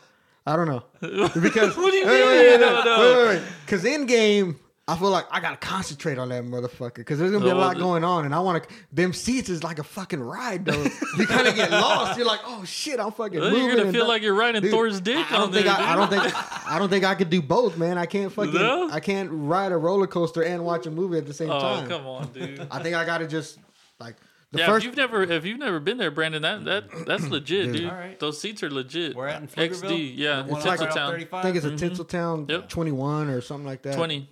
[0.46, 0.84] I don't know
[1.40, 2.98] because What do you wait, mean wait, you wait, don't know?
[3.00, 3.42] wait, wait, wait.
[3.64, 4.56] Because Endgame,
[4.86, 7.78] I feel like I gotta concentrate on that motherfucker because there's gonna be a lot
[7.78, 8.74] going on, and I want to.
[8.92, 10.82] Them seats is like a fucking ride, though.
[11.18, 12.18] you kind of get lost.
[12.18, 13.40] You're like, oh shit, I'm fucking.
[13.40, 15.52] Well, moving you're gonna feel that- like you're riding Dude, Thor's dick I don't on
[15.52, 15.74] think there.
[15.74, 17.96] I, I don't think I don't think I could do both, man.
[17.96, 18.52] I can't fucking.
[18.52, 18.90] No?
[18.90, 21.88] I can't ride a roller coaster and watch a movie at the same oh time.
[21.88, 22.66] come on, dude.
[22.70, 23.58] I think I gotta just
[23.98, 24.16] like
[24.54, 24.84] the yeah, first.
[24.84, 27.88] if you've never if you've never been there, Brandon, that that that's legit, dude.
[27.88, 28.20] All right.
[28.20, 29.16] Those seats are legit.
[29.16, 29.90] We're at in Pflugerville?
[29.90, 31.10] XD, yeah, it's right off Tinseltown.
[31.10, 31.38] 35?
[31.38, 32.02] I think it's a mm-hmm.
[32.02, 32.68] Tinseltown Yep.
[32.68, 33.96] 21 or something like that.
[33.96, 34.28] Twenty.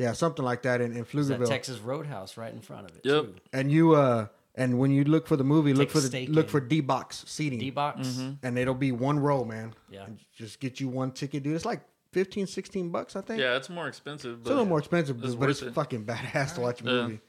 [0.00, 1.46] Yeah, something like that in, in It's that Pflugerville.
[1.48, 3.02] Texas Roadhouse right in front of it.
[3.04, 3.24] Yep.
[3.24, 3.34] too.
[3.52, 6.46] And you uh and when you look for the movie, look for the steak look
[6.46, 6.50] in.
[6.50, 7.58] for D box seating.
[7.58, 8.08] D box.
[8.08, 8.44] Mm-hmm.
[8.46, 9.74] and it'll be one row, man.
[9.90, 10.04] Yeah.
[10.06, 11.54] And just get you one ticket, dude.
[11.54, 11.82] It's like
[12.12, 13.40] 15, 16 bucks, I think.
[13.40, 14.38] Yeah, it's more expensive.
[14.42, 15.74] But It's a little more expensive, It's but it's it.
[15.74, 16.90] fucking badass to watch a Yeah.
[16.92, 17.20] movie.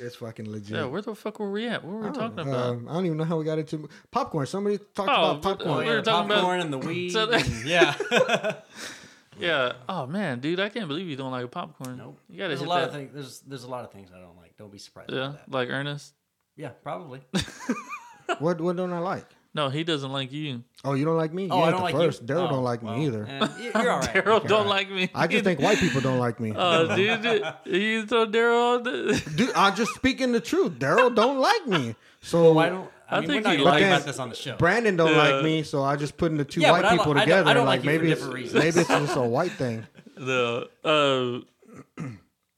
[0.00, 0.70] It's fucking legit.
[0.76, 1.84] Yeah, where the fuck were we at?
[1.84, 2.66] What were we talking don't, about?
[2.66, 4.46] um, I don't even know how we got into popcorn.
[4.46, 5.78] Somebody talked Oh, about popcorn.
[5.78, 7.10] we were Yeah, talking about- popcorn and the weed.
[7.10, 7.94] So that- and- yeah.
[9.38, 9.72] yeah.
[9.88, 11.96] Oh man, dude, I can't believe you don't like popcorn.
[11.98, 12.18] nope.
[12.28, 12.88] You gotta There's a lot that.
[12.88, 13.10] of things.
[13.14, 14.56] There's there's a lot of things I don't like.
[14.56, 15.10] Don't be surprised.
[15.12, 15.50] yeah, About that.
[15.52, 16.14] like Ernest.
[16.56, 17.20] Yeah, probably.
[18.38, 19.26] what what don't I like?
[19.56, 20.64] No, he doesn't like you.
[20.84, 21.48] Oh, you don't like me?
[21.48, 22.22] Oh, you I don't the like first.
[22.22, 22.26] you.
[22.26, 23.24] Daryl Oh, don't like well, me either.
[23.60, 24.10] you're all right.
[24.14, 25.10] Daryl don't like me.
[25.14, 26.52] I just think white people don't like me.
[26.56, 27.24] Oh, dude,
[27.64, 29.30] you throw Daryl on the.
[29.36, 30.72] Dude, I'm just speaking the truth.
[30.72, 31.94] Daryl don't like me.
[32.20, 34.18] So Why don't I, I mean, think we're not he gonna talk likes- about this
[34.18, 34.56] on the show.
[34.56, 35.16] Brandon don't Yeah.
[35.18, 37.24] like me, so I just putting the two Yeah, white but I people don't- I
[37.26, 37.50] don't- together.
[37.50, 38.64] I don't like like you for maybe it's different reasons.
[38.64, 39.86] maybe it's just a white thing.
[40.18, 40.66] No.
[40.84, 41.40] Uh,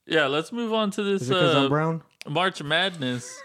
[0.06, 2.02] yeah, let's move on to this Is it because uh, I'm brown?
[2.28, 3.40] March Madness.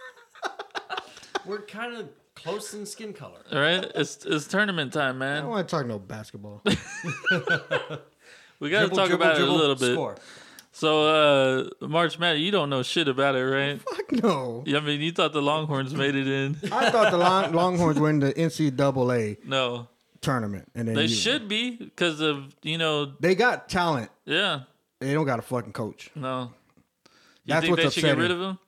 [1.46, 3.40] We're kind of close in skin color.
[3.52, 5.32] All right, it's it's tournament time, man.
[5.32, 5.52] I don't man.
[5.52, 6.62] want to talk no basketball.
[8.60, 9.94] We got to Dribble, talk dribble, about dribble, it a little bit.
[9.94, 10.16] Score.
[10.74, 13.82] So, uh, March Madness, you don't know shit about it, right?
[13.82, 14.64] Fuck no.
[14.66, 16.58] Yeah, I mean, you thought the Longhorns made it in.
[16.72, 19.88] I thought the Long- Longhorns were in the NCAA No,
[20.22, 24.10] tournament, and then they you- should be because of you know, They got talent.
[24.26, 24.62] yeah.
[25.00, 26.10] They don't got a fucking coach.
[26.16, 26.54] No,
[27.04, 27.10] you
[27.48, 28.22] That's think what's they should get upsetting.
[28.22, 28.60] rid of him?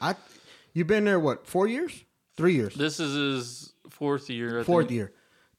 [0.00, 0.14] I,
[0.72, 1.46] you've been there what?
[1.46, 1.92] Four years?
[2.36, 2.74] Three years?
[2.74, 4.60] This is his fourth year.
[4.60, 4.96] I Fourth think.
[4.96, 5.12] year.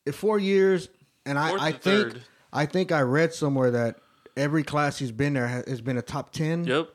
[0.05, 0.89] In four years,
[1.25, 2.21] and Fourth I, I think third.
[2.51, 3.97] I think I read somewhere that
[4.37, 6.89] every class he's been there has, has been a top ten, Yep.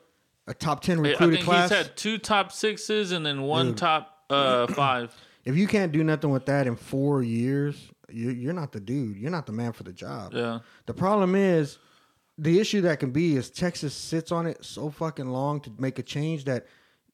[0.47, 1.69] a top ten I recruited think class.
[1.69, 3.77] he's had two top sixes and then one Dude.
[3.77, 5.15] top uh, five.
[5.45, 9.17] if you can't do nothing with that in four years, you, you're not the dude.
[9.17, 10.33] You're not the man for the job.
[10.33, 10.59] Yeah.
[10.85, 11.77] The problem is,
[12.37, 15.99] the issue that can be is Texas sits on it so fucking long to make
[15.99, 16.65] a change that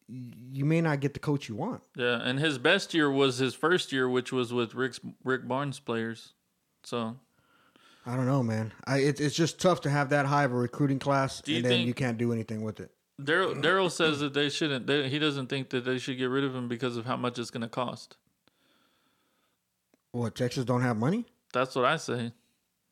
[0.08, 1.84] you may not get the coach you want.
[1.96, 5.80] Yeah, and his best year was his first year, which was with Rick's, Rick Barnes
[5.80, 6.34] players.
[6.84, 7.18] So
[8.10, 8.72] I don't know, man.
[8.86, 11.86] I it, it's just tough to have that high of a recruiting class and then
[11.86, 12.90] you can't do anything with it.
[13.22, 14.88] Daryl Daryl says that they shouldn't.
[14.88, 17.38] They, he doesn't think that they should get rid of him because of how much
[17.38, 18.18] it's going to cost.
[20.12, 21.26] What Texas don't have money?
[21.54, 22.32] That's what I say.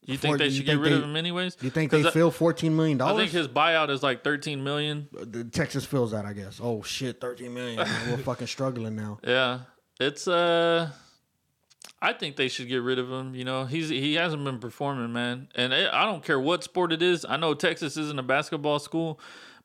[0.05, 1.57] You think they should think get rid of him anyways?
[1.61, 5.07] You think they I- feel fourteen million I think his buyout is like 13 million.
[5.51, 6.59] Texas fills that, I guess.
[6.61, 7.79] Oh shit, thirteen million.
[8.09, 9.19] We're fucking struggling now.
[9.23, 9.61] Yeah,
[9.99, 10.91] it's uh,
[12.01, 13.33] I think they should get rid of him.
[13.33, 15.47] You know, he's he hasn't been performing, man.
[15.55, 17.25] And I don't care what sport it is.
[17.27, 19.19] I know Texas isn't a basketball school,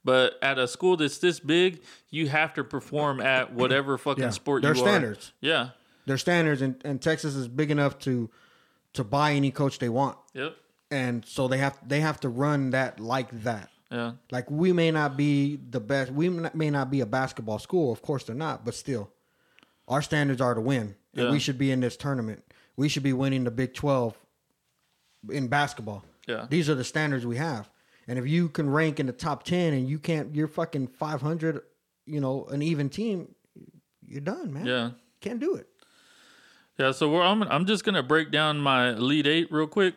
[0.04, 4.30] but at a school that's this big, you have to perform at whatever fucking Yeah,
[4.30, 5.28] sport their you standards.
[5.42, 5.46] are.
[5.46, 5.68] Yeah.
[6.06, 8.30] Their standards and, and Texas is big enough to
[8.94, 10.16] to buy any coach they want.
[10.34, 10.56] Yep.
[10.90, 13.68] And so they have they have to run that like that.
[13.90, 14.12] Yeah.
[14.30, 16.10] Like we may not be the best.
[16.10, 17.92] We may not be a basketball school.
[17.92, 18.64] Of course they're not.
[18.64, 19.10] But still,
[19.86, 21.30] our standards are to win, Yeah.
[21.30, 22.42] we should be in this tournament.
[22.76, 24.16] We should be winning the Big Twelve
[25.30, 26.04] in basketball.
[26.26, 26.46] Yeah.
[26.48, 27.68] These are the standards we have.
[28.08, 31.20] And if you can rank in the top ten and you can't, you're fucking five
[31.20, 31.60] hundred.
[32.06, 33.34] You know, an even team,
[34.06, 34.66] you're done, man.
[34.66, 34.90] Yeah.
[35.20, 35.68] can't do it.
[36.78, 39.94] Yeah, so we're, I'm I'm just gonna break down my Elite Eight real quick.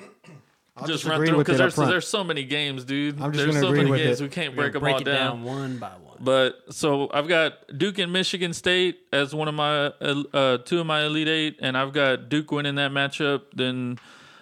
[0.77, 2.83] I'll just just run agree through with because it up there's there's so many games,
[2.83, 3.19] dude.
[3.21, 4.23] I'm just there's gonna so agree many with games it.
[4.25, 5.37] we can't break them break all it down.
[5.37, 6.04] down one by one.
[6.19, 10.79] But so I've got Duke and Michigan State as one of my uh, uh, two
[10.79, 13.43] of my Elite Eight, and I've got Duke winning that matchup.
[13.53, 13.99] Then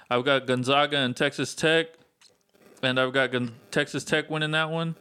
[0.10, 1.88] I've got Gonzaga and Texas Tech,
[2.84, 4.96] and I've got Gon- Texas Tech winning that one.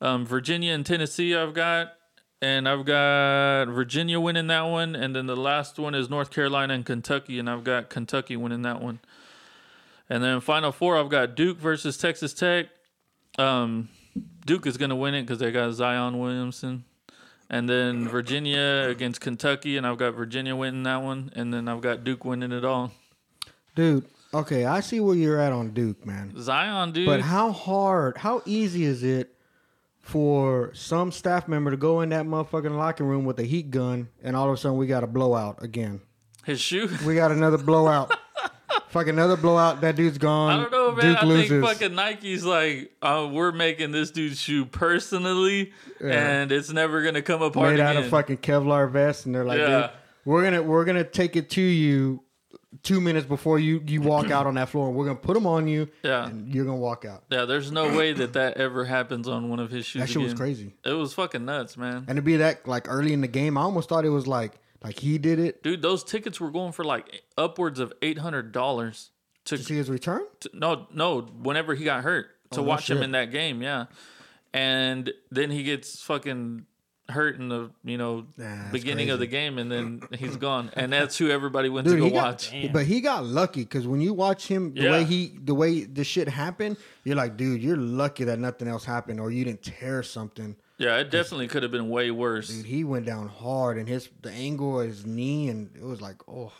[0.00, 1.94] Um, Virginia and Tennessee, I've got,
[2.40, 6.74] and I've got Virginia winning that one, and then the last one is North Carolina
[6.74, 9.00] and Kentucky, and I've got Kentucky winning that one.
[10.10, 12.66] And then Final Four, I've got Duke versus Texas Tech.
[13.38, 13.88] Um,
[14.46, 16.84] Duke is going to win it because they got Zion Williamson.
[17.50, 21.32] And then Virginia against Kentucky, and I've got Virginia winning that one.
[21.34, 22.92] And then I've got Duke winning it all.
[23.74, 24.04] Dude,
[24.34, 26.34] okay, I see where you're at on Duke, man.
[26.38, 27.06] Zion, dude.
[27.06, 29.34] But how hard, how easy is it
[30.00, 34.08] for some staff member to go in that motherfucking locker room with a heat gun
[34.22, 36.00] and all of a sudden we got a blowout again?
[36.44, 36.88] His shoe.
[37.06, 38.14] We got another blowout.
[38.88, 39.80] Fucking another blowout.
[39.82, 40.50] That dude's gone.
[40.60, 41.04] I don't know, man.
[41.06, 41.48] Duke I loses.
[41.50, 47.22] think fucking Nike's like, uh, we're making this dude's shoe personally, and it's never gonna
[47.22, 47.86] come apart made again.
[47.86, 49.80] out of fucking Kevlar vest, and they're like, Yeah.
[49.82, 49.90] dude,
[50.24, 52.22] we're gonna we're gonna take it to you
[52.82, 54.88] two minutes before you you walk out on that floor.
[54.88, 56.26] and We're gonna put them on you, Yeah.
[56.26, 57.24] and you're gonna walk out.
[57.30, 60.02] yeah, there's no way that that ever happens on one of his shoes.
[60.02, 60.74] That shit was crazy.
[60.84, 62.04] It was fucking nuts, man.
[62.08, 64.52] And to be that like early in the game, I almost thought it was like
[64.82, 68.52] like he did it Dude, those tickets were going for like upwards of eight hundred
[68.52, 69.10] dollars
[69.44, 70.22] to to see his return.
[70.40, 73.60] to- no no whenever he got hurt to Oh, no watch him in that game
[73.62, 73.86] yeah
[74.54, 76.64] and then he gets fucking
[77.10, 80.70] hurt in the you know Nah, that's beginning of the game and then he's gone
[80.74, 82.70] and that's who everybody went Dude, to go got, watch Damn.
[82.72, 84.90] but he got lucky because when you watch him, the Yeah.
[84.92, 88.84] way he, the way the shit happened, you're like, dude, you're lucky that nothing else
[88.84, 90.54] happened or you didn't tear something.
[90.78, 94.08] Yeah it definitely could have been way worse Dude, he went down hard, and his
[94.22, 96.52] the angle of his knee, and it was like, oh,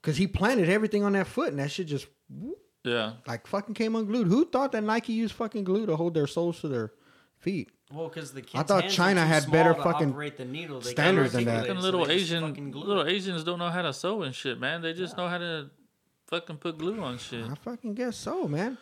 [0.00, 3.74] because he planted everything on that foot, and that shit just whoop, yeah like fucking
[3.74, 4.26] came unglued.
[4.28, 6.92] Who thought that Nike used fucking glue to hold their soles to their
[7.38, 7.70] feet?
[7.92, 10.80] Well, because the kids I thought hands China had better fucking operate the needle.
[10.80, 11.60] They standards than that.
[11.60, 14.58] fucking it, so little asian fucking little asians don't know how to sew and shit
[14.58, 15.70] man they just know how to
[16.26, 18.78] fucking put glue on shit I fucking guess so, man.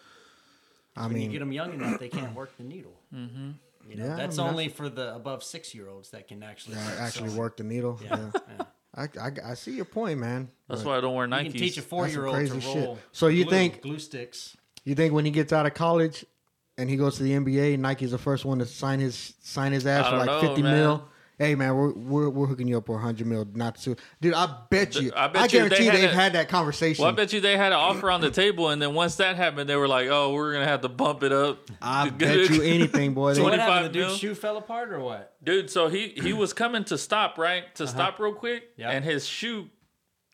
[0.97, 2.95] I When you mean, get them young enough, they can't work the needle.
[3.15, 3.51] Mm-hmm.
[3.89, 6.43] You know, Yeah, I that's mean, only for the above six year olds that can
[6.43, 8.01] actually I work, actually so- work the needle.
[8.05, 8.65] Yeah, Yeah.
[8.95, 10.51] I, I, I see your point, man.
[10.69, 12.61] that's But why i don't wear You can teach a four year old to crazy
[12.61, 12.99] shit.
[13.13, 14.57] So you glue, think- glue sticks?
[14.85, 16.25] You think when he gets out of college
[16.77, 19.87] and he goes to the NBA, Nike's the first one to sign his sign his
[19.87, 20.73] ass for like know, fifty man.
[20.77, 21.09] mil?
[21.39, 24.35] Hey man, we're, we're we're hooking you up for hundred mil, not to dude.
[24.35, 27.03] I bet you, I I, bet you they guarantee had they've a- had that conversation.
[27.03, 29.37] well, I bet you they had an offer on the table, and then once that
[29.37, 32.63] happened, they were like, "Oh, we're gonna have to bump it up." I bet you
[32.63, 33.35] anything, boy.
[33.35, 33.87] So what 25 happened?
[33.87, 34.17] The dude's mil?
[34.19, 35.35] shoe fell apart or what?
[35.43, 37.75] Dude, so he he was coming to stop, right?
[37.77, 37.93] To uh-huh.
[37.93, 38.91] stop real quick, Yeah.
[38.91, 39.69] and his shoe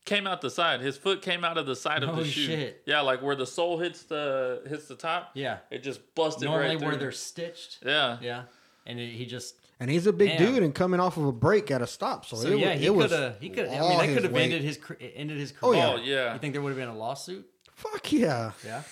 [0.08, 0.80] came out the side.
[0.80, 2.46] His foot came out of the side of the shoe.
[2.46, 2.82] shit.
[2.86, 5.30] Yeah, like where the sole hits the hits the top.
[5.34, 5.58] Yeah.
[5.70, 7.78] It just busted Normally right where they're stitched.
[7.84, 8.16] Yeah.
[8.20, 8.42] Yeah.
[8.86, 9.54] And it, he just.
[9.80, 10.54] And he's a big Damn.
[10.54, 12.24] dude and coming off of a break at a stop.
[12.26, 13.40] So, So it, yeah, he it was could have.
[13.40, 13.66] He could.
[13.68, 15.78] I mean, that could have ended his ended his Oh, career.
[15.80, 15.88] yeah.
[15.92, 16.32] Oh yeah, yeah.
[16.34, 17.46] You think there would have been a lawsuit?
[17.74, 18.82] Fuck yeah, Yeah.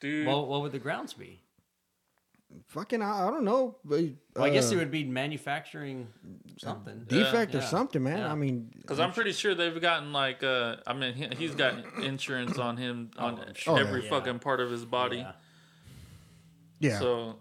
[0.00, 0.26] dude.
[0.26, 1.40] Well, what would the grounds be?
[2.68, 3.78] fucking I, I don't know.
[3.82, 4.02] But,
[4.36, 6.08] Well, I guess uh, it would be manufacturing
[6.58, 7.04] something.
[7.08, 7.64] defect or Yeah.
[7.64, 8.18] something, man.
[8.18, 8.30] Yeah.
[8.30, 11.74] I mean, Because I'm pretty sure they've gotten like, uh, I mean, he, he's got
[12.02, 14.10] insurance on him on Oh, every yeah.
[14.10, 15.16] fucking part of his body.
[15.18, 15.32] Yeah.
[16.80, 16.98] yeah.
[16.98, 17.36] So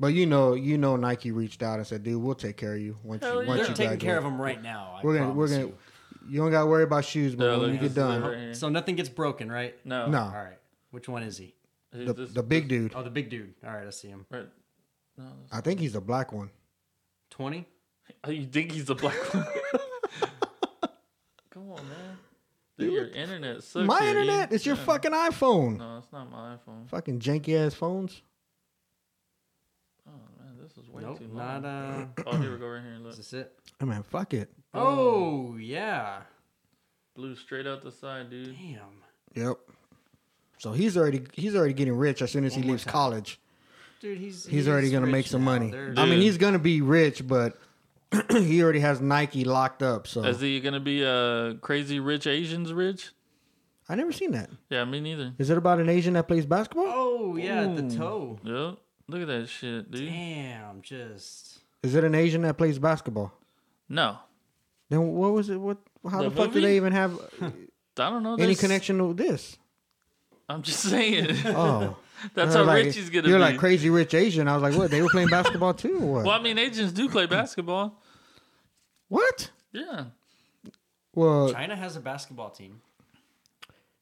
[0.00, 2.80] but you know, you know, Nike reached out and said, "Dude, we'll take care of
[2.80, 3.46] you once Hell you yeah.
[3.48, 4.96] once They're you taking care of him right now.
[4.98, 5.60] I We're gonna we're gonna.
[5.66, 5.78] you.
[6.28, 7.94] You don't got to worry about shoes, but Yeah, when look, you get this is
[7.96, 8.54] done, right here.
[8.54, 9.74] So nothing gets broken, right?
[9.86, 10.58] no, no, All right.
[10.90, 11.54] Which one is he?
[11.92, 12.92] He's the, this- the big dude.
[12.94, 13.54] Oh, the big dude.
[13.66, 14.26] All right, I see him.
[14.30, 14.46] right.
[15.18, 16.50] No, I think he's the black one.
[17.30, 17.66] Twenty.
[18.24, 19.46] Oh, you think he's the black one?
[21.50, 22.16] Come on, man.
[22.78, 23.86] Dude, your internet sucks.
[23.86, 24.52] My here, internet?
[24.52, 24.84] It's your Yeah.
[24.84, 25.78] fucking iPhone.
[25.78, 26.88] No, it's not my iPhone.
[26.88, 28.22] Fucking janky ass phones.
[30.08, 32.12] Oh man, this is way Nope, too not long.
[32.16, 32.22] uh.
[32.26, 32.96] Oh, here we go, right here.
[33.00, 33.52] Look, Is this it?
[33.80, 34.50] I mean, fuck it.
[34.74, 36.22] Oh yeah.
[37.16, 38.56] Blew straight out the side, dude.
[38.56, 38.80] Damn.
[39.34, 39.56] Yep.
[40.58, 42.92] So he's already he's already getting rich as soon as he One more leaves time.
[42.92, 43.40] college.
[44.00, 45.52] Dude, he's He's already gonna make some now.
[45.52, 45.70] money.
[45.70, 47.58] They're- I mean, he's gonna be rich, but
[48.30, 50.06] he already has Nike locked up.
[50.06, 53.10] So Is he gonna be uh crazy rich Asians rich?
[53.88, 54.50] I never seen that.
[54.68, 55.34] Yeah, me neither.
[55.38, 56.84] Is it about an Asian that plays basketball?
[56.86, 57.74] Oh yeah, Ooh.
[57.88, 58.38] the toe.
[58.44, 58.78] Yep.
[59.10, 60.08] Look at that shit, dude.
[60.08, 63.32] Damn, just Is it an Asian that plays basketball?
[63.88, 64.18] No,
[64.88, 65.56] Then what was it?
[65.56, 65.78] What?
[66.08, 67.50] How the, The fuck do they even have I
[67.96, 68.34] don't know.
[68.34, 69.58] any There's- connection with this?
[70.48, 71.36] I'm just saying.
[71.46, 71.96] Oh,
[72.34, 73.42] That's how was like, rich he's gonna You're be.
[73.42, 74.48] like crazy rich Asian.
[74.48, 74.90] I was like, what?
[74.90, 75.98] They were playing basketball too?
[76.00, 76.24] Or what?
[76.24, 78.00] well, I mean, Asians do play basketball.
[79.08, 79.50] What?
[79.72, 80.04] Yeah.
[81.14, 82.80] Well, China has a basketball team.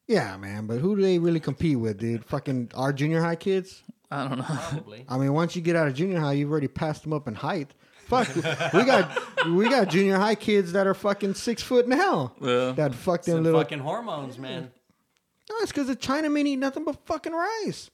[0.07, 0.67] yeah, man.
[0.67, 2.25] But who do they really compete with, dude?
[2.25, 3.83] Fucking our junior high kids.
[4.11, 4.45] I don't know.
[4.45, 5.05] Probably.
[5.09, 7.35] I mean, once you get out of junior high, you've already passed them up in
[7.35, 7.75] height.
[8.07, 8.35] Fuck,
[8.73, 12.33] we got we got junior high kids that are fucking six foot now.
[12.41, 12.73] Yeah.
[12.73, 13.61] That fuck them Some little.
[13.61, 14.71] fucking hormones, man.
[15.51, 17.91] No, it's because the Chinamen eat nothing but fucking rice.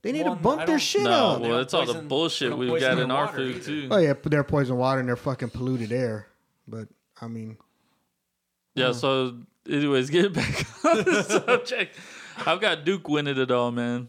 [0.00, 1.36] They need Well, to bump their shit No, up.
[1.42, 3.64] They well, don't it's all the bullshit we've got in our food either.
[3.64, 3.88] too.
[3.90, 6.28] Oh yeah, they're poison water and they're fucking polluted air.
[6.66, 6.88] But
[7.20, 7.58] I mean,
[8.74, 8.92] Yeah.
[8.92, 9.36] So,
[9.68, 11.94] anyways, get back on the subject.
[12.46, 14.08] I've got Duke winning it all, man.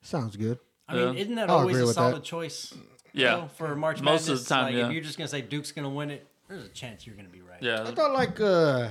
[0.00, 0.58] sounds good.
[0.88, 1.20] I mean, Yeah.
[1.22, 2.24] isn't that I'll always a solid that.
[2.24, 2.74] choice?
[3.12, 3.36] Yeah.
[3.36, 4.48] though, for March Most of the Madness?
[4.48, 4.86] time, like, yeah.
[4.88, 7.40] If you're just gonna say Duke's gonna win it, there's a chance you're gonna be
[7.40, 7.62] right.
[7.62, 7.82] Yeah.
[7.84, 8.90] I thought like uh,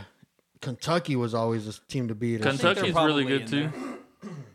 [0.62, 2.42] Kentucky was always a team to beat.
[2.42, 2.84] or think something.
[2.84, 3.72] they're Kentucky's really probably good
[4.24, 4.30] too.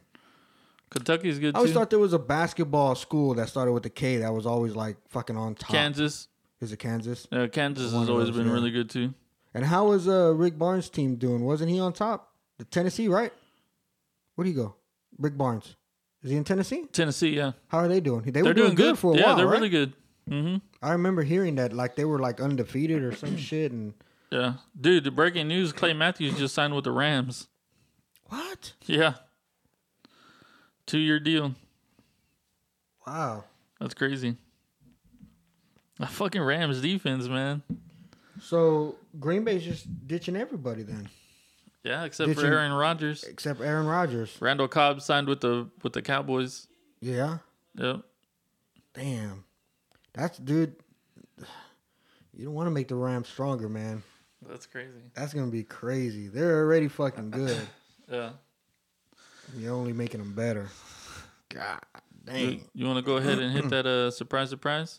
[0.90, 1.78] Kentucky's good I always too.
[1.78, 4.96] thought there was a basketball school that started with the K that was always like
[5.08, 5.70] fucking on top.
[5.70, 6.26] Kansas.
[6.60, 7.26] Is it Kansas?
[7.30, 8.52] Yeah, Kansas One has always those, been yeah.
[8.52, 9.14] really good too.
[9.54, 11.44] And how was uh, Rick Barnes' team doing?
[11.44, 12.32] Wasn't he on top?
[12.58, 13.32] The Tennessee, right?
[14.34, 14.74] Where do he go?
[15.18, 15.76] Rick Barnes.
[16.22, 16.84] Is he in Tennessee?
[16.92, 18.22] Tennessee, yeah, How are they doing?
[18.22, 19.30] They they're were doing, good, for a yeah, while.
[19.32, 19.54] Yeah, they're right?
[19.54, 19.92] really good.
[20.28, 23.72] hmm I remember hearing that like they were like undefeated or some shit.
[23.72, 23.94] And
[24.30, 25.04] Yeah, dude.
[25.04, 27.48] The breaking news: Clay Matthews just signed with the Rams.
[28.26, 28.74] what?
[28.86, 29.14] Yeah,
[30.86, 31.54] two year deal.
[33.06, 33.44] Wow.
[33.80, 34.36] That's crazy.
[35.98, 37.62] The fucking Rams defense, man.
[38.42, 41.08] So Green Bay's just ditching everybody then,
[41.84, 43.24] Yeah, except Did for you- Aaron Rodgers.
[43.24, 44.36] except Aaron Rodgers.
[44.40, 46.66] Randall Cobb signed with the with the Cowboys.
[47.00, 47.38] Yeah.
[47.76, 48.02] Yep.
[48.94, 49.44] Damn.
[50.12, 50.76] That's dude.
[52.36, 54.02] You don't want to make the Rams stronger, man.
[54.48, 54.90] That's crazy.
[55.14, 56.28] That's gonna be crazy.
[56.28, 57.58] They're already fucking good.
[58.10, 58.30] Yeah.
[59.56, 60.68] You're only making them better.
[61.48, 61.78] God
[62.26, 62.64] You, dang.
[62.74, 64.98] You want to go ahead and hit that uh surprise surprise?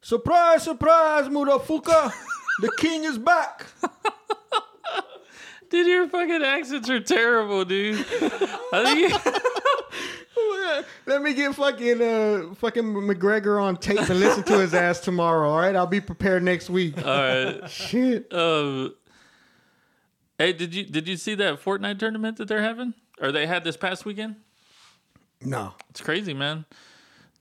[0.00, 2.12] Surprise, surprise, motherfucker.
[2.60, 3.66] the king is back.
[5.72, 8.04] Dude, your fucking accents are terrible, dude.
[11.06, 15.50] Let me get fucking uh fucking McGregor on tape and listen to his ass tomorrow.
[15.50, 16.96] All right, I'll be prepared next week.
[16.98, 17.68] all right.
[17.70, 18.32] Shit.
[18.32, 18.94] Um,
[20.38, 23.64] hey, did you did you see that Fortnite tournament that they're having, or they had
[23.64, 24.36] this past weekend?
[25.40, 25.72] No.
[25.90, 26.64] It's crazy, man.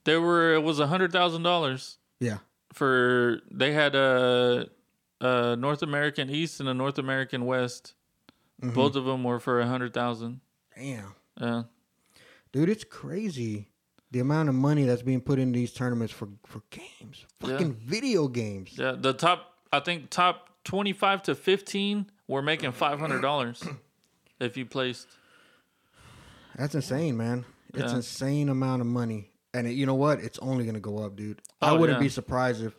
[0.06, 2.38] There were it was a hundred thousand dollars Yeah.
[2.74, 4.68] for they had a,
[5.22, 7.94] a North American East and a North American West.
[8.62, 8.74] Mm-hmm.
[8.76, 10.42] Both of them were for a hundred thousand.
[10.78, 11.16] Damn.
[11.40, 11.64] Yeah,
[12.52, 13.70] Dude, it's crazy.
[14.12, 17.26] The amount of money that's being put in these tournaments for for games.
[17.40, 18.72] Fucking video games.
[18.78, 18.94] yeah.
[18.98, 23.64] The top, I think, top twenty five to fifteen were making five hundred dollars
[24.40, 25.08] if you placed.
[26.56, 27.46] That's insane, man.
[27.74, 27.96] It's Yeah.
[27.98, 29.30] insane amount of money.
[29.54, 30.20] And it, you know what?
[30.20, 31.42] It's only gonna go up, dude.
[31.62, 32.04] Oh, I Oh, wouldn't yeah.
[32.04, 32.78] be surprised if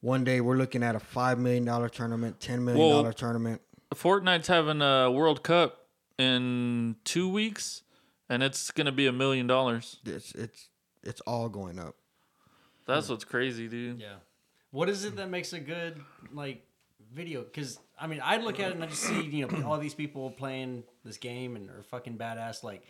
[0.00, 3.60] one day we're looking at a five million dollar tournament, ten million dollar Well- tournament.
[3.94, 5.86] Fortnite's having a World Cup
[6.18, 7.82] in two weeks,
[8.28, 9.98] and it's gonna be a million dollars.
[10.04, 10.68] It's it's
[11.02, 11.94] it's all going up.
[12.86, 14.00] That's what's crazy, dude.
[14.00, 14.16] Yeah.
[14.70, 16.00] What is it that makes a good
[16.32, 16.66] like
[17.12, 17.42] video?
[17.42, 19.94] Because I mean, I look at it and I just see you know all these
[19.94, 22.62] people playing this game and are fucking badass.
[22.64, 22.82] Like,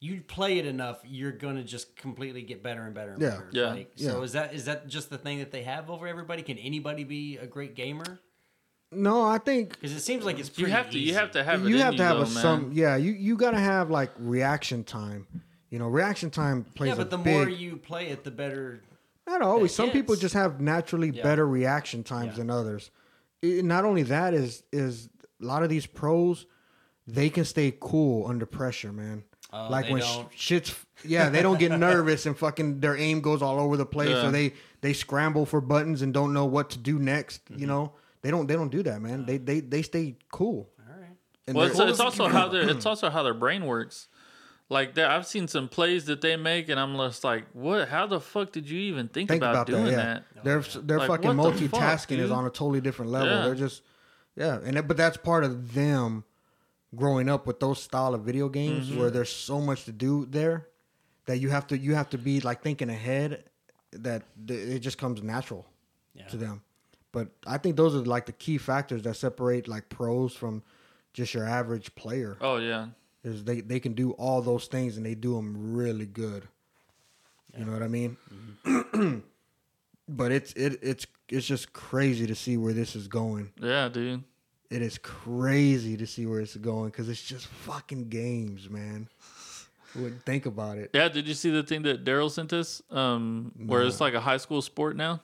[0.00, 3.28] you play it enough, you're gonna just completely get better and better and Yeah.
[3.30, 3.48] better.
[3.52, 3.66] Yeah.
[3.72, 4.24] Like, so Yeah.
[4.24, 6.42] is that is that just the thing that they have over everybody?
[6.42, 8.20] Can anybody be a great gamer?
[8.94, 10.98] No, I think Because it seems like it's You have to.
[10.98, 11.64] You have to have.
[11.64, 12.42] It you in have to have though, a man.
[12.42, 15.26] some yeah you you gotta have like reaction time
[15.70, 18.30] you know reaction time plays Yeah, but a the big more you play it, the
[18.30, 18.82] better.
[19.26, 21.22] not always it some people just have naturally Yeah.
[21.22, 22.38] better reaction times Yeah.
[22.38, 22.90] than others
[23.40, 25.08] It- not only that is is
[25.40, 26.44] a lot of these pros
[27.06, 29.24] they can stay cool under pressure man
[29.54, 30.74] Oh, like when sh- shit's
[31.04, 34.28] yeah they don't get nervous and fucking their aim goes all over the place Yeah.
[34.28, 37.60] or they they scramble for buttons and don't know what to do next Mm-hmm.
[37.60, 41.00] you know they don't they don't do that man they they they stay cool All
[41.00, 41.10] right.
[41.46, 44.08] And Well, they're- it's, it's also how their it's also how their brain works.
[44.68, 47.88] Like that, I've seen some plays that they make, and I'm just like, "What?
[47.90, 50.22] How the fuck did you even think, think about, about, doing that.
[50.34, 53.10] Yeah, that?" their their Like, fucking what the fuck, multitasking is on a totally different
[53.10, 53.28] level.
[53.28, 53.42] Yeah.
[53.44, 53.82] They're just
[54.34, 56.24] yeah, and that, but that's part of them
[56.94, 58.98] growing up with those style of video games Mm-hmm.
[59.00, 60.68] where there's so much to do there
[61.26, 63.44] that you have to you have to be like thinking ahead
[63.92, 65.66] that th- it just comes natural
[66.14, 66.28] Yeah.
[66.28, 66.62] to them.
[67.12, 70.62] But I think those are like the key factors that separate like pros from
[71.12, 72.38] just your average player.
[72.40, 72.86] Oh yeah,
[73.22, 76.48] Is they they can do all those things and they do them really good.
[77.56, 78.16] You know what I mean?
[80.08, 83.52] but it's it it's it's just crazy to see where this is going.
[83.60, 84.24] yeah, dude.
[84.70, 89.06] It is crazy to see where it's going because it's just fucking games, man.
[89.94, 90.88] Wouldn't think about it.
[90.94, 92.80] Yeah, did you see the thing that Daryl sent us?
[92.90, 95.20] Um, where it's like a high school sport now,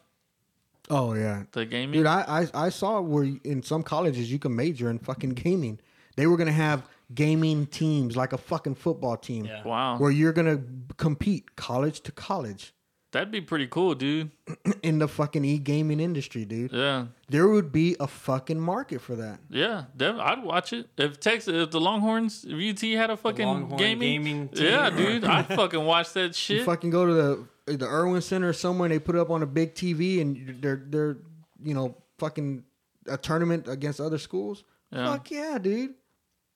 [0.90, 1.98] Oh yeah, the gaming.
[1.98, 2.06] dude.
[2.06, 5.78] I, I I saw where in some colleges you can major in fucking gaming.
[6.16, 6.82] They were gonna have
[7.14, 9.62] gaming teams like a fucking football team, Yeah.
[9.64, 10.60] wow, where you're gonna
[10.96, 12.74] compete college to college
[13.10, 14.30] that'd be pretty cool, dude.
[14.82, 16.70] in the fucking e gaming industry, dude.
[16.72, 19.38] Yeah, There would be a fucking market for that.
[19.48, 23.46] yeah, dev- I'd watch it if Texas, if the Longhorns, if UT had a fucking
[23.46, 24.66] Longhorn gaming, gaming team.
[24.66, 26.66] yeah, dude, I'd fucking watch that You shit.
[26.66, 27.44] fucking go to the
[27.76, 30.82] the Erwin Center or somewhere they put it up on a big TV and they're
[30.86, 31.18] they're
[31.62, 32.64] you know fucking
[33.06, 34.64] a tournament against other schools.
[34.92, 35.12] Yeah.
[35.12, 35.94] Fuck yeah, dude.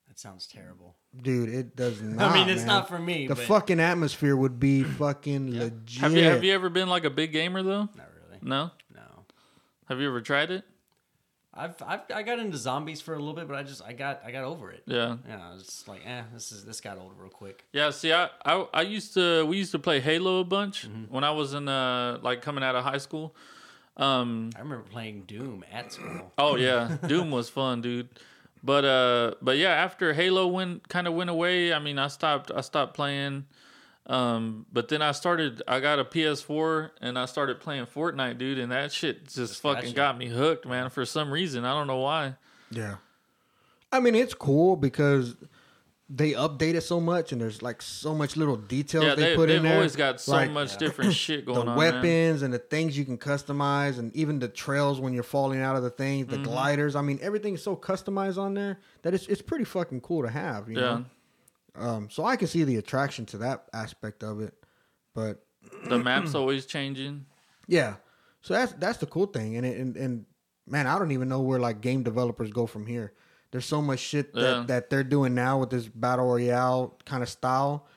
[0.07, 0.95] That sounds terrible.
[1.21, 2.31] Dude, it does not.
[2.31, 2.67] I mean, it's man.
[2.67, 3.27] not for me.
[3.27, 6.01] The but fucking atmosphere would be fucking legit.
[6.01, 7.89] Have you have you ever been like a big gamer though?
[7.95, 8.39] Not really.
[8.41, 8.71] No.
[8.93, 9.25] No.
[9.87, 10.63] Have you ever tried it?
[11.55, 14.21] I've, I've I got into zombies for a little bit, but I just I got
[14.25, 14.83] I got over it.
[14.87, 15.17] Yeah.
[15.27, 17.63] Yeah, It's like, eh, this is this got old real quick.
[17.71, 21.13] Yeah, see, I, I I used to we used to play Halo a bunch Mm-hmm.
[21.13, 23.35] when I was in uh like coming out of high school.
[23.97, 26.31] Um I remember playing Doom at school.
[26.37, 28.09] oh yeah, Doom was fun, dude.
[28.63, 32.49] But uh but yeah, after Halo went kind of went away, I mean, I stopped
[32.49, 33.45] I stopped playing
[34.07, 38.59] um but then I started I got a PS4 and I started playing Fortnite, dude,
[38.59, 39.95] and that shit just got fucking you.
[39.95, 41.63] got me hooked, man, for some reason.
[41.63, 42.35] I don't know why.
[42.69, 42.95] Yeah.
[43.91, 45.35] I mean, it's cool because
[46.09, 49.35] they update it so much and there's like so much little details Yeah, they, they,
[49.35, 49.75] put they've in there.
[49.75, 51.77] always got so Like, much different shit the going on.
[51.77, 51.93] man.
[51.93, 55.75] weapons and the things you can customize and even the trails when you're falling out
[55.77, 56.43] of the things, Mm-hmm.
[56.43, 56.95] the gliders.
[56.97, 60.67] I mean, everything's so customized on there that it's it's pretty fucking cool to have,
[60.69, 60.81] you Yeah.
[60.81, 61.05] know.
[61.75, 64.53] Um, so I can see the attraction to that aspect of it,
[65.15, 65.43] but
[65.89, 67.25] The map's always changing.
[67.67, 67.95] yeah,
[68.41, 70.25] so that's that's the cool thing, and it, and and
[70.67, 73.13] man, I don't even know where like game developers go from here.
[73.51, 74.63] There's so much shit that, Yeah.
[74.67, 77.87] that they're doing now with this battle royale kind of style,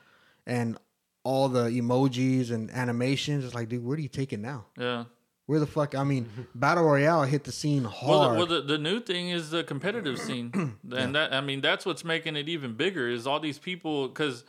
[0.45, 0.77] and
[1.23, 3.43] all the emojis and animations.
[3.43, 4.65] It's like, dude, where do you take it now?
[4.77, 5.05] Yeah.
[5.47, 5.95] Where the fuck?
[5.95, 8.33] I mean, battle royale hit the scene Well, hard.
[8.33, 10.51] the, well the, the new thing is the competitive scene,
[10.91, 13.07] and that I mean that's what's making it even bigger.
[13.09, 14.43] Is all these people because,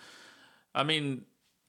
[0.75, 1.25] I mean,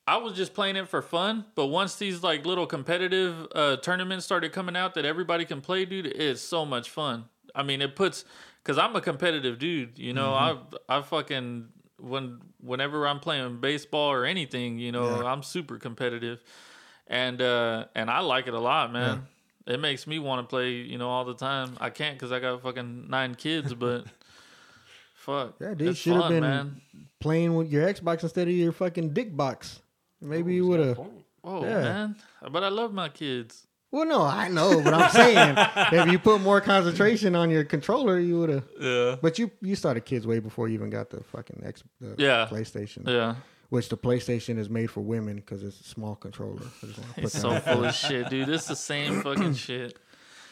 [0.07, 4.25] I was just playing it for fun, but once these like little competitive uh, tournaments
[4.25, 7.25] started coming out that everybody can play, dude, it's so much fun.
[7.53, 8.25] I mean, it puts
[8.63, 9.99] because I'm a competitive dude.
[9.99, 10.75] You know, Mm-hmm.
[10.89, 11.67] I I fucking
[11.99, 15.32] when whenever I'm playing baseball or anything, you know, Yeah.
[15.32, 16.41] I'm super competitive,
[17.10, 19.28] and uh and I like it a lot, man.
[19.68, 21.76] It makes me want to play, you know, all the time.
[21.80, 24.05] I can't because I got fucking nine kids, but
[25.16, 26.82] fuck, yeah, dude, should have been man.
[27.20, 29.82] playing with your Xbox instead of your fucking dick box.
[30.22, 30.99] Maybe you would have.
[31.43, 31.82] Oh Yeah.
[31.82, 32.16] man,
[32.51, 33.66] but I love my kids.
[33.91, 35.55] Well, no, I know, but I'm saying
[35.93, 38.66] if you put more concentration on your controller, you would have.
[38.80, 42.16] Yeah, But you you started kids way before you even got the fucking X, the
[42.18, 42.47] Yeah.
[42.51, 43.07] PlayStation.
[43.07, 43.36] yeah.
[43.70, 46.63] Which the PlayStation is made for women because it's a small controller.
[46.82, 48.49] I just wanna put He's that so out full of shit, dude.
[48.49, 49.97] It's the same fucking shit.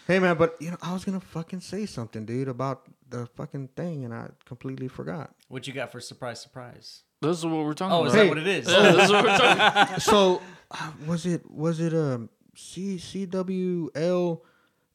[0.07, 3.70] Hey man, but you know I was gonna fucking say something, dude, about the fucking
[3.76, 5.34] thing, and I completely forgot.
[5.47, 7.01] What you got for surprise, surprise?
[7.22, 8.13] This is what we're talking Oh, is.
[8.13, 8.24] Hey.
[8.24, 8.70] that what it is?
[8.70, 9.99] Yeah, this is what we're talking.
[9.99, 14.41] so uh, was it was it um C CWL?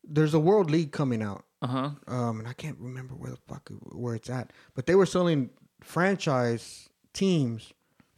[0.04, 1.90] There's a World League coming out, Uh huh.
[2.06, 5.50] um, and I can't remember where the fuck where it's at, but they were selling
[5.82, 7.72] franchise teams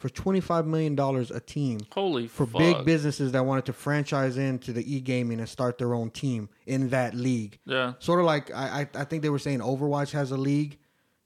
[0.04, 2.58] for twenty five million dollars a team Holy for fuck.
[2.58, 6.50] big businesses that wanted to franchise into the e gaming and start their own team
[6.66, 7.58] in that league.
[7.64, 10.76] Yeah, Sort of like I, I I think they were saying Overwatch has a league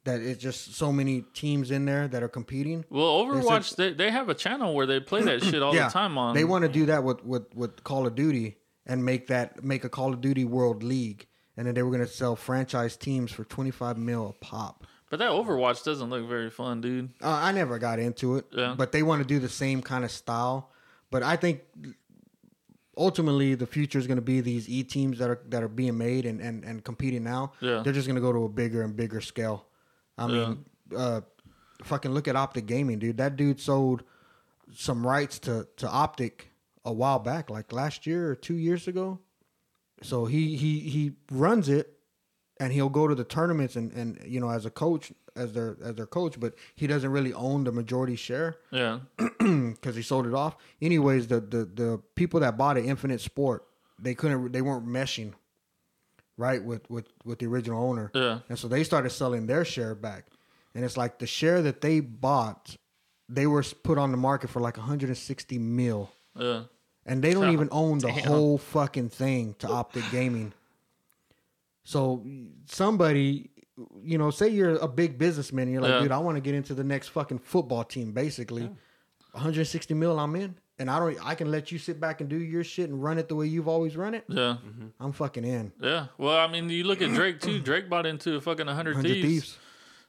[0.04, 2.84] that it's just so many teams in there that are competing.
[2.88, 5.88] well, They Overwatch they, they have a channel where they play that shit all the
[5.88, 6.36] time on.
[6.36, 9.82] They want to do that with, with, with Call of Duty and make that make
[9.82, 11.26] a Call of Duty World League,
[11.56, 14.86] and then they were going to sell franchise teams for twenty five mil a pop.
[15.10, 17.10] But that Overwatch doesn't look very fun, dude.
[17.22, 18.74] Uh, I never got into it, Yeah.
[18.76, 20.70] but they want to do the same kind of style.
[21.10, 21.62] But I think
[22.96, 25.96] ultimately the future is going to be these e teams that are that are being
[25.96, 27.52] made and, and, and competing now.
[27.60, 27.82] Yeah.
[27.82, 29.66] they're just going to go to a bigger and bigger scale.
[30.16, 30.64] I mean,
[30.96, 31.20] uh,
[31.84, 33.18] fucking look at Optic Gaming, dude.
[33.18, 34.02] That dude sold
[34.74, 36.50] some rights to to Optic
[36.84, 39.20] a while back, like last year or two years ago.
[40.02, 41.97] So he he he runs it,
[42.60, 45.76] and he'll go to the tournaments and and you know as a coach as their
[45.82, 49.00] as their coach, but he doesn't really own the majority share Yeah.
[49.38, 50.56] because he sold it off.
[50.82, 53.64] Anyways, the the the people that bought it, Infinite Sport,
[54.00, 55.32] they couldn't they weren't meshing
[56.36, 58.40] right with with with the original owner, Yeah.
[58.48, 60.26] and so they started selling their share back,
[60.74, 62.76] and it's like the share that they bought,
[63.28, 66.62] they were put on the market for like 160 mil, Yeah.
[67.06, 68.24] and they don't even own the damn.
[68.26, 70.52] whole fucking thing to Optic Gaming.
[71.88, 72.22] So
[72.66, 73.48] somebody,
[74.02, 76.00] you know, say you're a big businessman, and you're like, Yeah.
[76.00, 78.12] dude, I want to get into the next fucking football team.
[78.12, 78.68] Basically,
[79.32, 82.36] 160 mil, I'm in, and I don't, I can let you sit back and do
[82.36, 84.24] your shit and run it the way you've always run it.
[84.28, 84.56] Yeah.
[84.66, 84.86] Mm-hmm.
[85.00, 85.72] I'm fucking in.
[85.80, 86.08] Yeah.
[86.18, 87.58] Well, I mean, you look at Drake too.
[87.70, 89.26] Drake bought into fucking 100, 100 thieves.
[89.26, 89.58] thieves.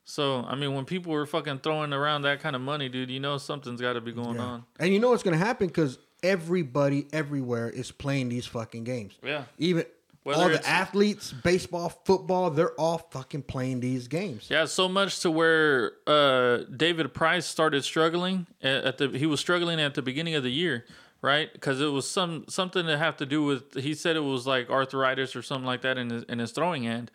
[0.04, 3.22] So, I mean, when people were fucking throwing around that kind of money, dude, you
[3.22, 4.42] know something's got to be going Yeah.
[4.44, 4.66] on.
[4.82, 9.14] And you know what's gonna happen because everybody everywhere is playing these fucking games.
[9.24, 9.44] Yeah.
[9.60, 9.86] Even
[10.24, 14.48] Whether all the athletes, baseball, football, they're all fucking playing these games.
[14.50, 19.10] Yeah, so much to where uh, David Price started struggling at at the.
[19.10, 20.86] He was struggling at the beginning of the year,
[21.22, 21.52] right?
[21.52, 23.76] Because it was some something to have to do with.
[23.76, 26.84] He said it was like arthritis or something like that in his in his throwing
[26.84, 27.12] hand.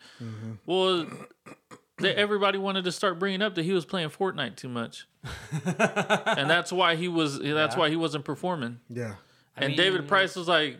[0.65, 1.05] Well,
[1.99, 5.07] they, everybody wanted to start bringing up that he was playing Fortnite too much,
[5.65, 7.39] and that's why he was.
[7.39, 7.79] That's Yeah.
[7.79, 8.79] why he wasn't performing.
[8.89, 9.15] Yeah.
[9.55, 10.77] and mean- David Price was like,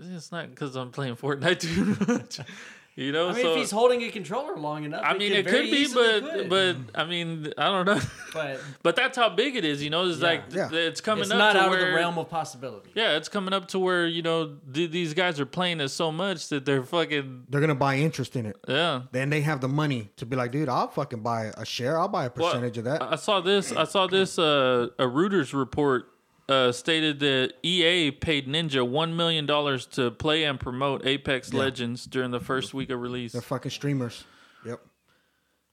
[0.00, 2.40] "It's not because I'm playing Fortnite too much."
[2.96, 5.44] You know, I mean, so if he's holding a controller long enough, I mean, it
[5.44, 6.48] very could be, but could.
[6.50, 8.00] but I mean, I don't know.
[8.34, 10.08] but But that's how big it is, you know.
[10.08, 10.26] It's Yeah.
[10.26, 10.68] like Yeah.
[10.72, 12.90] it's coming it's up not to out where of the realm of possibility.
[12.96, 16.10] yeah, it's coming up to where you know th- these guys are playing it so
[16.10, 18.56] much that they're fucking They're gonna buy interest in it.
[18.66, 19.02] yeah.
[19.12, 22.00] Then they have the money to be like, dude, I'll fucking buy a share.
[22.00, 23.00] I'll buy a Well, percentage of that.
[23.00, 23.70] I saw this.
[23.70, 24.40] I saw this.
[24.40, 26.08] Uh, a Reuters report
[26.48, 32.04] uh, stated that EA paid Ninja one million dollars to play and promote Apex Legends
[32.06, 33.32] during the first week of release.
[33.32, 34.24] They're fucking streamers.
[34.64, 34.80] Yep.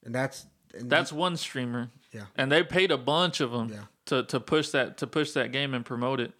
[0.03, 0.45] And that's
[0.78, 1.89] and That's one streamer.
[2.11, 2.26] Yeah.
[2.38, 3.80] and they paid a bunch of them Yeah.
[4.05, 6.32] to, to push that to push that game and promote it.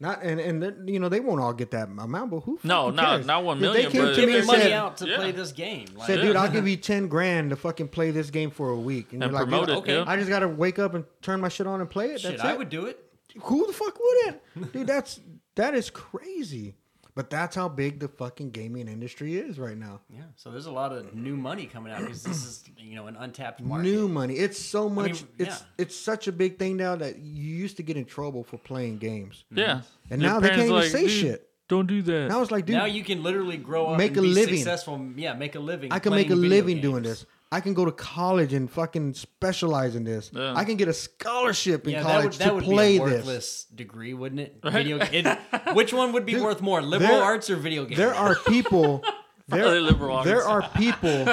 [0.00, 2.58] not and and you know they won't all get that amount, but who?
[2.64, 3.26] No, fucking not- cares?
[3.26, 5.16] not one If they million, came but to me and money said, out to Yeah.
[5.16, 5.86] play this game.
[5.96, 6.24] Like, said, Yeah.
[6.26, 9.22] dude, I'll give you ten grand to fucking play this game for a week, And
[9.22, 10.04] you're like, promote dude, it, Okay, yeah.
[10.06, 12.20] I just gotta wake up and turn my shit on and play it.
[12.20, 12.98] shit, That's I would do it.
[13.40, 14.72] Who the fuck wouldn't?
[14.72, 15.20] Dude, that's
[15.56, 16.76] that is crazy.
[17.14, 20.00] But that's how big the fucking gaming industry is right now.
[20.08, 20.22] Yeah.
[20.36, 23.16] So there's a lot of new money coming out because this is you know an
[23.16, 23.82] untapped market.
[23.82, 24.36] New money.
[24.36, 25.12] It's so much.
[25.12, 25.66] mean, it's yeah.
[25.76, 28.96] it's such a big thing now that you used to get in trouble for playing
[28.96, 29.58] games, mm-hmm.
[29.58, 29.80] Yeah,
[30.10, 31.48] and Your now they can't parents even say shit.
[31.68, 32.28] Don't do that.
[32.28, 34.56] Now it's like, dude, now you can literally grow up, Make and a be living.
[34.56, 35.10] successful.
[35.16, 35.92] Yeah, make a living.
[35.92, 37.26] I can make a playing video living doing this.
[37.52, 40.30] I can go to college and fucking specialize in this.
[40.34, 40.54] Yeah.
[40.56, 43.04] I can get a scholarship in Yeah, that college would that to would play be
[43.04, 43.64] a this.
[43.74, 44.56] degree, wouldn't it?
[44.64, 44.98] Video.
[44.98, 45.26] It,
[45.74, 47.98] which one would be worth more, liberal there- arts or video games?
[47.98, 49.04] There are people.
[49.48, 51.26] They're There, liberal there are people.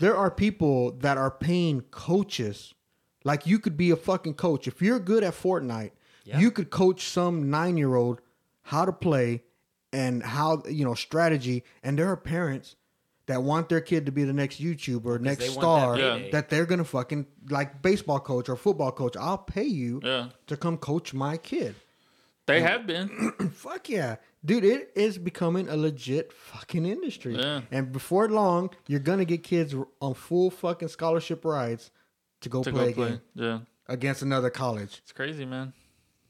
[0.00, 2.72] There are people that are paying coaches.
[3.24, 5.90] Like you could be a fucking coach if you're good at Fortnite.
[6.24, 6.38] Yeah.
[6.38, 8.20] You could coach some nine year old
[8.62, 9.42] how to play
[9.92, 11.62] and how you know strategy.
[11.82, 12.74] And there are parents
[13.32, 15.96] that want their kid to be the next YouTuber, next star.
[15.96, 16.30] that Yeah.
[16.30, 19.16] That they're gonna fucking like baseball coach or football coach.
[19.16, 20.28] I'll pay you Yeah.
[20.46, 21.74] to come coach my kid.
[22.46, 23.08] They have been.
[23.54, 24.16] Fuck yeah.
[24.44, 27.36] Dude, it is becoming a legit fucking industry.
[27.36, 27.60] Yeah.
[27.70, 31.92] And before long, you're going to get kids on full fucking scholarship rides
[32.40, 33.08] to go to play go play.
[33.10, 33.58] game Yeah,
[33.88, 34.98] against another college.
[35.04, 35.72] it's crazy, man.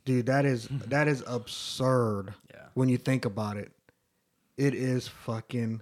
[0.05, 2.67] Dude, that is that is absurd Yeah.
[2.75, 3.73] when you think about it.
[4.59, 5.81] It is fucking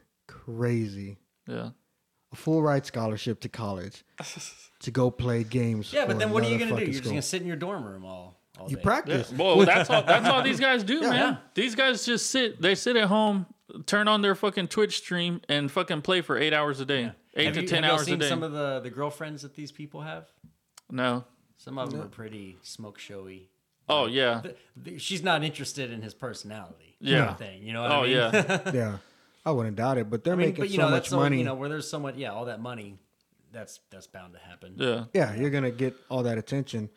[0.57, 1.18] crazy.
[1.46, 1.70] Yeah,
[2.32, 4.05] A full ride scholarship to college
[4.80, 5.92] to go play games.
[5.92, 6.82] yeah, but then what are you gonna do?
[6.84, 8.80] You're just gonna sit in your dorm room all, all You day.
[8.80, 8.84] yeah.
[8.84, 9.32] practice.
[9.32, 10.03] Well, that's all.
[10.03, 11.12] That's all these guys do, man.
[11.12, 11.36] Yeah.
[11.55, 12.61] These guys just sit.
[12.61, 13.46] They sit at home,
[13.86, 17.46] turn on their fucking Twitch stream, and fucking play for eight hours a day, eight
[17.46, 18.28] have to you, ten have y'all hours a seen day.
[18.28, 20.26] Some of the the girlfriends that these people have.
[20.90, 21.24] no.
[21.57, 23.51] Some of them are pretty smoke showy.
[23.86, 24.40] Oh yeah.
[24.40, 26.96] Th- th- She's not interested in his personality.
[27.01, 27.34] Yeah.
[27.34, 27.62] thing.
[27.62, 27.82] You know.
[27.82, 28.12] What Oh I mean?
[28.16, 28.61] yeah.
[28.72, 28.96] yeah.
[29.45, 31.09] I wouldn't doubt it, but they're I mean, making but you so know, much that's
[31.11, 31.38] so, money.
[31.38, 32.16] you know where there's so much.
[32.16, 32.99] Yeah, all that money.
[33.53, 34.74] That's that's bound to happen.
[34.76, 35.05] Yeah.
[35.12, 36.91] Yeah, you're gonna get all that attention.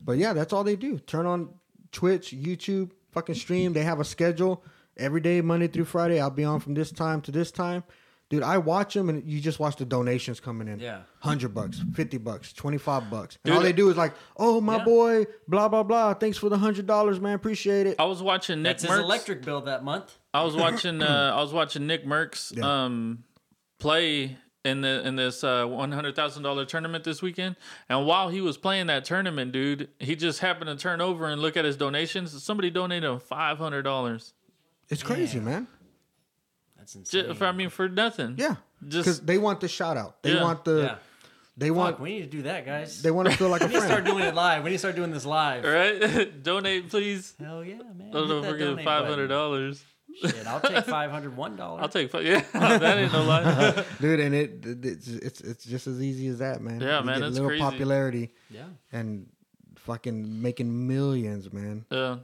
[0.00, 0.98] But yeah, that's all they do.
[0.98, 1.54] Turn on
[1.92, 3.72] Twitch, YouTube, fucking stream.
[3.72, 4.62] They have a schedule
[4.96, 6.20] every day, Monday through Friday.
[6.20, 7.82] I'll be on from this time to this time.
[8.28, 10.80] Dude, I watch them and you just watch the donations coming in.
[10.80, 11.02] Yeah.
[11.20, 13.38] Hundred bucks, fifty bucks, twenty five bucks.
[13.44, 14.84] And Dude, all they do is like, oh my Yeah.
[14.84, 16.14] boy, blah blah blah.
[16.14, 17.34] Thanks for the hundred dollars, man.
[17.34, 17.96] Appreciate it.
[18.00, 20.18] I was watching Nick That's his electric bill that month.
[20.34, 21.02] I was watching.
[21.02, 22.84] Uh, I was watching Nick Mercs Yeah.
[22.84, 23.22] um,
[23.78, 27.54] play, in the in this uh, one hundred thousand dollar tournament this weekend.
[27.88, 31.40] And while he was playing that tournament, dude, he just happened to turn over and
[31.40, 32.42] look at his donations.
[32.42, 34.34] Somebody donated him five hundred dollars.
[34.88, 35.68] It's crazy, man.
[36.94, 37.36] That's insane.
[37.42, 38.34] I mean, for nothing.
[38.38, 38.56] Yeah,
[38.86, 40.22] Just- because they want the shout out.
[40.22, 40.42] They Yeah.
[40.42, 40.82] want the.
[40.82, 40.96] yeah.
[41.58, 42.00] They Fuck, want.
[42.00, 43.00] we need to do that, guys.
[43.00, 43.72] They want to feel like a friend.
[43.72, 44.62] we need to start doing it live.
[44.62, 45.64] We need to start doing this live.
[45.64, 46.42] Right?
[46.42, 47.32] Donate, please.
[47.40, 48.08] Hell yeah, man.
[48.10, 49.28] I Don't Hit that forget donate five hundred button.
[49.30, 49.84] dollars.
[50.20, 51.82] Shit, I'll take five hundred one dollars.
[51.82, 52.10] I'll take.
[52.10, 53.84] fi- Yeah, that ain't no lie.
[54.00, 56.80] dude, and it it's, it's it's just as easy as that, man.
[56.80, 57.62] Yeah, You man, get it's little crazy.
[57.62, 58.64] popularity Yeah.
[58.92, 59.26] and
[59.76, 61.84] fucking making millions, man.
[61.90, 62.16] Yeah.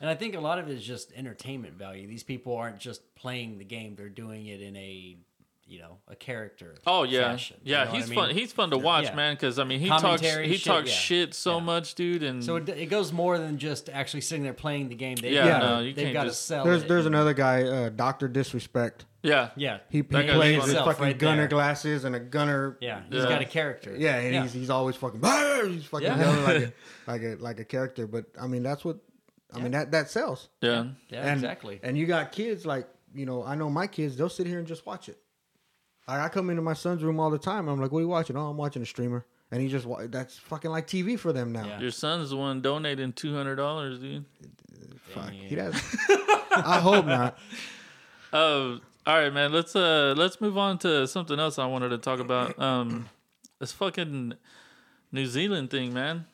[0.00, 2.06] And I think a lot of it is just entertainment value.
[2.06, 5.16] These people aren't just playing the game; they're doing it in a,
[5.66, 6.74] you know, a character.
[6.86, 7.56] Oh yeah, fashion.
[7.64, 7.84] You yeah.
[7.84, 8.14] know he's I mean?
[8.18, 8.30] fun.
[8.30, 9.14] He's fun to watch, Yeah.
[9.14, 9.34] man.
[9.34, 10.94] Because I mean, he talks Commentary, he shit, talks yeah.
[10.94, 11.64] shit so Yeah.
[11.64, 12.22] much, dude.
[12.22, 15.16] And So it, it goes more than just actually sitting there playing the game.
[15.16, 16.64] They, Yeah, yeah, no, you they've got to just- sell.
[16.64, 16.88] There's it.
[16.88, 19.06] there's another guy, uh, Doctor Disrespect.
[19.22, 20.58] yeah, Yeah, He, he plays funny.
[20.58, 21.48] with fucking right gunner there.
[21.48, 22.76] glasses and a gunner.
[22.82, 23.28] yeah, he's Yeah.
[23.30, 23.96] got a character.
[23.96, 24.42] Yeah, and yeah.
[24.42, 25.20] he's he's always fucking
[25.72, 26.18] he's fucking Yeah.
[26.18, 26.72] yelling like a
[27.10, 28.06] like a like a character.
[28.06, 28.98] But I mean that's what
[29.54, 30.48] I mean that that sells.
[30.60, 30.86] yeah.
[31.08, 31.80] yeah, and, exactly.
[31.82, 34.66] And you got kids like you know I know my kids they'll sit here and
[34.66, 35.18] just watch it.
[36.06, 37.68] Like I come into my son's room all the time.
[37.68, 38.36] I'm like, what are you watching?
[38.36, 41.66] Oh, I'm watching a streamer, and he just that's fucking like TV for them now.
[41.66, 41.80] Yeah.
[41.80, 44.24] Your son's the one donating two hundred dollars, dude.
[45.14, 45.74] Fuck, he does.
[46.56, 47.38] I hope not.
[48.32, 49.52] Oh, all right, man.
[49.52, 52.58] Let's uh let's move on to something else I wanted to talk about.
[52.58, 53.08] Um,
[53.60, 54.34] this fucking
[55.12, 56.26] New Zealand thing, man.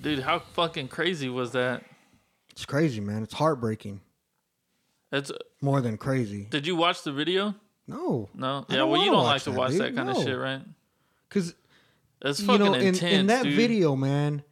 [0.00, 1.84] Dude, how fucking crazy was that?
[2.50, 3.22] It's crazy, man.
[3.22, 4.00] It's heartbreaking.
[5.12, 5.30] It's.
[5.60, 6.46] More than crazy.
[6.50, 7.54] Did you watch the video?
[7.86, 8.64] No, No.
[8.68, 8.82] I Yeah.
[8.84, 9.80] Well, you don't like to watch dude.
[9.82, 10.62] that kind of shit, right?
[11.28, 11.54] because
[12.22, 13.54] It's you fucking know, in, intense, in that dude.
[13.54, 14.42] video, man,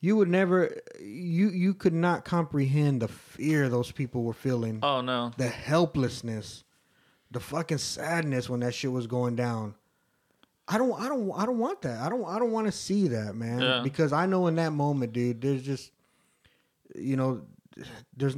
[0.00, 5.00] you would never, you you could not comprehend the fear those people were feeling, Oh
[5.00, 5.32] no.
[5.36, 6.62] the helplessness,
[7.30, 9.74] the fucking sadness when that shit was going down.
[10.66, 12.00] I don't, I don't, I don't want that.
[12.00, 13.80] I don't, I don't want to see that, man, Yeah.
[13.84, 15.90] because I know in that moment, dude, there's just,
[16.94, 17.42] you know,
[18.16, 18.36] there's,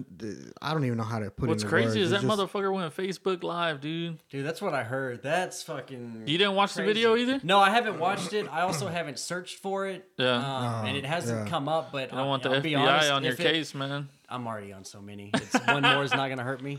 [0.62, 1.66] I don't even know how to put What's it.
[1.66, 1.97] What's crazy words.
[1.97, 4.18] is that just- motherfucker went Facebook Live, dude.
[4.31, 5.22] Dude, that's what I heard.
[5.22, 6.22] That's fucking.
[6.27, 7.39] You didn't watch the video either?
[7.43, 8.49] No, I haven't watched it.
[8.51, 10.09] I also haven't searched for it.
[10.16, 10.37] Yeah.
[10.37, 11.51] Um, and it hasn't yeah.
[11.51, 11.93] come up.
[11.93, 14.09] But I don't want the I'll FBI be honest, on your it- case, man.
[14.29, 15.31] I'm already on so many.
[15.35, 16.79] It's one more is not gonna hurt me.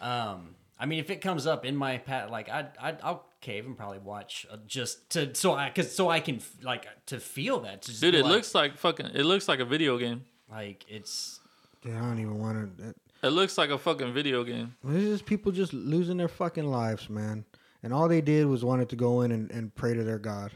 [0.00, 3.66] Um, I mean, if it comes up in my pat, like I, I, I'll cave
[3.66, 7.20] and probably watch uh, just to so I, cause so I can f- like to
[7.20, 7.82] feel that.
[7.82, 9.06] To just Dude, it like, looks like fucking.
[9.14, 10.24] It looks like a video game.
[10.50, 11.40] like it's
[11.84, 12.94] Yeah, I don't even want to.
[13.22, 14.76] It looks like a fucking video game.
[14.86, 17.44] It's just people just losing their fucking lives, man.
[17.82, 20.52] And all they did was wanted to go in and, and pray to their God.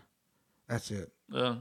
[0.68, 1.10] That's it.
[1.28, 1.56] Yeah.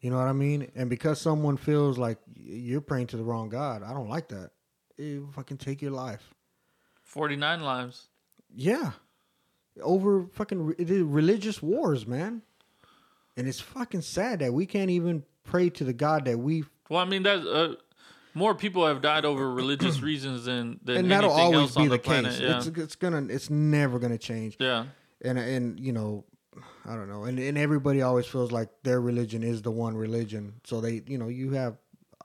[0.00, 0.70] You know what I mean?
[0.74, 4.50] And because someone feels like you're praying to the wrong God, I don't like that.
[4.96, 6.34] It fucking take your life.
[7.16, 8.08] Forty nine lives.
[8.54, 8.92] Yeah.
[9.82, 12.42] Over fucking re- it is religious wars, man.
[13.36, 17.00] And it's fucking sad that we can't even pray to the God that we Well,
[17.00, 17.46] I mean that.
[17.46, 17.76] Uh,
[18.34, 21.80] more people have died over religious reasons than than and that'll anything always else be
[21.82, 22.32] on the, the, planet.
[22.32, 22.40] case.
[22.40, 22.56] Yeah.
[22.58, 24.56] It's it's gonna it's never gonna change.
[24.60, 24.84] yeah.
[25.22, 26.24] and and you know
[26.86, 30.52] i don't know and, and everybody always feels like their religion is the one religion
[30.64, 31.76] so they you know you have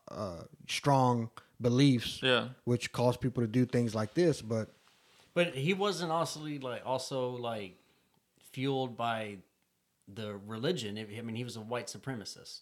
[0.10, 1.30] uh strong
[1.62, 2.48] beliefs Yeah.
[2.66, 4.70] which cause people to do things like this but
[5.34, 7.78] But he wasn't also like also like
[8.52, 9.38] fueled by
[10.14, 10.98] the religion.
[10.98, 12.62] I I mean, he was a white supremacist,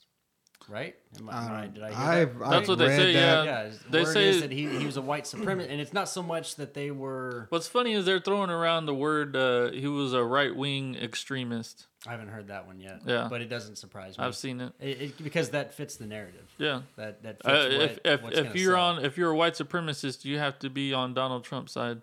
[0.67, 0.95] right?
[1.17, 2.45] Am I, am I- did I hear I've, that?
[2.45, 3.19] I've That's what they say, that.
[3.19, 3.43] yeah.
[3.43, 5.93] yeah, They they word say- is that he, he was a white supremacist, and it's
[5.93, 7.47] not so much that they were.
[7.49, 9.35] What's funny is they're throwing around the word.
[9.35, 11.87] Uh, he was a right wing extremist.
[12.07, 13.01] I haven't heard that one yet.
[13.05, 13.27] Yeah.
[13.29, 14.23] but it doesn't surprise me.
[14.23, 14.71] I've seen it.
[14.79, 16.45] it, it- because that fits the narrative.
[16.59, 16.81] Yeah.
[16.97, 18.83] That that fits Uh, what, if if, what's if you're sell.
[18.85, 22.01] on if you're a white supremacist, you have to be on Donald Trump's side,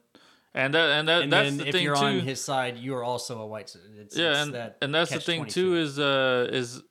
[0.57, 2.05] and that and that and that's the if thing you're too.
[2.05, 3.77] on his side, you are also a white.
[3.99, 6.83] It's, yeah, it's and that and that's the thing too is uh is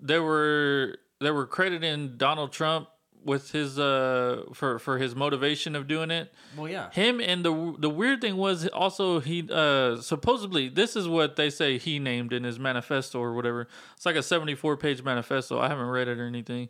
[0.00, 2.88] there were they were crediting Donald Trump
[3.24, 6.32] with his uh for for his motivation of doing it.
[6.56, 11.08] well, yeah, Him and the the weird thing was also he uh supposedly this is
[11.08, 13.66] what they say he named in his manifesto or whatever.
[13.96, 15.58] It's like a 74 page manifesto.
[15.58, 16.68] I haven't read it or anything.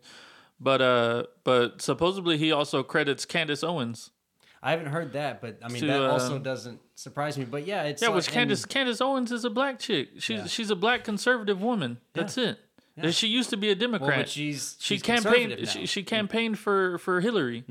[0.59, 4.09] But uh but supposedly he also credits Candace Owens.
[4.61, 7.45] I haven't heard that, but I mean To, that uh, also doesn't surprise me.
[7.45, 10.09] But yeah, it's Yeah, like- which and- Candace Candace Owens is a black chick.
[10.19, 10.45] She's Yeah.
[10.47, 11.99] she's a black conservative woman.
[12.13, 12.59] That's it.
[12.95, 13.11] Yeah.
[13.11, 14.17] She used to be a well, Democrat.
[14.21, 17.63] but she's she she's campaigned she, she campaigned for for Hillary.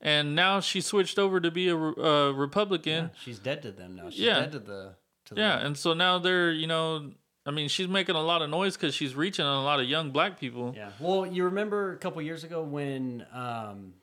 [0.00, 3.04] And now she switched over to be a re- uh, Republican.
[3.04, 4.10] Yeah, she's dead to them now.
[4.10, 4.40] She's Yeah.
[4.40, 4.94] dead to the
[5.26, 7.12] to the Yeah, and so now they're, you know,
[7.46, 9.86] I mean, she's making a lot of noise because she's reaching on a lot of
[9.88, 10.74] young black people.
[10.76, 10.90] Yeah.
[10.98, 13.94] Well, you remember a couple years ago when um,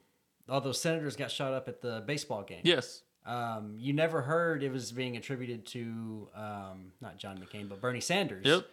[0.51, 2.61] all those senators got shot up at the baseball game?
[2.63, 3.01] Yes.
[3.25, 8.01] Um, you never heard it was being attributed to um, not John McCain, but Bernie
[8.01, 8.45] Sanders.
[8.45, 8.65] Yep.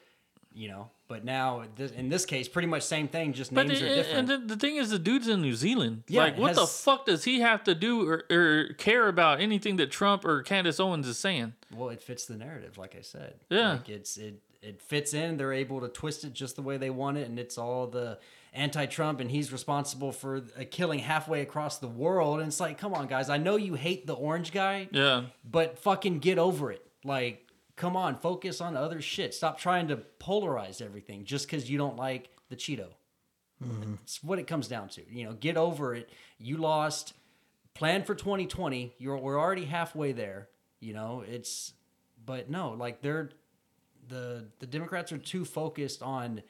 [0.55, 3.33] You know, but now this, in this case, pretty much same thing.
[3.35, 4.31] Just But names are different.
[4.31, 6.05] and the, the thing is, the dude's in New Zealand.
[6.09, 9.77] Yeah, like, what the fuck does he have to do or, or care about anything
[9.77, 11.53] that Trump or Candace Owens is saying?
[11.73, 13.35] Well, it fits the narrative, like I said.
[13.51, 13.73] Yeah.
[13.73, 15.37] like it's it it fits in.
[15.37, 18.19] They're able to twist it just the way they want it, and it's all the
[18.59, 22.41] anti-Trump, and he's responsible for a killing halfway across the world.
[22.41, 25.79] And it's like, come on, guys, I know you hate the orange guy, Yeah, but
[25.79, 26.85] fucking get over it.
[27.05, 27.47] Like,
[27.77, 29.33] come on, focus on other shit.
[29.35, 32.89] Stop trying to polarize everything just because you don't like the Cheeto.
[33.65, 33.95] Mm-hmm.
[34.03, 35.03] It's what it comes down to.
[35.11, 36.11] You know, get over it.
[36.39, 37.15] You lost.
[37.75, 38.95] Plan for 2020.
[38.99, 40.49] You're we're already halfway there.
[40.81, 41.73] You know, it's
[42.25, 43.31] but no, like they're
[44.09, 46.43] the the Democrats are too focused on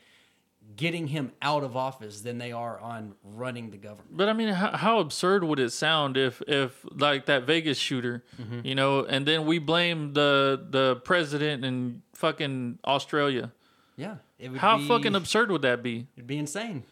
[0.76, 4.16] getting him out of office than they are on running the government.
[4.16, 8.24] but I mean, how, how absurd would it sound if if like that Vegas shooter,
[8.40, 8.60] Mm-hmm.
[8.66, 13.52] you know, and then we blame the the president in fucking Australia?
[13.96, 16.06] Yeah, it would How be, fucking absurd would that be?
[16.16, 16.84] It'd be insane,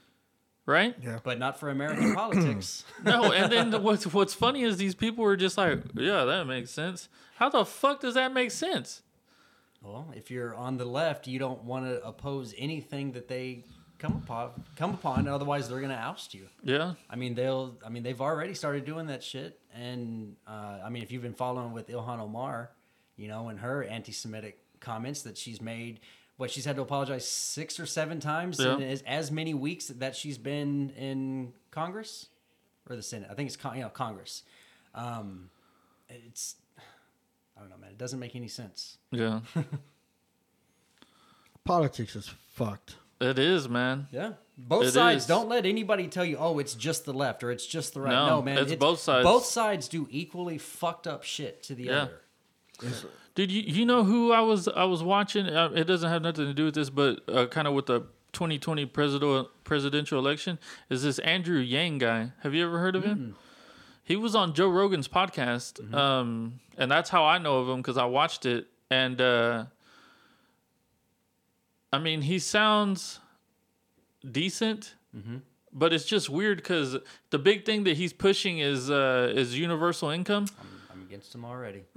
[0.65, 0.97] Right?
[1.01, 1.21] Yeah.
[1.23, 2.85] but not for American politics.
[3.05, 6.71] No, and then what's what's funny is these people were just like, yeah, that makes
[6.73, 7.09] sense.
[7.37, 9.03] How the fuck does that make sense?
[9.87, 13.65] Well, if you're on the left, you don't want to oppose anything that they
[13.99, 14.65] come upon.
[14.75, 16.49] Come upon, otherwise they're going to oust you.
[16.65, 17.77] Yeah, I mean, they'll.
[17.85, 19.61] I mean, they've already started doing that shit.
[19.75, 22.71] And uh, I mean, if you've been following with Ilhan Omar,
[23.17, 26.01] you know, and her anti-Semitic comments that she's made,
[26.37, 28.77] what she's had to apologize six or seven times Yeah.
[28.77, 32.27] in as, as many weeks that she's been in Congress
[32.91, 33.29] or the Senate.
[33.31, 34.43] I think it's con- you know Congress.
[34.97, 35.51] Um,
[36.09, 36.57] it's.
[37.57, 37.91] I don't know, man.
[37.91, 38.99] It doesn't make any sense.
[39.11, 39.41] yeah,
[41.65, 42.97] Politics is fucked.
[43.21, 44.07] it is, man.
[44.13, 44.33] Yeah.
[44.59, 45.23] Both It sides.
[45.25, 45.29] is.
[45.29, 48.13] Don't let anybody tell you, oh, it's just the left or it's just the right.
[48.13, 48.59] No, No, man.
[48.59, 49.25] it's both sides.
[49.25, 52.09] Both sides do equally fucked up shit to the Yeah.
[52.83, 53.01] other.
[53.35, 55.47] Dude, you, you know who I was I was watching?
[55.47, 58.01] Uh, it doesn't have nothing to do with this, but uh, kind of with the
[58.33, 60.59] 2020 presidential presidential election
[60.91, 62.33] is this Andrew Yang guy.
[62.43, 63.37] Have you ever heard of him?
[64.07, 67.97] He was on Joe Rogan's podcast, um, and that's how I know of him because
[67.99, 68.69] I watched it.
[68.89, 69.65] And uh,
[71.93, 73.19] I mean, he sounds
[74.31, 74.95] decent,
[75.73, 76.97] but it's just weird because
[77.31, 80.47] the big thing that he's pushing is uh, is universal income.
[80.93, 81.83] I'm against him already.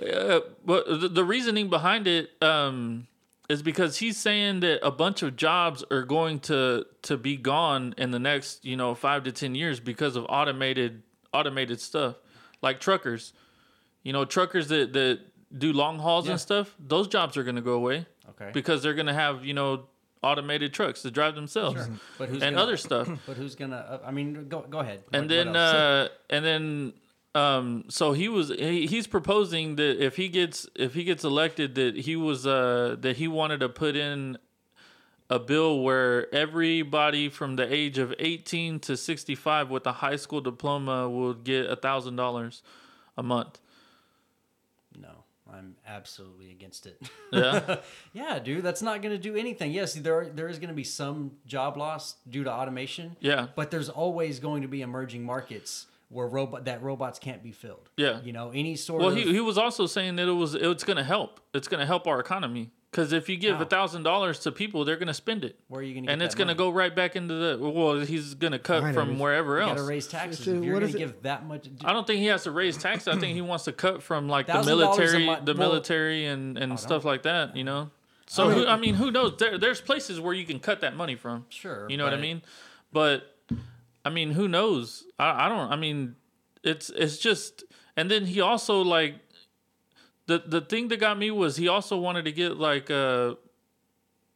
[0.00, 3.06] Uh, but the, the reasoning behind it um,
[3.50, 7.94] is because he's saying that a bunch of jobs are going to to be gone
[7.98, 11.02] in the next you know five to ten years because of automated
[11.34, 12.16] automated stuff
[12.62, 13.32] like truckers.
[14.02, 15.20] You know, truckers that that
[15.56, 16.32] do long hauls Yeah.
[16.32, 16.74] and stuff.
[16.78, 18.50] Those jobs are going to go away Okay.
[18.54, 19.84] because they're going to have you know
[20.22, 21.88] automated trucks to drive themselves
[22.18, 23.08] But who's and gonna, other stuff.
[23.26, 23.76] But who's gonna?
[23.76, 25.02] Uh, I mean, go go ahead.
[25.12, 26.92] and What- then what uh and then
[27.34, 31.74] um so he was he, he's proposing that if he gets if he gets elected
[31.76, 34.36] that he was uh that he wanted to put in
[35.28, 40.40] a bill where everybody from the age of 18 to 65 with a high school
[40.40, 42.62] diploma would get a thousand dollars
[43.16, 43.60] a month
[44.98, 47.00] no, I'm absolutely against it.
[47.32, 47.76] yeah
[48.12, 49.72] yeah, dude, that's not gonna do anything.
[49.72, 53.16] Yes, there are, there is gonna be some job loss due to automation.
[53.20, 57.52] yeah But there's always going to be emerging markets where robot that robots can't be
[57.52, 57.88] filled.
[57.96, 58.20] Yeah.
[58.22, 60.84] You know, any sort well of he, he was also saying that it was it's
[60.84, 64.02] going to help it's going to help our economy because if you give a thousand
[64.02, 66.12] dollars to people they're going to spend it where are you gonna get?
[66.12, 68.82] and get it's going to go right back into the well he's going to cut
[68.82, 70.44] Right, from wherever else gotta raise taxes.
[70.44, 73.08] So if you're gonna give that much, I don't think he has to raise taxes.
[73.08, 76.58] I think he wants to cut from like the military, month- the well- military, and
[76.58, 77.54] and stuff like that.
[77.56, 77.90] You know.
[78.26, 79.36] So I mean- who, I mean, who knows?
[79.38, 81.46] There, there's places where you can cut that money from.
[81.50, 81.86] sure.
[81.88, 82.42] You know what I mean?
[82.92, 83.22] But
[84.04, 85.04] I mean, who knows?
[85.18, 85.70] I, I don't.
[85.70, 86.16] I mean,
[86.62, 87.64] it's it's just.
[87.96, 89.16] And then he also like
[90.26, 93.34] the the thing that got me was he also wanted to get like uh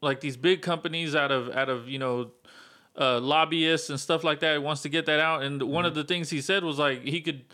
[0.03, 2.31] like these big companies out of out of you know
[2.97, 4.53] uh, lobbyists and stuff like that.
[4.53, 5.43] He wants to get that out.
[5.43, 7.45] And one of the things he said was like he could,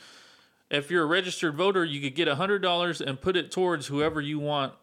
[0.70, 3.87] if you're a registered voter, you could get a hundred dollars and put it towards
[3.87, 4.74] whoever you want,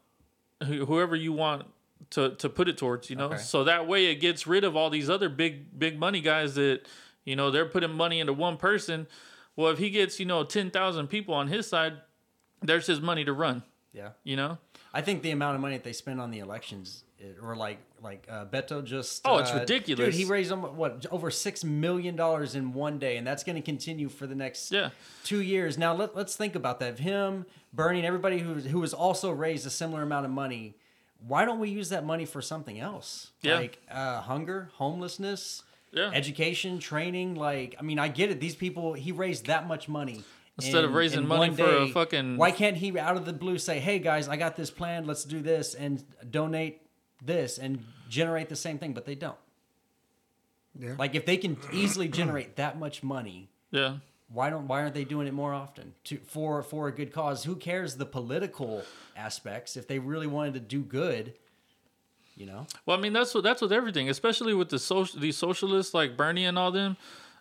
[0.65, 1.65] whoever you want
[2.11, 3.09] to to put it towards.
[3.09, 3.37] You know, Okay.
[3.37, 6.87] so that way it gets rid of all these other big big money guys that
[7.27, 9.05] you know they're putting money into one person.
[9.55, 11.93] Well, if he gets you know ten thousand people on his side,
[12.61, 13.63] there's his money to run.
[13.93, 14.09] Yeah.
[14.23, 14.57] You know.
[14.93, 17.79] I think the amount of money that they spend on the elections, it- or like
[18.01, 20.05] like uh, Beto just Oh, it's uh, ridiculous.
[20.05, 23.61] Dude, he raised what over six million dollars in one day, and that's going to
[23.61, 24.89] continue for the next Yeah.
[25.23, 25.77] two years.
[25.77, 26.99] Now let, let's think about that.
[26.99, 30.75] Him, Bernie, and everybody who who has also raised a similar amount of money.
[31.27, 33.31] Why don't we use that money for something else?
[33.41, 33.55] Yeah.
[33.57, 36.11] Like uh, hunger, homelessness, Yeah.
[36.13, 37.35] education, training.
[37.35, 38.39] Like I mean, I get it.
[38.39, 40.23] These people, he raised that much money
[40.59, 43.33] Instead of raising in money one for a fucking- Why can't he out of the
[43.33, 45.05] blue say, "Hey guys, I got this plan.
[45.05, 46.81] Let's do this and donate
[47.23, 49.37] this and generate the same thing?" But they don't.
[50.79, 50.95] Yeah.
[50.97, 53.97] Like if they can easily generate that much money, Yeah.
[54.29, 57.43] why don't why aren't they doing it more often to for for a good cause?
[57.43, 58.83] Who cares the political
[59.15, 61.33] aspects if they really wanted to do good?
[62.37, 65.35] You know, Well, I mean that's what that's with everything, especially with the social these
[65.35, 66.95] socialists like Bernie and all them.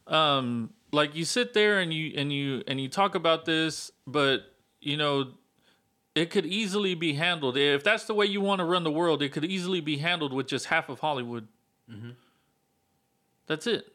[0.06, 4.54] Um, like you sit there and you and you and you talk about this, but
[4.80, 5.32] you know,
[6.14, 9.20] it could easily be handled if that's the way you want to run the world.
[9.22, 11.46] It could easily be handled with just half of Hollywood.
[13.46, 13.92] That's it.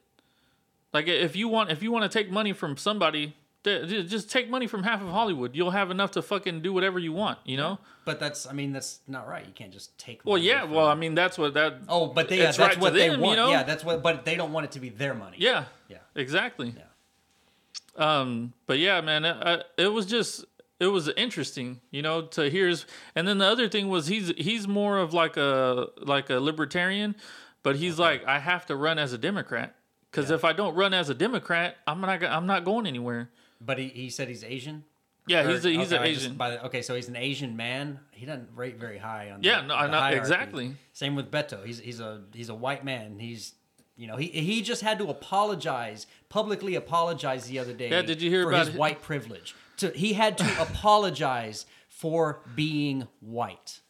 [0.94, 4.68] Like if you want if you want to take money from somebody, just take money
[4.68, 5.56] from half of Hollywood.
[5.56, 7.40] You'll have enough to fucking do whatever you want.
[7.46, 7.80] You know.
[8.06, 9.46] but that's I mean that's not right.
[9.46, 10.22] You can't just take.
[10.26, 10.62] Well, yeah.
[10.62, 11.82] from- Well, I mean that's what that.
[11.88, 13.38] oh, but they, yeah, that's right what they them, you want.
[13.38, 13.50] know?
[13.52, 14.02] Yeah, that's what.
[14.02, 15.38] But they don't want it to be their money.
[15.40, 15.66] Yeah.
[15.90, 15.98] Yeah.
[16.16, 16.74] Exactly.
[16.78, 16.84] Yeah.
[17.98, 20.46] Um, but yeah, man, it, I- it was just
[20.80, 22.86] it was interesting, you know, to hear his.
[23.16, 27.16] And then the other thing was he's he's more of like a like a libertarian,
[27.64, 29.76] but he's like I have to run as a Democrat
[30.10, 33.30] because if I don't run as a Democrat, I'm not I'm not going anywhere.
[33.64, 34.84] But he, he said he's Asian.
[35.28, 36.34] Yeah, he's a, he's okay, an Asian.
[36.36, 38.00] by the, okay, so he's an Asian man.
[38.12, 39.44] He doesn't rate very high on.
[39.44, 40.18] Yeah, the, no, the hierarchy.
[40.18, 40.76] exactly.
[40.94, 41.64] Same with Beto.
[41.66, 43.20] He's he's a he's a white man.
[43.20, 43.54] He's
[43.96, 47.90] you know he he just had to apologize publicly apologize the other day.
[47.90, 48.80] Yeah, did you hear for about his it?
[48.80, 49.56] white privilege?
[49.78, 53.82] To he had to apologize for being white.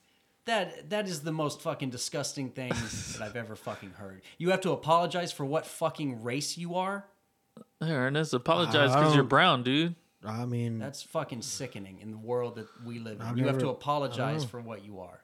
[0.45, 2.73] That that is the most fucking disgusting thing
[3.13, 4.21] that I've ever fucking heard.
[4.37, 7.05] You have to apologize for what fucking race you are.
[7.81, 9.95] There, Ernest, apologize because you're brown, dude.
[10.23, 13.25] I mean, That's fucking sickening in the world that we live in.
[13.25, 15.19] I've you have never- to apologize for what you are.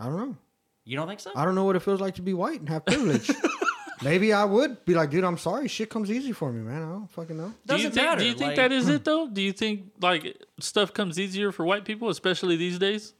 [0.00, 0.36] I don't know.
[0.84, 1.30] You don't think so?
[1.36, 3.30] I don't know what it feels like to be white and have privilege.
[4.02, 5.68] Maybe I would be like, dude, I'm sorry.
[5.68, 6.82] Shit comes easy for me, man.
[6.82, 7.44] I don't fucking know.
[7.66, 8.06] Do you Doesn't think?
[8.06, 9.28] matter, Do you think like- that is it though?
[9.28, 13.12] Do you think like stuff comes easier for white people, especially these days?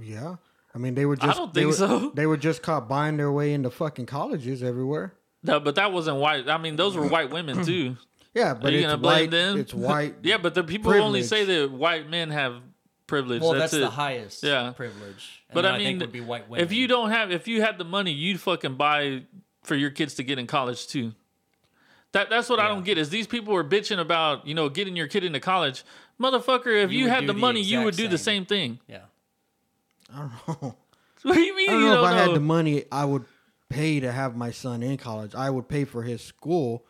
[0.00, 0.36] Yeah.
[0.74, 1.38] I mean, they were just I just.
[1.38, 2.10] don't they think were, so.
[2.14, 5.14] They were just caught buying their way into fucking colleges everywhere.
[5.44, 6.48] No, but that wasn't white.
[6.48, 7.62] I mean, those were white women hmm.
[7.64, 7.96] too.
[8.34, 9.30] Yeah, but Are you it's gonna blame white.
[9.30, 9.58] them?
[9.60, 10.14] It's white.
[10.22, 12.56] Yeah, but the people only say that white men have
[13.06, 13.42] privilege.
[13.42, 13.80] well, that's, that's, it.
[13.80, 14.72] the highest Yeah.
[14.74, 15.44] privilege.
[15.48, 16.64] And But then I think mean, would be white women.
[16.64, 19.22] if you don't have, if you had the money, you'd fucking buy
[19.62, 21.12] for your kids to get in college too.
[22.12, 22.96] That that's what I don't get.
[22.96, 25.84] Is these people are bitching about you know getting your kid into college,
[26.20, 26.82] motherfucker?
[26.82, 28.46] If You you, had do the the money, you would do the same.
[28.46, 28.78] same thing.
[28.88, 28.98] yeah,
[30.14, 30.76] I don't know.
[31.22, 33.04] What do you mean I don't you know don't if I had the money, I
[33.06, 33.24] would
[33.74, 35.34] pay to have my son in college.
[35.34, 36.84] I would pay for his school.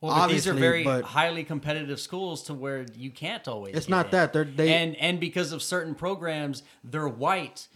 [0.00, 3.76] well, but these are very but- highly competitive schools to where you can't always.
[3.76, 4.10] It's get not in.
[4.12, 4.72] that they're they.
[4.74, 7.68] and and because of certain programs, they're white,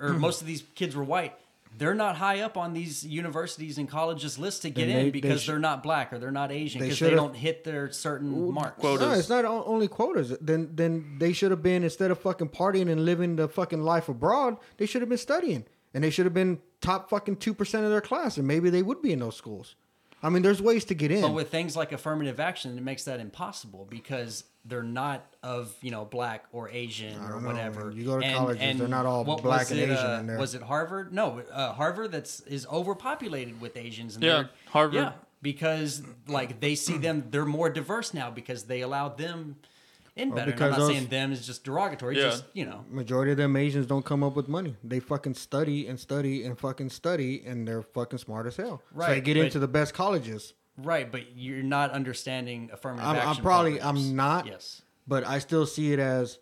[0.00, 1.34] or most of these kids were white.
[1.76, 5.04] They're not high up on these universities and colleges lists to get Then in they-
[5.06, 7.34] they because sh- they are not black or they're not Asian because they, should've- don't
[7.34, 8.78] hit their certain marks.
[8.78, 9.00] quotas.
[9.08, 10.36] no, it's not only quotas.
[10.40, 14.08] Then then they should have been instead of fucking partying and living the fucking life
[14.08, 15.64] abroad, they should have been studying.
[15.94, 18.82] And they should have been top fucking two percent of their class, and maybe they
[18.82, 19.76] would be in those schools.
[20.22, 21.20] I mean, there's ways to get in.
[21.22, 25.90] But with things like affirmative action, it makes that impossible because they're not of you
[25.90, 27.86] know black or Asian or don't know, whatever.
[27.86, 27.96] man.
[27.96, 30.38] You go to colleges, they're not all black and it, Asian uh, in there.
[30.38, 31.12] Was it Harvard?
[31.12, 34.14] No, uh, Harvard that's is overpopulated with Asians.
[34.16, 34.94] And Yeah, they're- Harvard.
[34.94, 35.12] Yeah,
[35.42, 39.56] because like they see them, they're more diverse now because they allowed them
[40.16, 40.50] in uh, better.
[40.52, 42.16] And I'm because not those- saying them is just derogatory.
[42.16, 42.24] Yeah.
[42.30, 44.76] Just you know, Majority of them Asians don't come up with money.
[44.84, 48.82] They fucking study and study and fucking study, and they're fucking smart as hell.
[48.92, 50.54] So they Right, get but- into the best colleges.
[50.76, 51.10] right?
[51.10, 53.28] But you're not understanding affirmative I'm, action.
[53.30, 54.08] I'm probably programs.
[54.08, 54.82] I'm not, Yes.
[55.06, 56.38] but I still see it as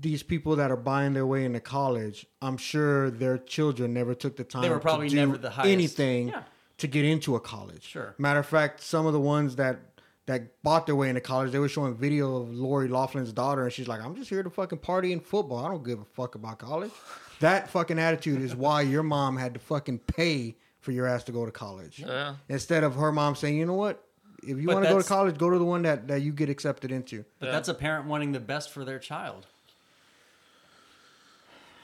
[0.00, 2.26] these people that are buying their way into college.
[2.40, 4.62] I'm sure their children never took the time.
[4.62, 5.70] They were probably to do never the highest.
[5.70, 6.42] anything Yeah.
[6.78, 7.82] to get into a college.
[7.82, 8.14] Sure.
[8.16, 9.89] Matter of fact, some of the ones that
[10.30, 13.72] that bought their way into college, they were showing video of Lori Loughlin's daughter, and
[13.72, 15.64] she's like, "I'm just here to fucking party and football.
[15.64, 16.92] I don't give a fuck about college."
[17.40, 21.32] That fucking attitude is why your mom had to fucking pay for your ass to
[21.32, 21.98] go to college.
[22.06, 22.36] Yeah.
[22.48, 24.04] Instead of her mom saying, "You know what?
[24.42, 26.22] If you But want to go to that's- college, go to the one that, that
[26.22, 27.52] you get accepted into." But Yeah.
[27.52, 29.46] that's a parent wanting the best for their child.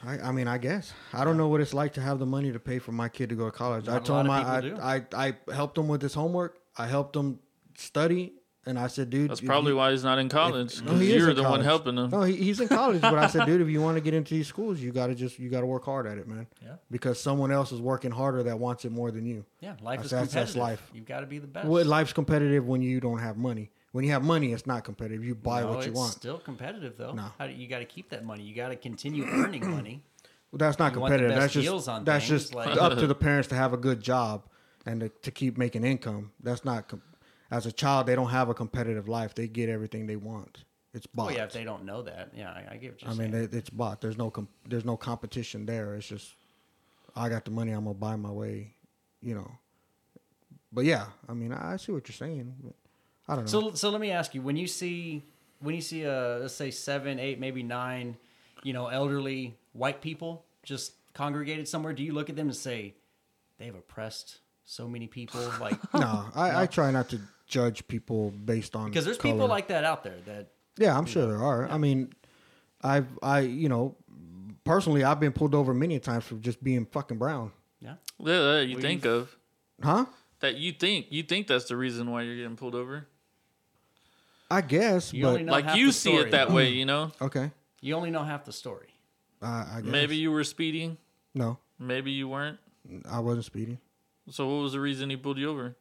[0.06, 2.52] I, I mean, I guess I don't know what it's like to have the money
[2.52, 3.86] to pay for my kid to go to college.
[3.86, 6.14] Not I a told him lot I, people I, I I helped him with his
[6.14, 6.58] homework.
[6.78, 7.40] I helped him
[7.76, 8.32] study,
[8.64, 10.82] and I said, "Dude, That's probably you- why he's not in college.
[10.82, 12.10] No, 'cause he you're in the one helping him.
[12.10, 14.34] No, he, he's in college, but I said, dude, if you want to get into
[14.34, 16.46] these schools, you got to just you got to work hard at it, man.
[16.62, 16.74] Yeah.
[16.90, 19.44] Because someone else is working harder that wants it more than you.
[19.60, 20.80] Yeah, life is That's- that's- that's competitive.
[20.80, 20.90] life.
[20.94, 21.68] You've got to be the best.
[21.68, 23.70] Well, life's competitive when you don't have money.
[23.92, 25.24] When you have money, it's not competitive.
[25.24, 26.12] You buy No, what you it's want.
[26.12, 27.12] Still competitive though.
[27.12, 27.26] No.
[27.38, 28.42] How do, you got to keep that money.
[28.42, 30.02] You got to continue earning money.
[30.50, 31.40] Well, that's not You want the competitive.
[31.40, 33.72] best That's deals just on that's things, just like- up to the parents to have
[33.72, 34.42] a good job
[34.84, 36.32] and to, to keep making income.
[36.42, 36.88] That's not.
[36.88, 37.02] Com-
[37.50, 39.34] as a child, they don't have a competitive life.
[39.34, 40.64] They get everything they want.
[40.94, 41.32] It's bought.
[41.32, 43.30] Oh yeah, if they don't know that, yeah, I, I get what you're I saying.
[43.32, 44.00] mean, it, it's bought.
[44.00, 45.94] There's no com- there's no competition there.
[45.94, 46.34] It's just
[47.14, 47.72] I got the money.
[47.72, 48.74] I'm gonna buy my way.
[49.20, 49.50] You know.
[50.72, 52.54] But yeah, I mean, I, see what you're saying.
[53.28, 53.50] I don't know.
[53.50, 55.22] So so let me ask you: when you see
[55.60, 58.16] when you see uh let's say seven, eight, maybe nine,
[58.62, 62.94] you know, elderly white people just congregated somewhere, do you look at them and say
[63.58, 65.40] they've oppressed so many people?
[65.60, 69.34] Like no, I, I try not to judge people based on because there's color.
[69.34, 70.48] people like that out there that
[70.78, 71.68] Yeah, I'm sure there are.
[71.68, 72.12] I mean,
[72.82, 73.94] I've I you know
[74.64, 77.52] personally I've been pulled over many times for just being fucking brown.
[77.80, 77.94] yeah.
[78.18, 79.36] Yeah, that you Well, think of
[79.82, 80.06] Huh?
[80.40, 83.06] that you think you think that's the reason why you're getting pulled over.
[84.50, 86.54] I guess, You but Like you see story, it that though.
[86.54, 87.10] way, you know.
[87.20, 87.50] okay.
[87.80, 88.86] You only know half the story.
[89.42, 89.90] Uh, I guess.
[89.90, 90.98] Maybe you were speeding.
[91.34, 92.58] no, Maybe you weren't.
[93.10, 93.78] I wasn't speeding.
[94.30, 95.76] So what was the reason he pulled you over?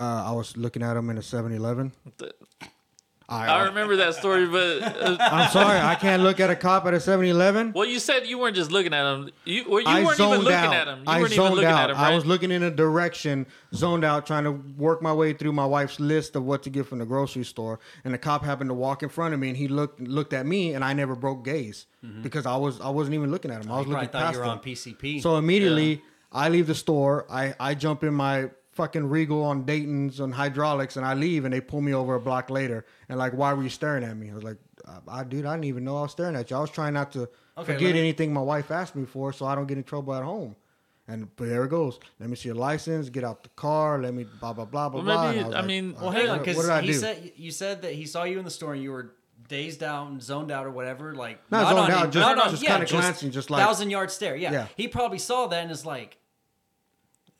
[0.00, 1.92] Uh, I was looking at him in a 7-Eleven.
[3.30, 6.86] I, I remember that story, but uh, I'm sorry, I can't look at a cop
[6.86, 7.72] at a 7-Eleven.
[7.74, 9.30] well, you said you weren't just looking at him.
[9.44, 10.72] You, well, you I weren't even looking out.
[10.74, 10.98] at him.
[11.00, 11.90] You I weren't even looking out.
[11.90, 13.44] at him, I was looking in a direction,
[13.74, 16.86] zoned out, trying to work my way through my wife's list of what to get
[16.86, 17.80] from the grocery store.
[18.04, 20.46] And the cop happened to walk in front of me, and he looked looked at
[20.46, 21.84] me, and I never broke gaze
[22.22, 23.70] because I was I wasn't even looking at him.
[23.70, 24.50] I was You probably looking thought past you were him.
[24.52, 25.20] on PCP.
[25.22, 26.02] So immediately,
[26.32, 27.26] I leave the store.
[27.28, 31.52] I, I jump in my fucking Regal on Dayton's on hydraulics, and I leave, and
[31.52, 32.86] they pull me over a block later.
[33.08, 34.30] And like, why were you staring at me?
[34.30, 34.56] I was like,
[34.86, 36.56] I, I dude, I didn't even know I was staring at you.
[36.56, 37.28] I was trying not to
[37.58, 40.14] Okay, forget me- anything my wife asked me for, so I don't get in trouble
[40.14, 40.56] at home.
[41.08, 41.98] And but there it goes.
[42.20, 43.08] Let me see your license.
[43.08, 44.00] Get out the car.
[44.00, 45.26] Let me blah blah blah blah Well, blah.
[45.28, 46.86] maybe- And was I like, mean- uh, well, hang on, because what did I he
[46.88, 46.92] do?
[46.94, 49.14] said you said that he saw you in the store and you were
[49.48, 51.14] dazed out and zoned out or whatever.
[51.14, 53.62] Like Not zoned on out, him, just- not on- just yeah, kinda glancing, just like-
[53.64, 54.36] thousand yard stare.
[54.36, 54.52] Yeah.
[54.52, 54.66] Yeah.
[54.76, 56.27] he probably saw that and is like, I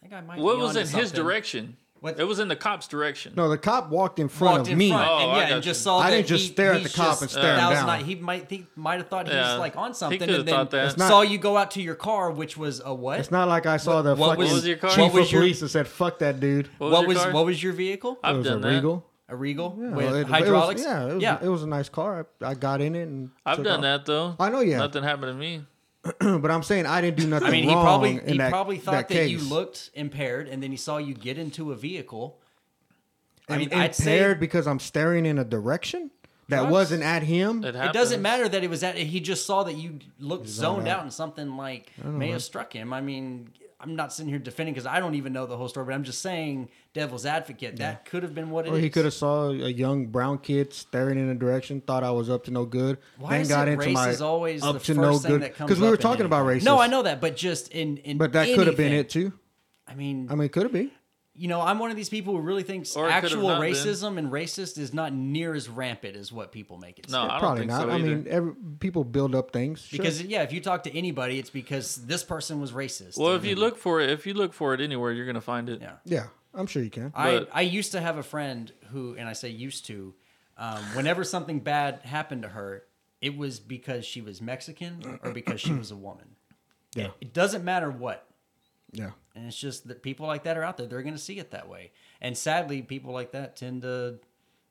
[0.08, 0.38] think I might.
[0.40, 1.76] what be was onto in his direction?
[2.00, 3.32] What- It was in the cop's direction.
[3.36, 4.90] no, the cop walked in front Walked of in me.
[4.90, 5.82] front Oh, and I yeah, got and just you.
[5.84, 5.98] saw.
[5.98, 7.78] I that didn't just he- stare at the cop just- and stare him that was
[7.78, 7.86] down.
[7.88, 9.50] not- he might think might have thought he Yeah.
[9.52, 10.96] was like on something, could've and then that.
[10.96, 13.18] Not- saw you go out to your car, which was a what?
[13.18, 14.90] It's not like I saw the what fucking was- was your car?
[14.90, 17.24] chief what was of your- police and said, "Fuck that dude." What was what your
[17.26, 18.18] was what was your vehicle?
[18.22, 18.74] I've it was done a that.
[18.74, 19.04] Regal.
[19.30, 20.82] A Regal Yeah, with it- it was- hydraulics.
[20.82, 21.38] yeah, it was, yeah.
[21.42, 22.26] it was a nice car.
[22.40, 23.82] I, I got in it and I've took done off.
[23.82, 24.36] that though.
[24.40, 24.82] I know you have.
[24.82, 25.64] Nothing happened to me.
[26.40, 29.08] but I'm saying I didn't do nothing I mean, he probably he that, probably thought
[29.08, 32.38] that, you looked impaired, and then he saw you get into a vehicle.
[33.48, 36.10] I Im- mean, I'd say impaired because I'm staring in a direction
[36.48, 36.70] that Drugs?
[36.72, 37.64] wasn't at him.
[37.64, 38.96] It, it doesn't matter that it was at.
[38.96, 41.02] he just saw that you looked zoned zoned out out.
[41.04, 42.92] and something like may have struck him.
[42.92, 45.86] I mean, I'm not sitting here defending because I don't even know the whole story,
[45.86, 47.76] but I'm just saying devil's advocate.
[47.76, 48.78] That could have been what it is.
[48.78, 52.10] Or he could have saw a young brown kid staring in a direction, thought I
[52.10, 52.98] was up to no good.
[53.18, 55.18] Why then is got it into race my is always up the to first no
[55.18, 56.64] thing good that comes because we were talking about race.
[56.64, 59.32] No, I know that, but just in in but that could have been it too.
[59.86, 60.90] I mean, I mean, it could have been.
[61.38, 63.72] You know, I'm one of these people who really thinks Or actual not been.
[63.72, 67.08] racism and racist is not near as rampant as what people make it.
[67.08, 67.30] No, seem.
[67.30, 67.82] I don't Probably think not.
[67.82, 69.98] so I mean, every, people build up things sure.
[69.98, 73.16] Because yeah, if you talk to anybody, it's because this person was racist.
[73.18, 75.68] well, if you look for it, if you look for it anywhere, you're gonna find
[75.68, 75.80] it.
[75.80, 77.12] yeah, yeah, I'm sure you can.
[77.14, 80.14] I But- I used to have a friend who, and I say used to,
[80.56, 82.82] um, whenever something bad happened to her,
[83.20, 86.36] it was because she was Mexican or because she was a woman.
[86.94, 87.04] Yeah.
[87.06, 88.26] It, it doesn't matter what.
[88.92, 90.86] yeah, And it's just that people like that are out there.
[90.86, 91.92] They're going to see it that way.
[92.20, 94.18] And sadly, people like that tend to,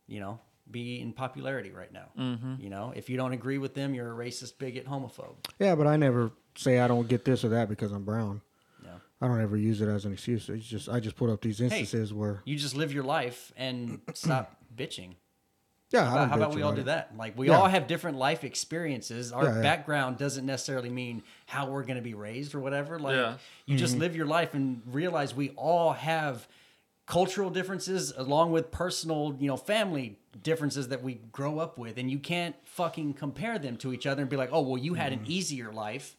[0.08, 0.40] you know,
[0.70, 2.10] be in popularity right now.
[2.20, 2.56] Mm-hmm.
[2.60, 5.36] You know, if you don't agree with them, you're a racist, bigot, homophobe.
[5.60, 5.76] yeah.
[5.76, 8.42] But I never say I don't get this or that because I'm brown.
[8.84, 8.90] Yeah.
[9.22, 10.50] I don't ever use it as an excuse.
[10.50, 14.02] It's just I just put up these instances where You just live your life and
[14.14, 15.16] stop bitching.
[15.92, 16.06] Yeah.
[16.06, 16.86] How about, how about we all do it.
[16.86, 17.16] that?
[17.18, 17.58] Like, we Yeah.
[17.60, 19.32] all have different life experiences.
[19.32, 19.62] Our Yeah, yeah.
[19.62, 23.00] background doesn't necessarily mean how we're going to be raised or whatever.
[23.00, 23.38] Like, Yeah.
[23.66, 23.78] you Mm-hmm.
[23.78, 26.48] just live your life and realize we all have
[27.06, 31.98] cultural differences along with personal, you know, family differences that we grow up with.
[31.98, 34.96] And you can't fucking compare them to each other and be like, oh, well, you
[34.96, 35.32] had an Mm-hmm.
[35.32, 36.18] easier life.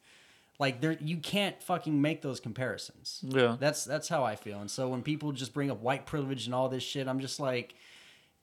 [0.58, 3.20] Like, there, you can't fucking make those comparisons.
[3.22, 3.56] Yeah.
[3.60, 4.58] That's that's how I feel.
[4.60, 7.38] And so when people just bring up white privilege and all this shit, I'm just
[7.38, 7.74] like,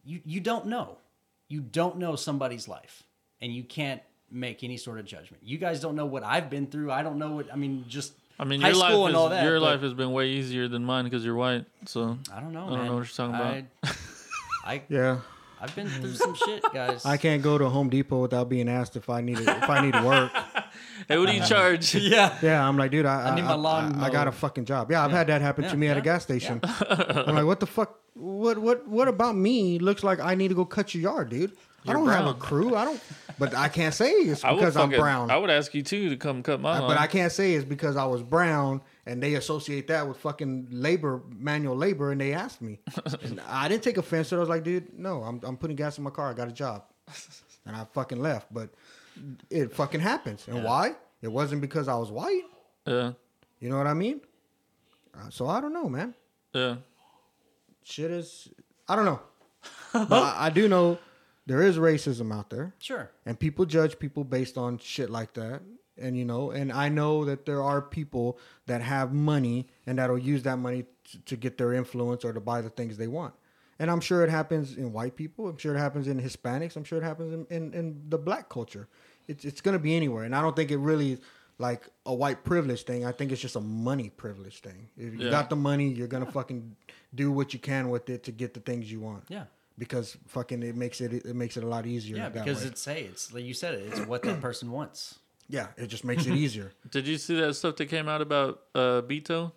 [0.06, 1.00] you you don't know.
[1.48, 3.04] You don't know somebody's life,
[3.42, 4.02] and you can't
[4.32, 5.44] make any sort of judgment.
[5.44, 6.92] You guys don't know what I've been through.
[6.92, 7.86] I don't know what I mean.
[7.88, 9.44] Just I mean, high your school life and is, all that.
[9.44, 11.66] your but life has been way easier than mine because you're white.
[11.86, 12.66] So I don't know.
[12.66, 12.88] I don't man.
[12.88, 13.64] know what you're talking about.
[13.84, 13.94] I,
[14.74, 15.20] I Yeah,
[15.62, 17.06] I've been through some shit, guys.
[17.06, 19.94] I can't go to Home Depot without being asked if I need if I need
[19.94, 20.32] to work.
[21.08, 21.96] hey, what do you uh, charge?
[22.16, 22.38] Yeah.
[22.42, 24.92] Yeah, I'm like, dude, I, I, need my lawn I, I got a fucking job.
[24.92, 26.60] Yeah, I've had that happen Yeah, to me at a gas station.
[26.90, 28.00] I'm like, what the fuck?
[28.14, 31.52] What what what about me looks like I need to go cut your yard, dude?
[31.88, 32.74] I You're don't have a crew.
[32.76, 33.02] I don't,
[33.38, 35.30] but I can't say it's I would because I'm fucking- brown.
[35.30, 36.88] I would ask you too to come cut my lawn.
[36.88, 40.68] but I can't say it's because I was brown and they associate that with fucking
[40.72, 42.80] labor, manual labor, and they asked me.
[43.22, 44.30] and I didn't take offense.
[44.30, 44.38] to it.
[44.38, 46.30] I was like, dude, no, I'm I'm putting gas in my car.
[46.30, 46.84] I got a job,
[47.66, 48.52] and I fucking left.
[48.52, 48.70] But
[49.50, 50.96] it fucking happens, and why?
[51.22, 52.44] It wasn't because I was white.
[52.86, 53.14] Yeah.
[53.60, 54.22] You know what I mean?
[55.14, 56.14] Uh, so I don't know, man.
[56.54, 56.76] Yeah.
[57.84, 58.50] Shit is,
[58.88, 59.22] I don't know.
[59.94, 60.98] but I, I do know
[61.46, 62.74] there is racism out there.
[62.80, 63.10] Sure.
[63.26, 65.62] and people judge people based on shit like that
[65.98, 70.18] and you know and i know that there are people that have money and that'll
[70.18, 73.34] use that money to, to get their influence or to buy the things they want
[73.80, 76.84] and i'm sure it happens in white people i'm sure it happens in hispanics i'm
[76.84, 78.90] sure it happens in, in, in the black culture
[79.28, 81.20] it's, it's going to be anywhere and i don't think it really is
[81.58, 85.20] like a white privilege thing i think it's just a money privilege thing if you
[85.26, 85.30] Yeah.
[85.32, 86.76] got the money you're going to fucking
[87.14, 89.46] do what you can with it to get the things you want Yeah.
[89.78, 92.68] because fucking it makes it it makes it a lot easier Yeah, because way.
[92.70, 95.20] it's hey, it's like you said it, it's what that person wants.
[95.48, 96.72] Yeah, it just makes it easier.
[96.90, 99.52] Did you see that stuff that came out about uh, Beto?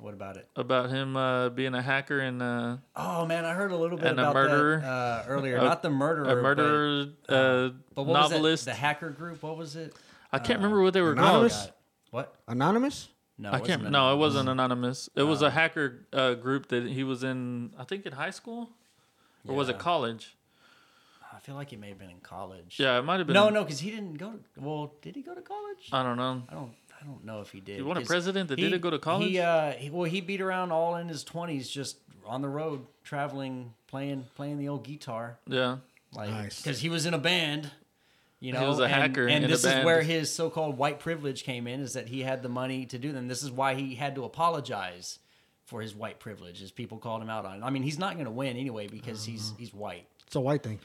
[0.00, 0.48] What about it?
[0.56, 4.06] About him uh, being a hacker and uh, Oh man, I heard a little bit
[4.06, 4.80] And a about murderer?
[4.80, 5.56] that uh, earlier.
[5.56, 8.64] A- Not the murderer, a murderer, but, uh, but what was novelist.
[8.64, 8.72] that?
[8.72, 9.42] The hacker group.
[9.42, 9.94] What was it?
[10.32, 11.56] I can't remember what they were Anonymous?
[11.56, 11.72] called.
[12.12, 12.34] What?
[12.48, 13.08] Anonymous?
[13.36, 13.80] No, I it can't.
[13.82, 14.20] wasn't No, it anonymous.
[14.20, 15.08] wasn't anonymous.
[15.16, 17.72] It was a hacker uh, group that he was in.
[17.78, 18.70] I think in high school,
[19.46, 20.36] or was it college?
[21.32, 22.76] I feel like he may have been in college.
[22.78, 23.34] Yeah, it might have been.
[23.34, 24.32] No, no, because he didn't go.
[24.32, 25.88] To, well, did he go to college?
[25.92, 26.42] I don't know.
[26.48, 26.72] I don't.
[27.00, 27.78] I don't know if he did.
[27.78, 29.28] You want a 'cause president that he- didn't go to college?
[29.28, 31.96] He, uh, he, well, he beat around all in his twenties, just
[32.26, 35.78] on the road, traveling, playing, playing the old guitar, Yeah,
[36.12, 36.60] like Nice.
[36.62, 37.70] because he was in a band.
[38.38, 40.78] You know, He was a and, hacker and in a this is where his so-called
[40.78, 41.80] white privilege came in.
[41.80, 43.28] Is that he had the money to do them?
[43.28, 45.18] This is why he had to apologize
[45.66, 47.62] for his white privilege, as people called him out on.
[47.62, 49.32] I mean, he's not going to win anyway because Uh-huh.
[49.32, 50.06] he's he's white.
[50.26, 50.80] It's a white thing.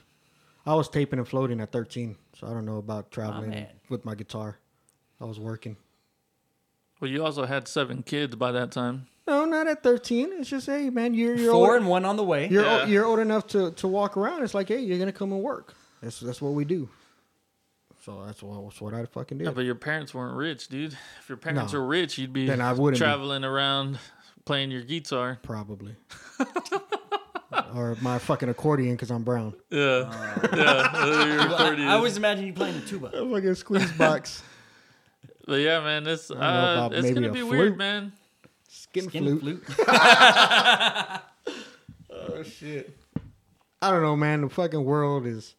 [0.65, 3.67] I was taping and floating at 13, so I don't know about traveling man.
[3.89, 4.57] with my guitar.
[5.21, 5.77] I was working.
[6.99, 9.07] Well, you also had seven kids by that time.
[9.27, 10.30] No, not at 13.
[10.34, 12.47] It's just, hey, man, you're you're Four old, and one on the way.
[12.47, 12.81] you're, Yeah.
[12.84, 14.43] o- you're old enough to, to walk around.
[14.43, 15.73] It's like, hey, you're gonna come and work.
[16.01, 16.88] That's that's what we do.
[18.03, 19.45] So that's what that's what I fucking did.
[19.45, 20.93] Yeah, but your parents weren't rich, dude.
[21.22, 21.80] If your parents No.
[21.80, 22.99] were rich, you'd be Then I wouldn't be.
[22.99, 23.97] traveling around
[24.45, 25.39] playing your guitar.
[25.41, 25.95] Probably.
[27.73, 29.53] or my fucking accordion because I'm brown.
[29.72, 30.09] Yeah,
[30.53, 30.89] yeah.
[30.93, 31.88] uh, your I, accordion.
[31.88, 33.07] I always imagine you playing the tuba.
[33.07, 34.43] A fucking squeeze box.
[35.47, 37.49] But yeah, man, it's uh, it's gonna be flute.
[37.51, 38.11] weird, man.
[38.67, 39.63] Skin, Skin flute.
[39.65, 39.88] flute.
[42.27, 42.97] Oh shit.
[43.81, 44.41] I don't know, man.
[44.41, 45.55] The fucking world is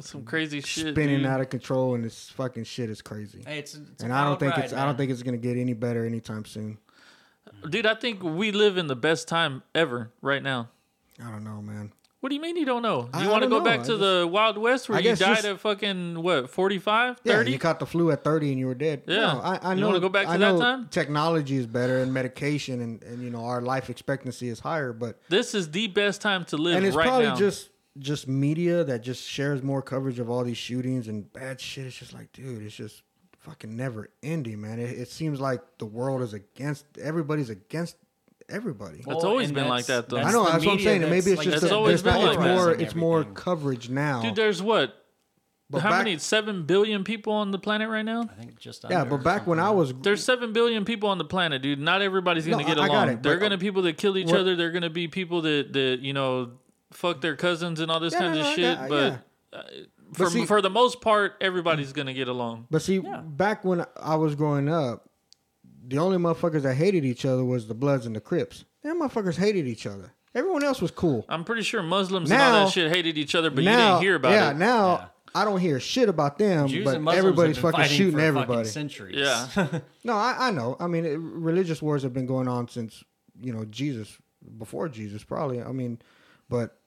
[0.00, 0.94] Some crazy shit.
[0.94, 1.26] spinning dude.
[1.26, 3.42] out of control, and this fucking shit is crazy.
[3.46, 5.56] Hey, it's, it's and I don't think ride, it's I don't think it's gonna get
[5.56, 6.78] any better anytime soon.
[7.68, 10.68] Dude, I think we live in the best time ever right now.
[11.24, 11.92] I don't know, man.
[12.20, 13.08] What do you mean you don't know?
[13.14, 13.64] I- You I want to don't go know.
[13.64, 16.22] back I to just- the Wild West where I you guess died just- at fucking
[16.22, 17.52] what, 45, Yeah, 30?
[17.52, 19.02] you caught the flu at thirty and you were dead.
[19.06, 19.16] Yeah.
[19.16, 19.86] No, I, I You know.
[19.88, 20.88] wanna go back to I that know time?
[20.90, 25.18] Technology is better and medication and, and you know our life expectancy is higher, but
[25.30, 27.36] this is the best time to live and it's right probably now.
[27.36, 31.86] just just media that just shares more coverage of all these shootings and bad shit.
[31.86, 33.02] It's just like, dude, it's just
[33.40, 34.78] fucking never ending, man.
[34.78, 37.96] It, it seems like the world is against everybody's against
[38.50, 38.98] everybody.
[38.98, 40.18] It's always been like that, though.
[40.18, 41.02] I know that's what I'm saying.
[41.02, 42.54] and Maybe it's like, just It's that always been like it's that.
[42.56, 43.34] more and it's more everything.
[43.34, 44.22] coverage now.
[44.22, 44.94] Dude, there's what?
[45.72, 46.18] But How back- many?
[46.18, 48.22] 7 billion people on the planet right now?
[48.22, 51.24] I think just yeah, but back when I was There's 7 billion people on the
[51.24, 51.78] planet, dude.
[51.78, 53.06] Not everybody's going to No, get I- I along.
[53.06, 54.56] got it, there are going to be people that kill each What- other.
[54.56, 56.52] There are going to be people that, that, you know,
[56.92, 58.78] fuck their cousins and all this Yeah, kinds no, of shit.
[58.78, 59.12] got- but
[59.52, 59.58] yeah.
[59.58, 59.62] uh,
[60.14, 62.66] for, see- for the most part, everybody's going to get along.
[62.68, 63.20] But see, Yeah.
[63.20, 65.08] back when I was growing up,
[65.86, 68.64] the only motherfuckers that hated each other was the Bloods and the Crips.
[68.82, 70.12] Them motherfuckers hated each other.
[70.34, 71.24] Everyone else was cool.
[71.28, 74.02] I'm pretty sure Muslims and all that shit hated each other, but you now, didn't
[74.02, 74.56] hear about yeah, it.
[74.56, 74.98] now Yeah.
[74.98, 78.68] Now I don't hear shit about them, Jews but everybody's fucking shooting for fucking everybody.
[78.68, 79.16] centuries.
[79.16, 79.80] Yeah.
[80.04, 80.76] No, I, I know.
[80.80, 83.04] I mean, it, religious wars have been going on since
[83.42, 84.16] you know Jesus,
[84.58, 85.62] before Jesus, probably.
[85.62, 86.00] I mean,
[86.48, 86.78] but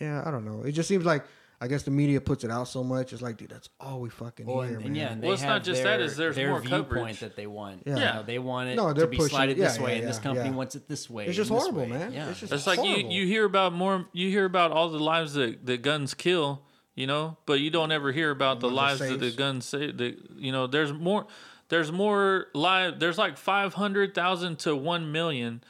[0.00, 0.62] yeah, I don't know.
[0.62, 1.24] It just seems like
[1.62, 3.12] I guess the media puts it out so much.
[3.12, 4.86] It's like, dude, that's all we fucking Well, hear, and, man.
[4.86, 7.20] and yeah, and Well, it's not just their, that, is there's their more viewpoint coverage.
[7.20, 7.82] that they want.
[7.84, 7.94] Yeah.
[7.94, 9.98] You know, they want it No, to they're be pushing- slided yeah, this way, yeah,
[10.00, 10.54] and this company yeah.
[10.54, 11.26] wants it this way.
[11.26, 12.12] It's just horrible, man.
[12.14, 12.30] Yeah.
[12.30, 15.34] It's just- It's like you, you hear about more you hear about all the lives
[15.34, 16.62] that, that guns kill,
[16.94, 19.66] you know, but you don't ever hear about the ones it lives that the guns
[19.66, 19.98] save.
[19.98, 21.26] The, you know, there's more
[21.68, 25.62] there's more live there's like five hundred thousand to one million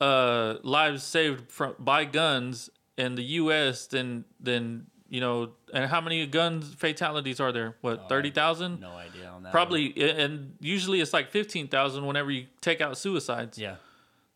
[0.00, 6.00] uh lives saved from by guns in the US than than you know and how
[6.00, 7.76] many guns fatalities are there?
[7.80, 8.80] What, thirty thousand?
[8.80, 9.52] No idea on that.
[9.52, 13.58] Probably and usually it's like fifteen thousand whenever you take out suicides.
[13.58, 13.76] Yeah.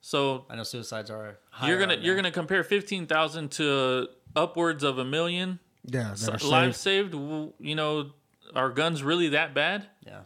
[0.00, 1.38] So I know suicides are.
[1.64, 6.48] you're gonna you're gonna compare fifteen thousand to upwards of a million yeah, that are
[6.48, 7.12] lives saved.
[7.12, 7.52] saved.
[7.60, 8.10] You know,
[8.54, 9.86] are guns really that bad?
[10.06, 10.20] Yeah.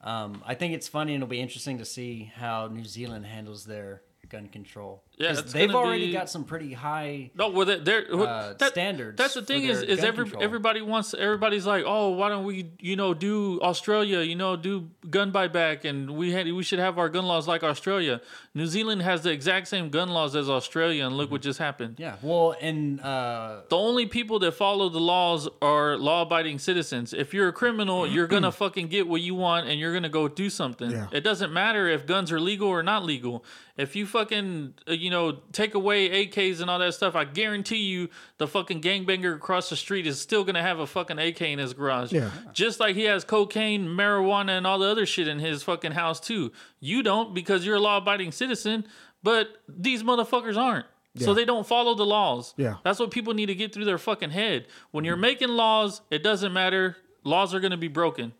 [0.00, 3.64] Um, I think it's funny and it'll be interesting to see how New Zealand handles
[3.64, 5.02] their gun control.
[5.18, 7.30] Yeah, they've already be- got some pretty high.
[7.34, 10.42] No, well, they're, they're Uh, that- standards That's the thing is, is every control.
[10.42, 11.14] everybody wants.
[11.14, 14.20] Everybody's like, oh, why don't we, you know, do Australia?
[14.20, 17.62] You know, do gun buyback, and we had we should have our gun laws like
[17.64, 18.20] Australia.
[18.54, 21.96] New Zealand has the exact same gun laws as Australia, and look what just happened.
[21.98, 27.14] Yeah, well, and uh, The only people that follow the laws are law-abiding citizens.
[27.14, 30.28] If you're a criminal, you're gonna fucking get what you want, and you're gonna go
[30.28, 30.90] do something.
[30.90, 31.06] Yeah.
[31.10, 33.44] It doesn't matter if guns are legal or not legal.
[33.76, 37.84] If you fucking, uh, you know, take away AKs and all that stuff, I guarantee
[37.84, 38.08] you,
[38.38, 41.74] the fucking gangbanger across the street is still gonna have a fucking AK in his
[41.74, 42.12] garage.
[42.12, 42.30] Yeah.
[42.52, 46.20] Just like he has cocaine, marijuana, and all the other shit in his fucking house
[46.20, 46.52] too.
[46.80, 48.86] You don't because you're a law-abiding citizen,
[49.22, 50.86] but these motherfuckers aren't.
[51.14, 51.24] Yeah.
[51.24, 52.52] So they don't follow the laws.
[52.56, 52.76] Yeah.
[52.84, 54.66] That's what people need to get through their fucking head.
[54.90, 56.96] When you're making laws, it doesn't matter.
[57.24, 58.34] Laws are going to be broken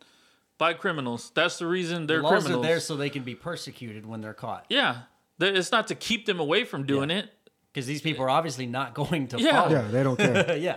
[0.58, 1.32] by criminals.
[1.34, 2.64] That's the reason they're laws criminals.
[2.64, 4.66] are there so they can be persecuted when they're caught.
[4.68, 5.02] yeah.
[5.40, 7.30] Th- It's not to keep them away from doing it.
[7.72, 9.50] Because these people are obviously not going to Yeah.
[9.62, 9.70] follow.
[9.72, 10.56] Yeah, they don't care.
[10.58, 10.76] yeah.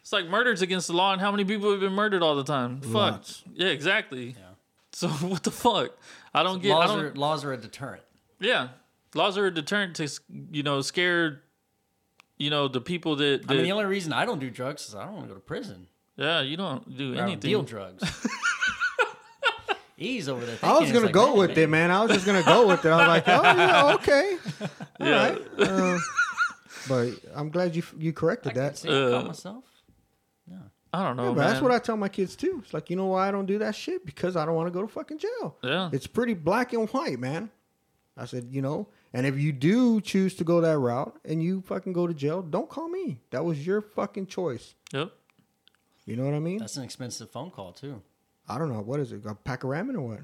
[0.00, 2.42] It's like murder's against the law, and how many people have been murdered all the
[2.44, 2.80] time?
[2.80, 3.24] Fuck.
[3.52, 4.28] Yeah, exactly.
[4.38, 4.54] Yeah.
[4.92, 5.90] So what the fuck?
[6.34, 6.72] I don't get.
[6.72, 8.02] I laws don't, are laws are a deterrent.
[8.40, 8.68] yeah,
[9.14, 10.08] laws are a deterrent to
[10.50, 11.42] you know scare,
[12.38, 13.42] you know the people that.
[13.46, 15.28] that I mean, the only reason I don't do drugs is I don't want to
[15.28, 15.86] go to prison.
[16.16, 17.50] yeah, you don't do I don't anything.
[17.50, 18.02] deal drugs.
[20.02, 20.58] He's over there.
[20.62, 21.90] I was gonna it's go man, with it, man.
[21.90, 22.90] I was just gonna go with it.
[22.90, 24.36] I was like, oh yeah, okay,
[25.00, 25.28] all Yeah.
[25.28, 25.42] right.
[25.58, 25.98] Uh,
[26.88, 28.78] but I'm glad you you I corrected can that.
[28.78, 29.64] see I caught Uh, myself.
[30.94, 31.48] I don't know, Yeah, but man.
[31.48, 32.60] that's what I tell my kids too.
[32.62, 34.04] It's like, you know why I don't do that shit?
[34.04, 35.56] Because I don't want to go to fucking jail.
[35.62, 35.88] Yeah.
[35.90, 37.48] It's pretty black and white, man.
[38.14, 41.62] I said, you know, and if you do choose to go that route and you
[41.62, 43.20] fucking go to jail, don't call me.
[43.30, 44.74] That was your fucking choice.
[44.92, 45.10] Yep.
[46.04, 46.58] You know what I mean?
[46.58, 48.02] That's an expensive phone call too.
[48.48, 48.80] I don't know.
[48.80, 49.24] What is it?
[49.26, 50.20] A pack of ramen or what?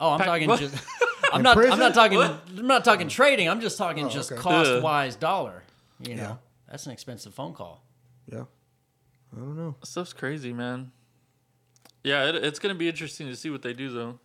[0.00, 0.60] Oh, I'm Pack- talking what?
[0.60, 0.74] just.
[1.32, 1.56] I'm In not.
[1.56, 1.72] prison?
[1.72, 2.18] I'm not talking.
[2.18, 2.40] What?
[2.56, 3.48] I'm not talking trading.
[3.48, 4.40] I'm just talking Oh, just okay.
[4.40, 5.62] cost wise dollar.
[6.00, 6.34] You know, Yeah.
[6.70, 7.82] that's an expensive phone call.
[8.30, 8.44] Yeah.
[9.34, 9.74] I don't know.
[9.82, 10.92] Stuff's crazy, man.
[12.04, 14.18] Yeah, it, it's gonna be interesting to see what they do, though.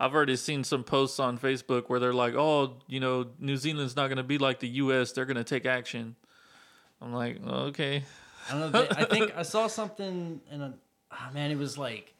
[0.00, 3.94] I've already seen some posts on Facebook where they're like, "Oh, you know, New Zealand's
[3.94, 5.12] not gonna be like the U.S.
[5.12, 6.16] They're gonna take action."
[7.02, 8.04] I'm like, oh, okay,
[8.50, 8.82] I don't know.
[8.82, 10.74] They, I think I saw something in a.
[11.14, 12.14] Oh man, it was like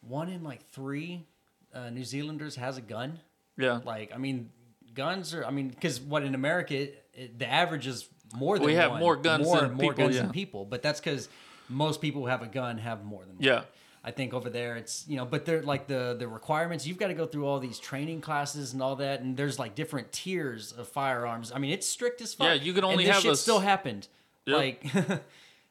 [0.00, 1.26] one in like three
[1.74, 3.20] uh, New Zealanders has a gun.
[3.56, 4.50] yeah, Like, I mean,
[4.94, 5.44] guns are.
[5.44, 8.92] I mean, because what in America, it, it, the average is more than We have
[8.92, 9.00] one.
[9.00, 10.22] more guns more, than more people, guns yeah.
[10.22, 10.64] than people.
[10.64, 11.28] But that's because
[11.68, 13.44] most people who have a gun have more than one.
[13.44, 13.62] yeah,
[14.02, 16.86] I think over there it's you know, but they're like the the requirements.
[16.86, 19.74] You've got to go through all these training classes and all that, and there's like
[19.74, 21.52] different tiers of firearms.
[21.54, 22.46] I mean, it's strict as fuck.
[22.46, 24.08] Yeah, you can only and this have shit a still happened.
[24.46, 24.56] Yep.
[24.56, 25.22] Like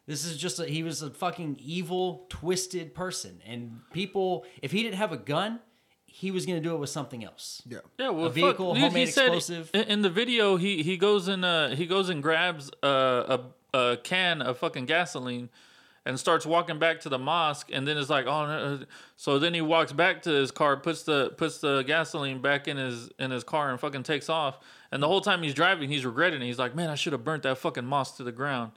[0.07, 4.45] this is just a, he was a fucking evil, twisted person, and people.
[4.61, 5.59] If he didn't have a gun,
[6.05, 7.61] he was gonna do it with something else.
[7.67, 7.79] Yeah.
[7.99, 8.09] yeah.
[8.09, 9.69] Well, A vehicle, fuck, dude, he homemade said explosive.
[9.73, 13.37] in, in the video he he goes and uh he goes and grabs uh,
[13.73, 15.49] a a can of fucking gasoline.
[16.05, 18.79] And starts walking back to the mosque, and then it's like, oh, no.
[19.17, 22.77] so then he walks back to his car, puts the puts the gasoline back in
[22.77, 24.57] his in his car, and fucking takes off.
[24.89, 26.45] And the whole time he's driving, he's regretting it.
[26.45, 28.71] He's like, man, I should have burnt that fucking mosque to the ground.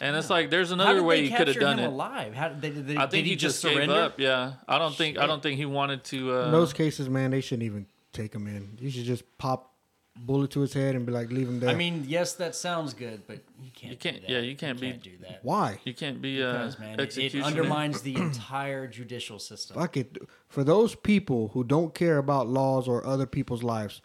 [0.00, 1.88] And it's like, there's another way they he could have done him it.
[1.88, 2.34] alive?
[2.34, 4.20] How did, they, did, they, I did think he, he just gave up.
[4.20, 6.34] Yeah, I don't think I don't think he wanted to.
[6.34, 8.78] Uh, In those cases, man, they shouldn't even take him in.
[8.80, 9.74] You should just pop
[10.16, 11.70] bullet to his head and be like, leave him there.
[11.70, 13.92] I mean, yes, that sounds good, but you can't.
[13.92, 14.30] You can't- Do that.
[14.30, 15.40] yeah, you can't be- do that.
[15.42, 15.78] why?
[15.84, 19.76] you can't be uh, Because man, it, it undermines the entire judicial system.
[19.76, 20.18] Fuck it.
[20.48, 24.00] For those people who don't care about laws or other people's lives,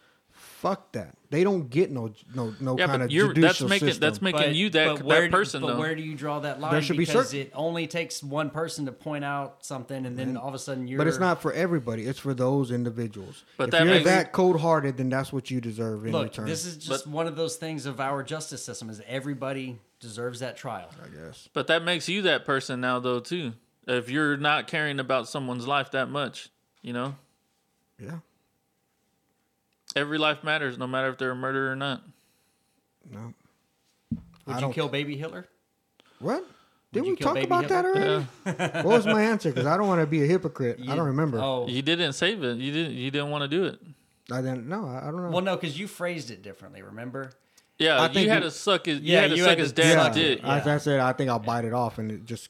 [0.63, 1.15] fuck that.
[1.29, 4.01] They don't get no no no Yeah, kind but of you're judicial that's making system.
[4.01, 5.79] that's making you that but where that do- person but though.
[5.79, 6.71] where do you draw that line?
[6.71, 10.17] There should be because certain- it only takes one person to point out something, and
[10.17, 10.97] then all of a sudden you're.
[10.97, 12.03] but it's not for everybody.
[12.05, 13.43] It's for those individuals.
[13.57, 16.23] But if that you're makes- that cold hearted, then that's what you deserve in Look,
[16.23, 16.45] return.
[16.45, 18.89] this is just one of those things of our justice system.
[18.89, 20.89] Is everybody deserves that trial?
[21.03, 21.49] I guess.
[21.53, 23.53] But that makes you that person now though too.
[23.85, 26.49] If you're not caring about someone's life that much,
[26.81, 27.15] you know,
[27.99, 28.19] Yeah.
[29.95, 32.01] Every life matters, no matter if they're a murderer or not.
[33.11, 33.33] No.
[34.11, 35.47] Would I you don't- kill baby Hitler?
[36.19, 36.45] What?
[36.91, 38.01] Did you we kill talk baby about that Hitler?
[38.01, 38.27] already?
[38.45, 39.49] Yeah, what was my answer?
[39.51, 40.79] Because I don't want to be a hypocrite.
[40.87, 41.39] I don't remember.
[41.41, 42.57] Oh, you didn't save it.
[42.57, 42.93] You didn't.
[42.93, 43.79] You didn't want to do it.
[44.31, 44.67] I didn't.
[44.69, 45.29] No, I, I don't know.
[45.31, 46.81] well, no, because you phrased it differently.
[46.83, 47.31] Remember?
[47.79, 48.99] Yeah, I you had we- to suck his.
[48.99, 50.39] Yeah, you had to you suck had his to dad's suck dick.
[50.43, 52.49] As I said, I think I'll bite it off and it just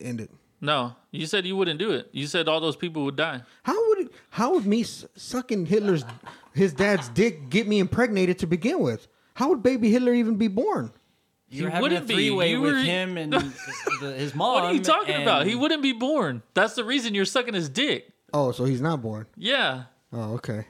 [0.00, 0.30] end it.
[0.62, 2.08] No, you said you wouldn't do it.
[2.12, 3.42] You said all those people would die.
[3.64, 6.04] How would it, how would me s- sucking Hitler's
[6.54, 9.08] his dad's dick get me impregnated to begin with?
[9.34, 10.92] How would baby Hitler even be born?
[11.48, 12.14] You're He having wouldn't be.
[12.14, 13.32] three-way You with were- him and
[14.00, 14.54] the, his mom.
[14.54, 15.46] What are you talking about?
[15.46, 16.42] He wouldn't be born.
[16.54, 18.08] That's the reason you're sucking his dick.
[18.32, 19.26] Oh, so he's not born.
[19.36, 19.84] Yeah.
[20.12, 20.66] Oh, okay.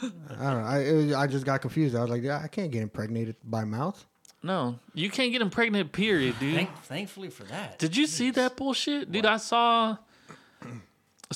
[0.00, 0.66] don't know.
[0.66, 1.96] I it was, I just got confused.
[1.96, 4.04] I was like, yeah, I can't get impregnated by mouth.
[4.42, 5.92] No, you can't get impregnated.
[5.92, 6.54] Period, dude.
[6.56, 7.78] Thank, thankfully for that.
[7.78, 9.24] Did you see that bullshit, dude?
[9.24, 9.96] I saw.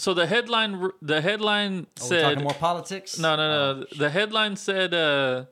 [0.06, 3.18] So the headline, the headline Are said, talking more politics?
[3.18, 3.86] no, no, no.
[3.98, 5.46] the headline said, uh,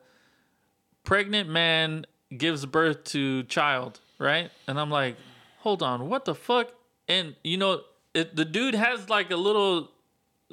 [1.03, 2.05] "Pregnant man
[2.37, 5.17] gives birth to child." Right, and I'm like,
[5.57, 6.71] hold on, what the fuck?
[7.09, 7.81] And you know,
[8.13, 9.91] it, the dude has like a little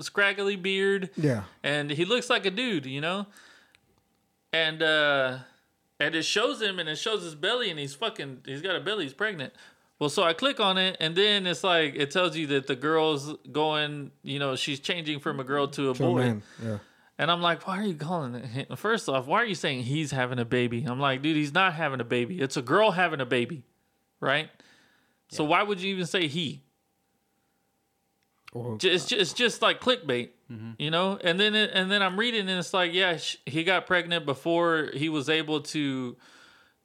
[0.00, 1.10] scraggly beard.
[1.16, 1.44] Yeah.
[1.62, 3.26] and he looks like a dude, you know.
[4.52, 5.38] And uh
[6.00, 8.80] and it shows him, and it shows his belly, and he's fucking, he's got a
[8.80, 9.52] belly, he's pregnant.
[10.02, 12.74] Well, so I click on it, and then it's like it tells you that the
[12.74, 16.18] girl's going, you know, she's changing from a girl to a So, boy.
[16.24, 16.78] man, yeah.
[17.18, 18.76] And I'm like, why are you calling it?
[18.76, 20.82] First off, why are you saying he's having a baby?
[20.84, 22.40] I'm like, dude, he's not having a baby.
[22.40, 23.62] It's a girl having a baby,
[24.18, 24.50] right?
[25.28, 26.64] So why would you even say he?
[28.52, 30.30] Well, It's just, it's just like clickbait,
[30.78, 31.16] you know.
[31.22, 34.26] And then it, and then I'm reading, and it's like, yeah, sh- he got pregnant
[34.26, 36.16] before he was able to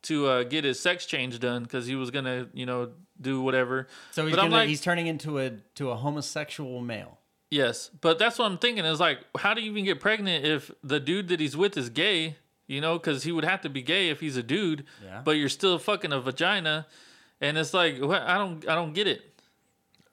[0.03, 2.91] to uh, get his sex change done because he was gonna, you know,
[3.21, 3.87] do whatever.
[4.11, 7.17] So he's But I'm gonna, like- he's turning into a to a homosexual male.
[7.49, 8.83] Yes, but that's what I'm thinking.
[8.83, 11.89] Is like, how do you even get pregnant if the dude that he's with is
[11.89, 12.35] gay?
[12.67, 14.83] You know, because he would have to be gay if he's a dude.
[15.01, 15.21] Yeah.
[15.23, 16.85] But you're still fucking a vagina,
[17.39, 18.21] and it's like, what?
[18.23, 19.21] I don't, I don't get it.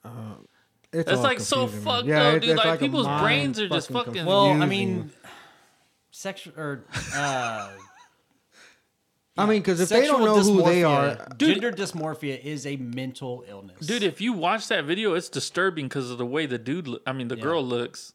[0.05, 1.81] it's, It's all like so man.
[1.81, 2.49] fucked Yeah, up, it- dude.
[2.51, 4.27] it's Like, a people's brains are just fucking- confusing.
[4.27, 5.11] Well, I mean,
[6.11, 7.69] sexual or uh,
[9.37, 10.89] I mean, because if they don't know who they dysmorphia-
[11.29, 15.27] are, Dude- gender dysmorphia is a mental illness, Dude, if you watch that video, it's
[15.27, 17.43] disturbing because of the way the dude, lo- I mean, the Yeah.
[17.43, 18.13] girl looks.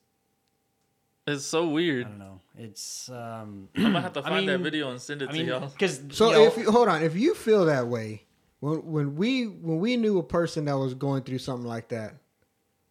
[1.27, 2.07] It's so weird.
[2.07, 2.41] I don't know.
[2.57, 5.33] It's um, I'm gonna have to I find that mean- video and send it I
[5.33, 5.61] to y'all.
[5.69, 8.25] because So you know, if you, hold on, if you feel that way,
[8.61, 12.15] when when we when we knew a person that was going through something like that,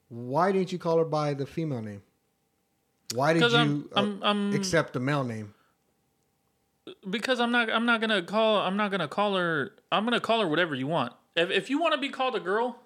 [0.09, 2.03] why didn't you call her by the female name?
[3.15, 5.53] Why did you I'm, uh, I'm, I'm, accept the male name?
[7.09, 10.41] Because I'm not, I'm not gonna call, I'm not gonna call her, I'm gonna call
[10.41, 11.13] her whatever you want.
[11.35, 12.77] If, if you want to be called a girl,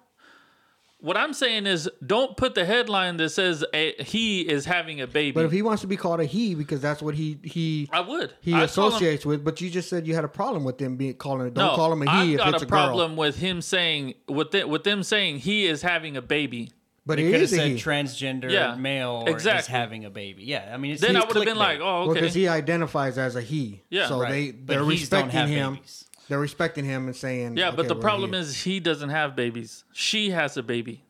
[1.00, 5.06] what I'm saying is, don't put the headline that says a, he is having a
[5.06, 5.32] baby.
[5.32, 8.00] But if he wants to be called a he because that's what he he I
[8.00, 8.32] would.
[8.40, 10.78] he I'd call him- associates with, but you just said you had a problem with
[10.78, 11.54] them being calling it.
[11.54, 12.78] Don't no, call him a I've he if got it's a a, girl.
[12.86, 16.70] problem with him saying with the, with them saying he is having a baby.
[17.06, 17.76] But they it could have a said he.
[17.76, 19.72] transgender Yeah, male or is exactly.
[19.72, 20.44] having a baby.
[20.44, 21.58] Yeah, I mean, it's Then I would have been clickbait.
[21.58, 22.14] like, oh, okay.
[22.20, 23.82] because he identifies as a he.
[23.90, 24.08] Yeah.
[24.08, 24.30] So Right.
[24.30, 25.74] they they're he's don't respecting him.
[25.74, 26.04] babies.
[26.28, 27.58] They're respecting him and saying.
[27.58, 28.38] Yeah, but the we're problem he.
[28.38, 29.84] is he doesn't have babies.
[29.92, 31.04] She has a baby.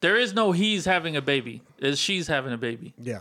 [0.00, 1.62] There is no he's having a baby.
[1.78, 2.94] It's she's having a baby.
[2.98, 3.20] yeah.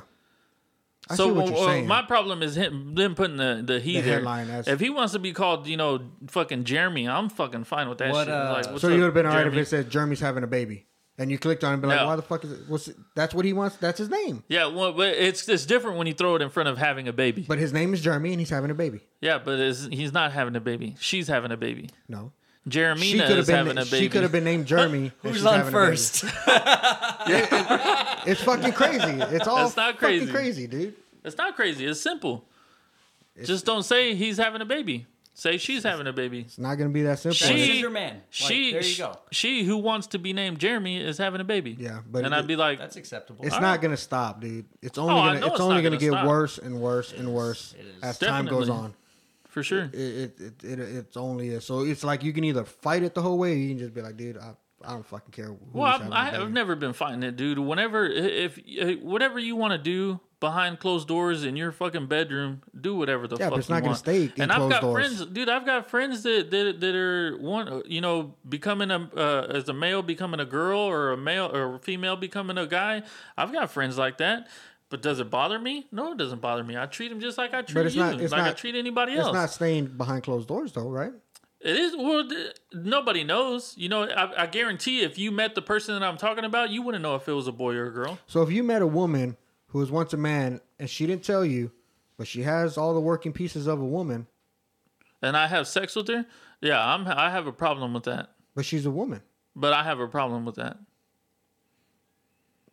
[1.10, 1.88] I so see what you're saying.
[1.88, 4.28] my problem is him them putting the the he The there.
[4.28, 7.98] as- if he wants to be called, you know, fucking Jeremy, I'm fucking fine with
[7.98, 8.34] that What, shit.
[8.34, 9.62] uh, like, so up, you would have been alright if Jeremy?
[9.62, 10.86] it said Jeremy's having a baby,
[11.18, 12.08] and you clicked on it and be like, No.
[12.08, 12.60] why the fuck is it?
[12.68, 12.96] What's it?
[13.16, 13.76] That's what he wants.
[13.78, 14.44] That's his name.
[14.48, 17.14] Yeah, well, but it's it's different when you throw it in front of having a
[17.14, 17.46] baby.
[17.48, 19.02] But his name is Jeremy, and he's having a baby.
[19.22, 20.96] yeah, but it's, he's not having a baby.
[21.00, 21.90] She's having a baby.
[22.10, 22.32] No,
[22.68, 23.78] Jeremina she could have is having been.
[23.80, 23.98] a baby.
[23.98, 24.98] She could have been named Jeremy.
[25.00, 25.92] and Who's she's on having a baby.
[25.92, 26.26] first?
[28.24, 29.02] It's fucking crazy.
[29.36, 30.32] It's all That's not fucking crazy.
[30.32, 30.96] crazy, dude.
[31.24, 31.86] It's not crazy.
[31.86, 32.46] It's simple.
[33.44, 35.08] Just don't say he's having a baby.
[35.34, 36.42] Say she's having a baby.
[36.42, 37.36] It's not gonna be that simple.
[37.36, 38.16] She- your man.
[38.16, 39.18] Like, she there you go.
[39.32, 41.76] she who wants to be named Jeremy is having a baby.
[41.80, 43.46] Yeah, but and it- I'd be like, That's acceptable.
[43.46, 43.82] It's All not right.
[43.82, 44.66] gonna stop, dude.
[44.82, 45.40] It's only Oh, I gonna.
[45.40, 46.28] know It's, it's only gonna, gonna get stop.
[46.28, 48.04] worse and worse and worse It is.
[48.04, 48.86] as time goes Definitely.
[48.88, 48.94] on.
[49.48, 49.84] for sure.
[49.94, 51.66] It, it, it, it it's only is.
[51.66, 53.94] so it's like you can either fight it the whole way, or you can just
[53.94, 54.52] be like, dude, I,
[54.84, 55.48] I don't fucking care.
[55.48, 56.42] Who's Well, I've, I.
[56.42, 57.58] I've never been fighting it, dude.
[57.60, 62.62] Whenever, if, if whatever you want to do behind closed doors in your fucking bedroom,
[62.82, 64.00] do whatever the Yeah, fuck but it's you not gonna want.
[64.00, 64.94] stay in and I've got doors.
[65.18, 65.48] friends, dude.
[65.48, 69.74] I've got friends that that, that are one, you know, becoming a uh, as a
[69.74, 73.04] male becoming a girl or a male or a female becoming a guy.
[73.38, 74.50] I've got friends like that.
[74.90, 75.88] But does it bother me?
[75.94, 76.76] No, it doesn't bother me.
[76.76, 78.76] I treat them just like I treat it's you, not- it's like I not- treat
[78.76, 79.28] anybody else.
[79.30, 81.14] It's not staying behind closed doors, though, right?
[81.62, 82.28] It is well.
[82.74, 83.74] Nobody knows.
[83.78, 86.82] You know, I, I guarantee if you met the person that I'm talking about, you
[86.82, 88.18] wouldn't know if it was a boy or a girl.
[88.28, 89.38] So if you met a woman
[89.72, 91.72] who was once a man and she didn't tell you,
[92.18, 94.28] but she has all the working pieces of a woman,
[95.22, 96.26] And I have sex with her.
[96.62, 97.08] Yeah, I'm.
[97.08, 98.30] I have a problem with that.
[98.56, 99.22] but she's a woman,
[99.56, 100.78] But I have a problem with that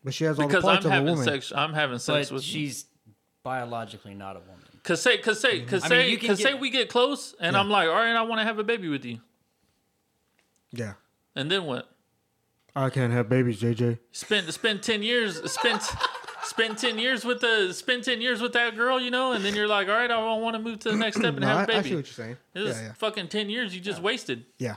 [0.04, 1.24] but she has all because the parts I'm of a having woman.
[1.24, 1.52] sex.
[1.54, 2.44] I'm having sex But with.
[2.44, 2.86] she's
[3.42, 4.64] biologically not a woman.
[4.84, 5.68] Cause say, cause say, mm-hmm.
[5.68, 7.60] cause I mean, say, you can cause say we get close, and Yeah.
[7.60, 9.18] I'm like, all right, I want to have a baby with you,
[10.72, 10.94] Yeah,
[11.34, 11.90] and then what?
[12.76, 13.98] I can't have babies, JJ.
[14.12, 15.80] Spend spend ten years, spend
[16.58, 19.54] spend ten years with the spend ten years with that girl, you know, and then
[19.54, 21.70] you're like, all right, I want to move to the next step and No, have
[21.70, 21.96] I, a I see baby.
[21.96, 22.36] what you're saying.
[22.54, 24.44] This Yeah, yeah, fucking ten years you just wasted.
[24.58, 24.74] yeah.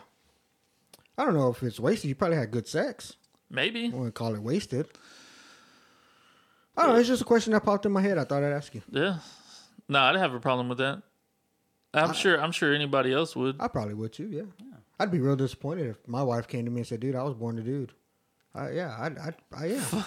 [1.18, 2.08] I don't know if it's wasted.
[2.10, 3.16] You probably had good sex.
[3.50, 3.86] Maybe.
[3.86, 4.88] I wouldn't call it wasted.
[6.78, 7.00] I don't know.
[7.00, 8.18] It's just a question that popped in my head.
[8.18, 8.82] I thought I'd ask you.
[8.90, 9.18] Yeah.
[9.90, 11.02] No, I'd have a problem with that.
[11.94, 12.42] I'm sure.
[12.42, 13.58] I'm sure anybody else would.
[13.60, 14.28] I probably would too.
[14.28, 14.44] Yeah.
[15.00, 17.34] I'd be real disappointed if my wife came to me and said, "Dude, I was
[17.34, 17.92] born a dude."
[18.56, 20.04] I, yeah, I'd, I'd, I, yeah,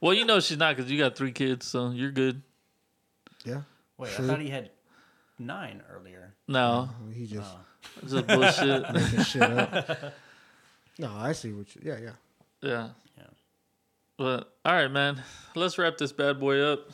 [0.00, 2.42] Well, you know she's not because you got three kids, so you're good.
[3.44, 3.62] yeah.
[3.98, 4.24] Wait, True.
[4.24, 4.70] I thought he had
[5.38, 6.34] nine earlier.
[6.48, 7.50] No, He just
[8.02, 8.82] it's just bullshit.
[8.94, 10.14] making shit up.
[10.98, 11.82] No, I see what you.
[11.84, 12.10] Yeah, yeah.
[12.62, 12.88] yeah.
[13.18, 13.24] Yeah.
[14.16, 15.22] But all right, man.
[15.54, 16.88] Let's wrap this bad boy up.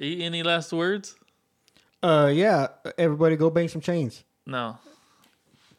[0.00, 1.14] E- Any last words?
[2.02, 2.68] Uh, yeah.
[2.98, 4.24] Everybody, go bang some chains.
[4.44, 4.78] No.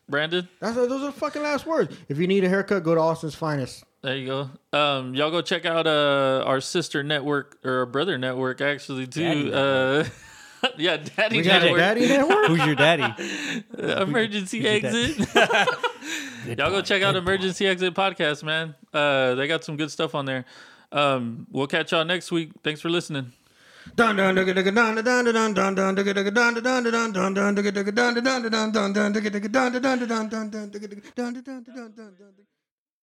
[0.10, 1.96] Brandon, That's those are the fucking last words.
[2.08, 3.84] If you need a haircut, go to Austin's Finest.
[4.04, 4.50] There you go.
[4.78, 9.50] Um, y'all go check out uh our sister network or our brother network actually too.
[9.50, 10.04] Daddy uh,
[10.78, 11.80] yeah, Daddy We got a Network.
[11.80, 12.48] daddy network.
[12.48, 13.14] Who's your daddy?
[13.78, 16.58] Emergency Who's your exit.
[16.58, 18.74] Y'all go check out Emergency Exit podcast, man.
[18.94, 20.46] Uh, they got some good stuff on there.
[20.92, 22.52] Um, we'll catch y'all next week.
[22.64, 23.34] Thanks for listening.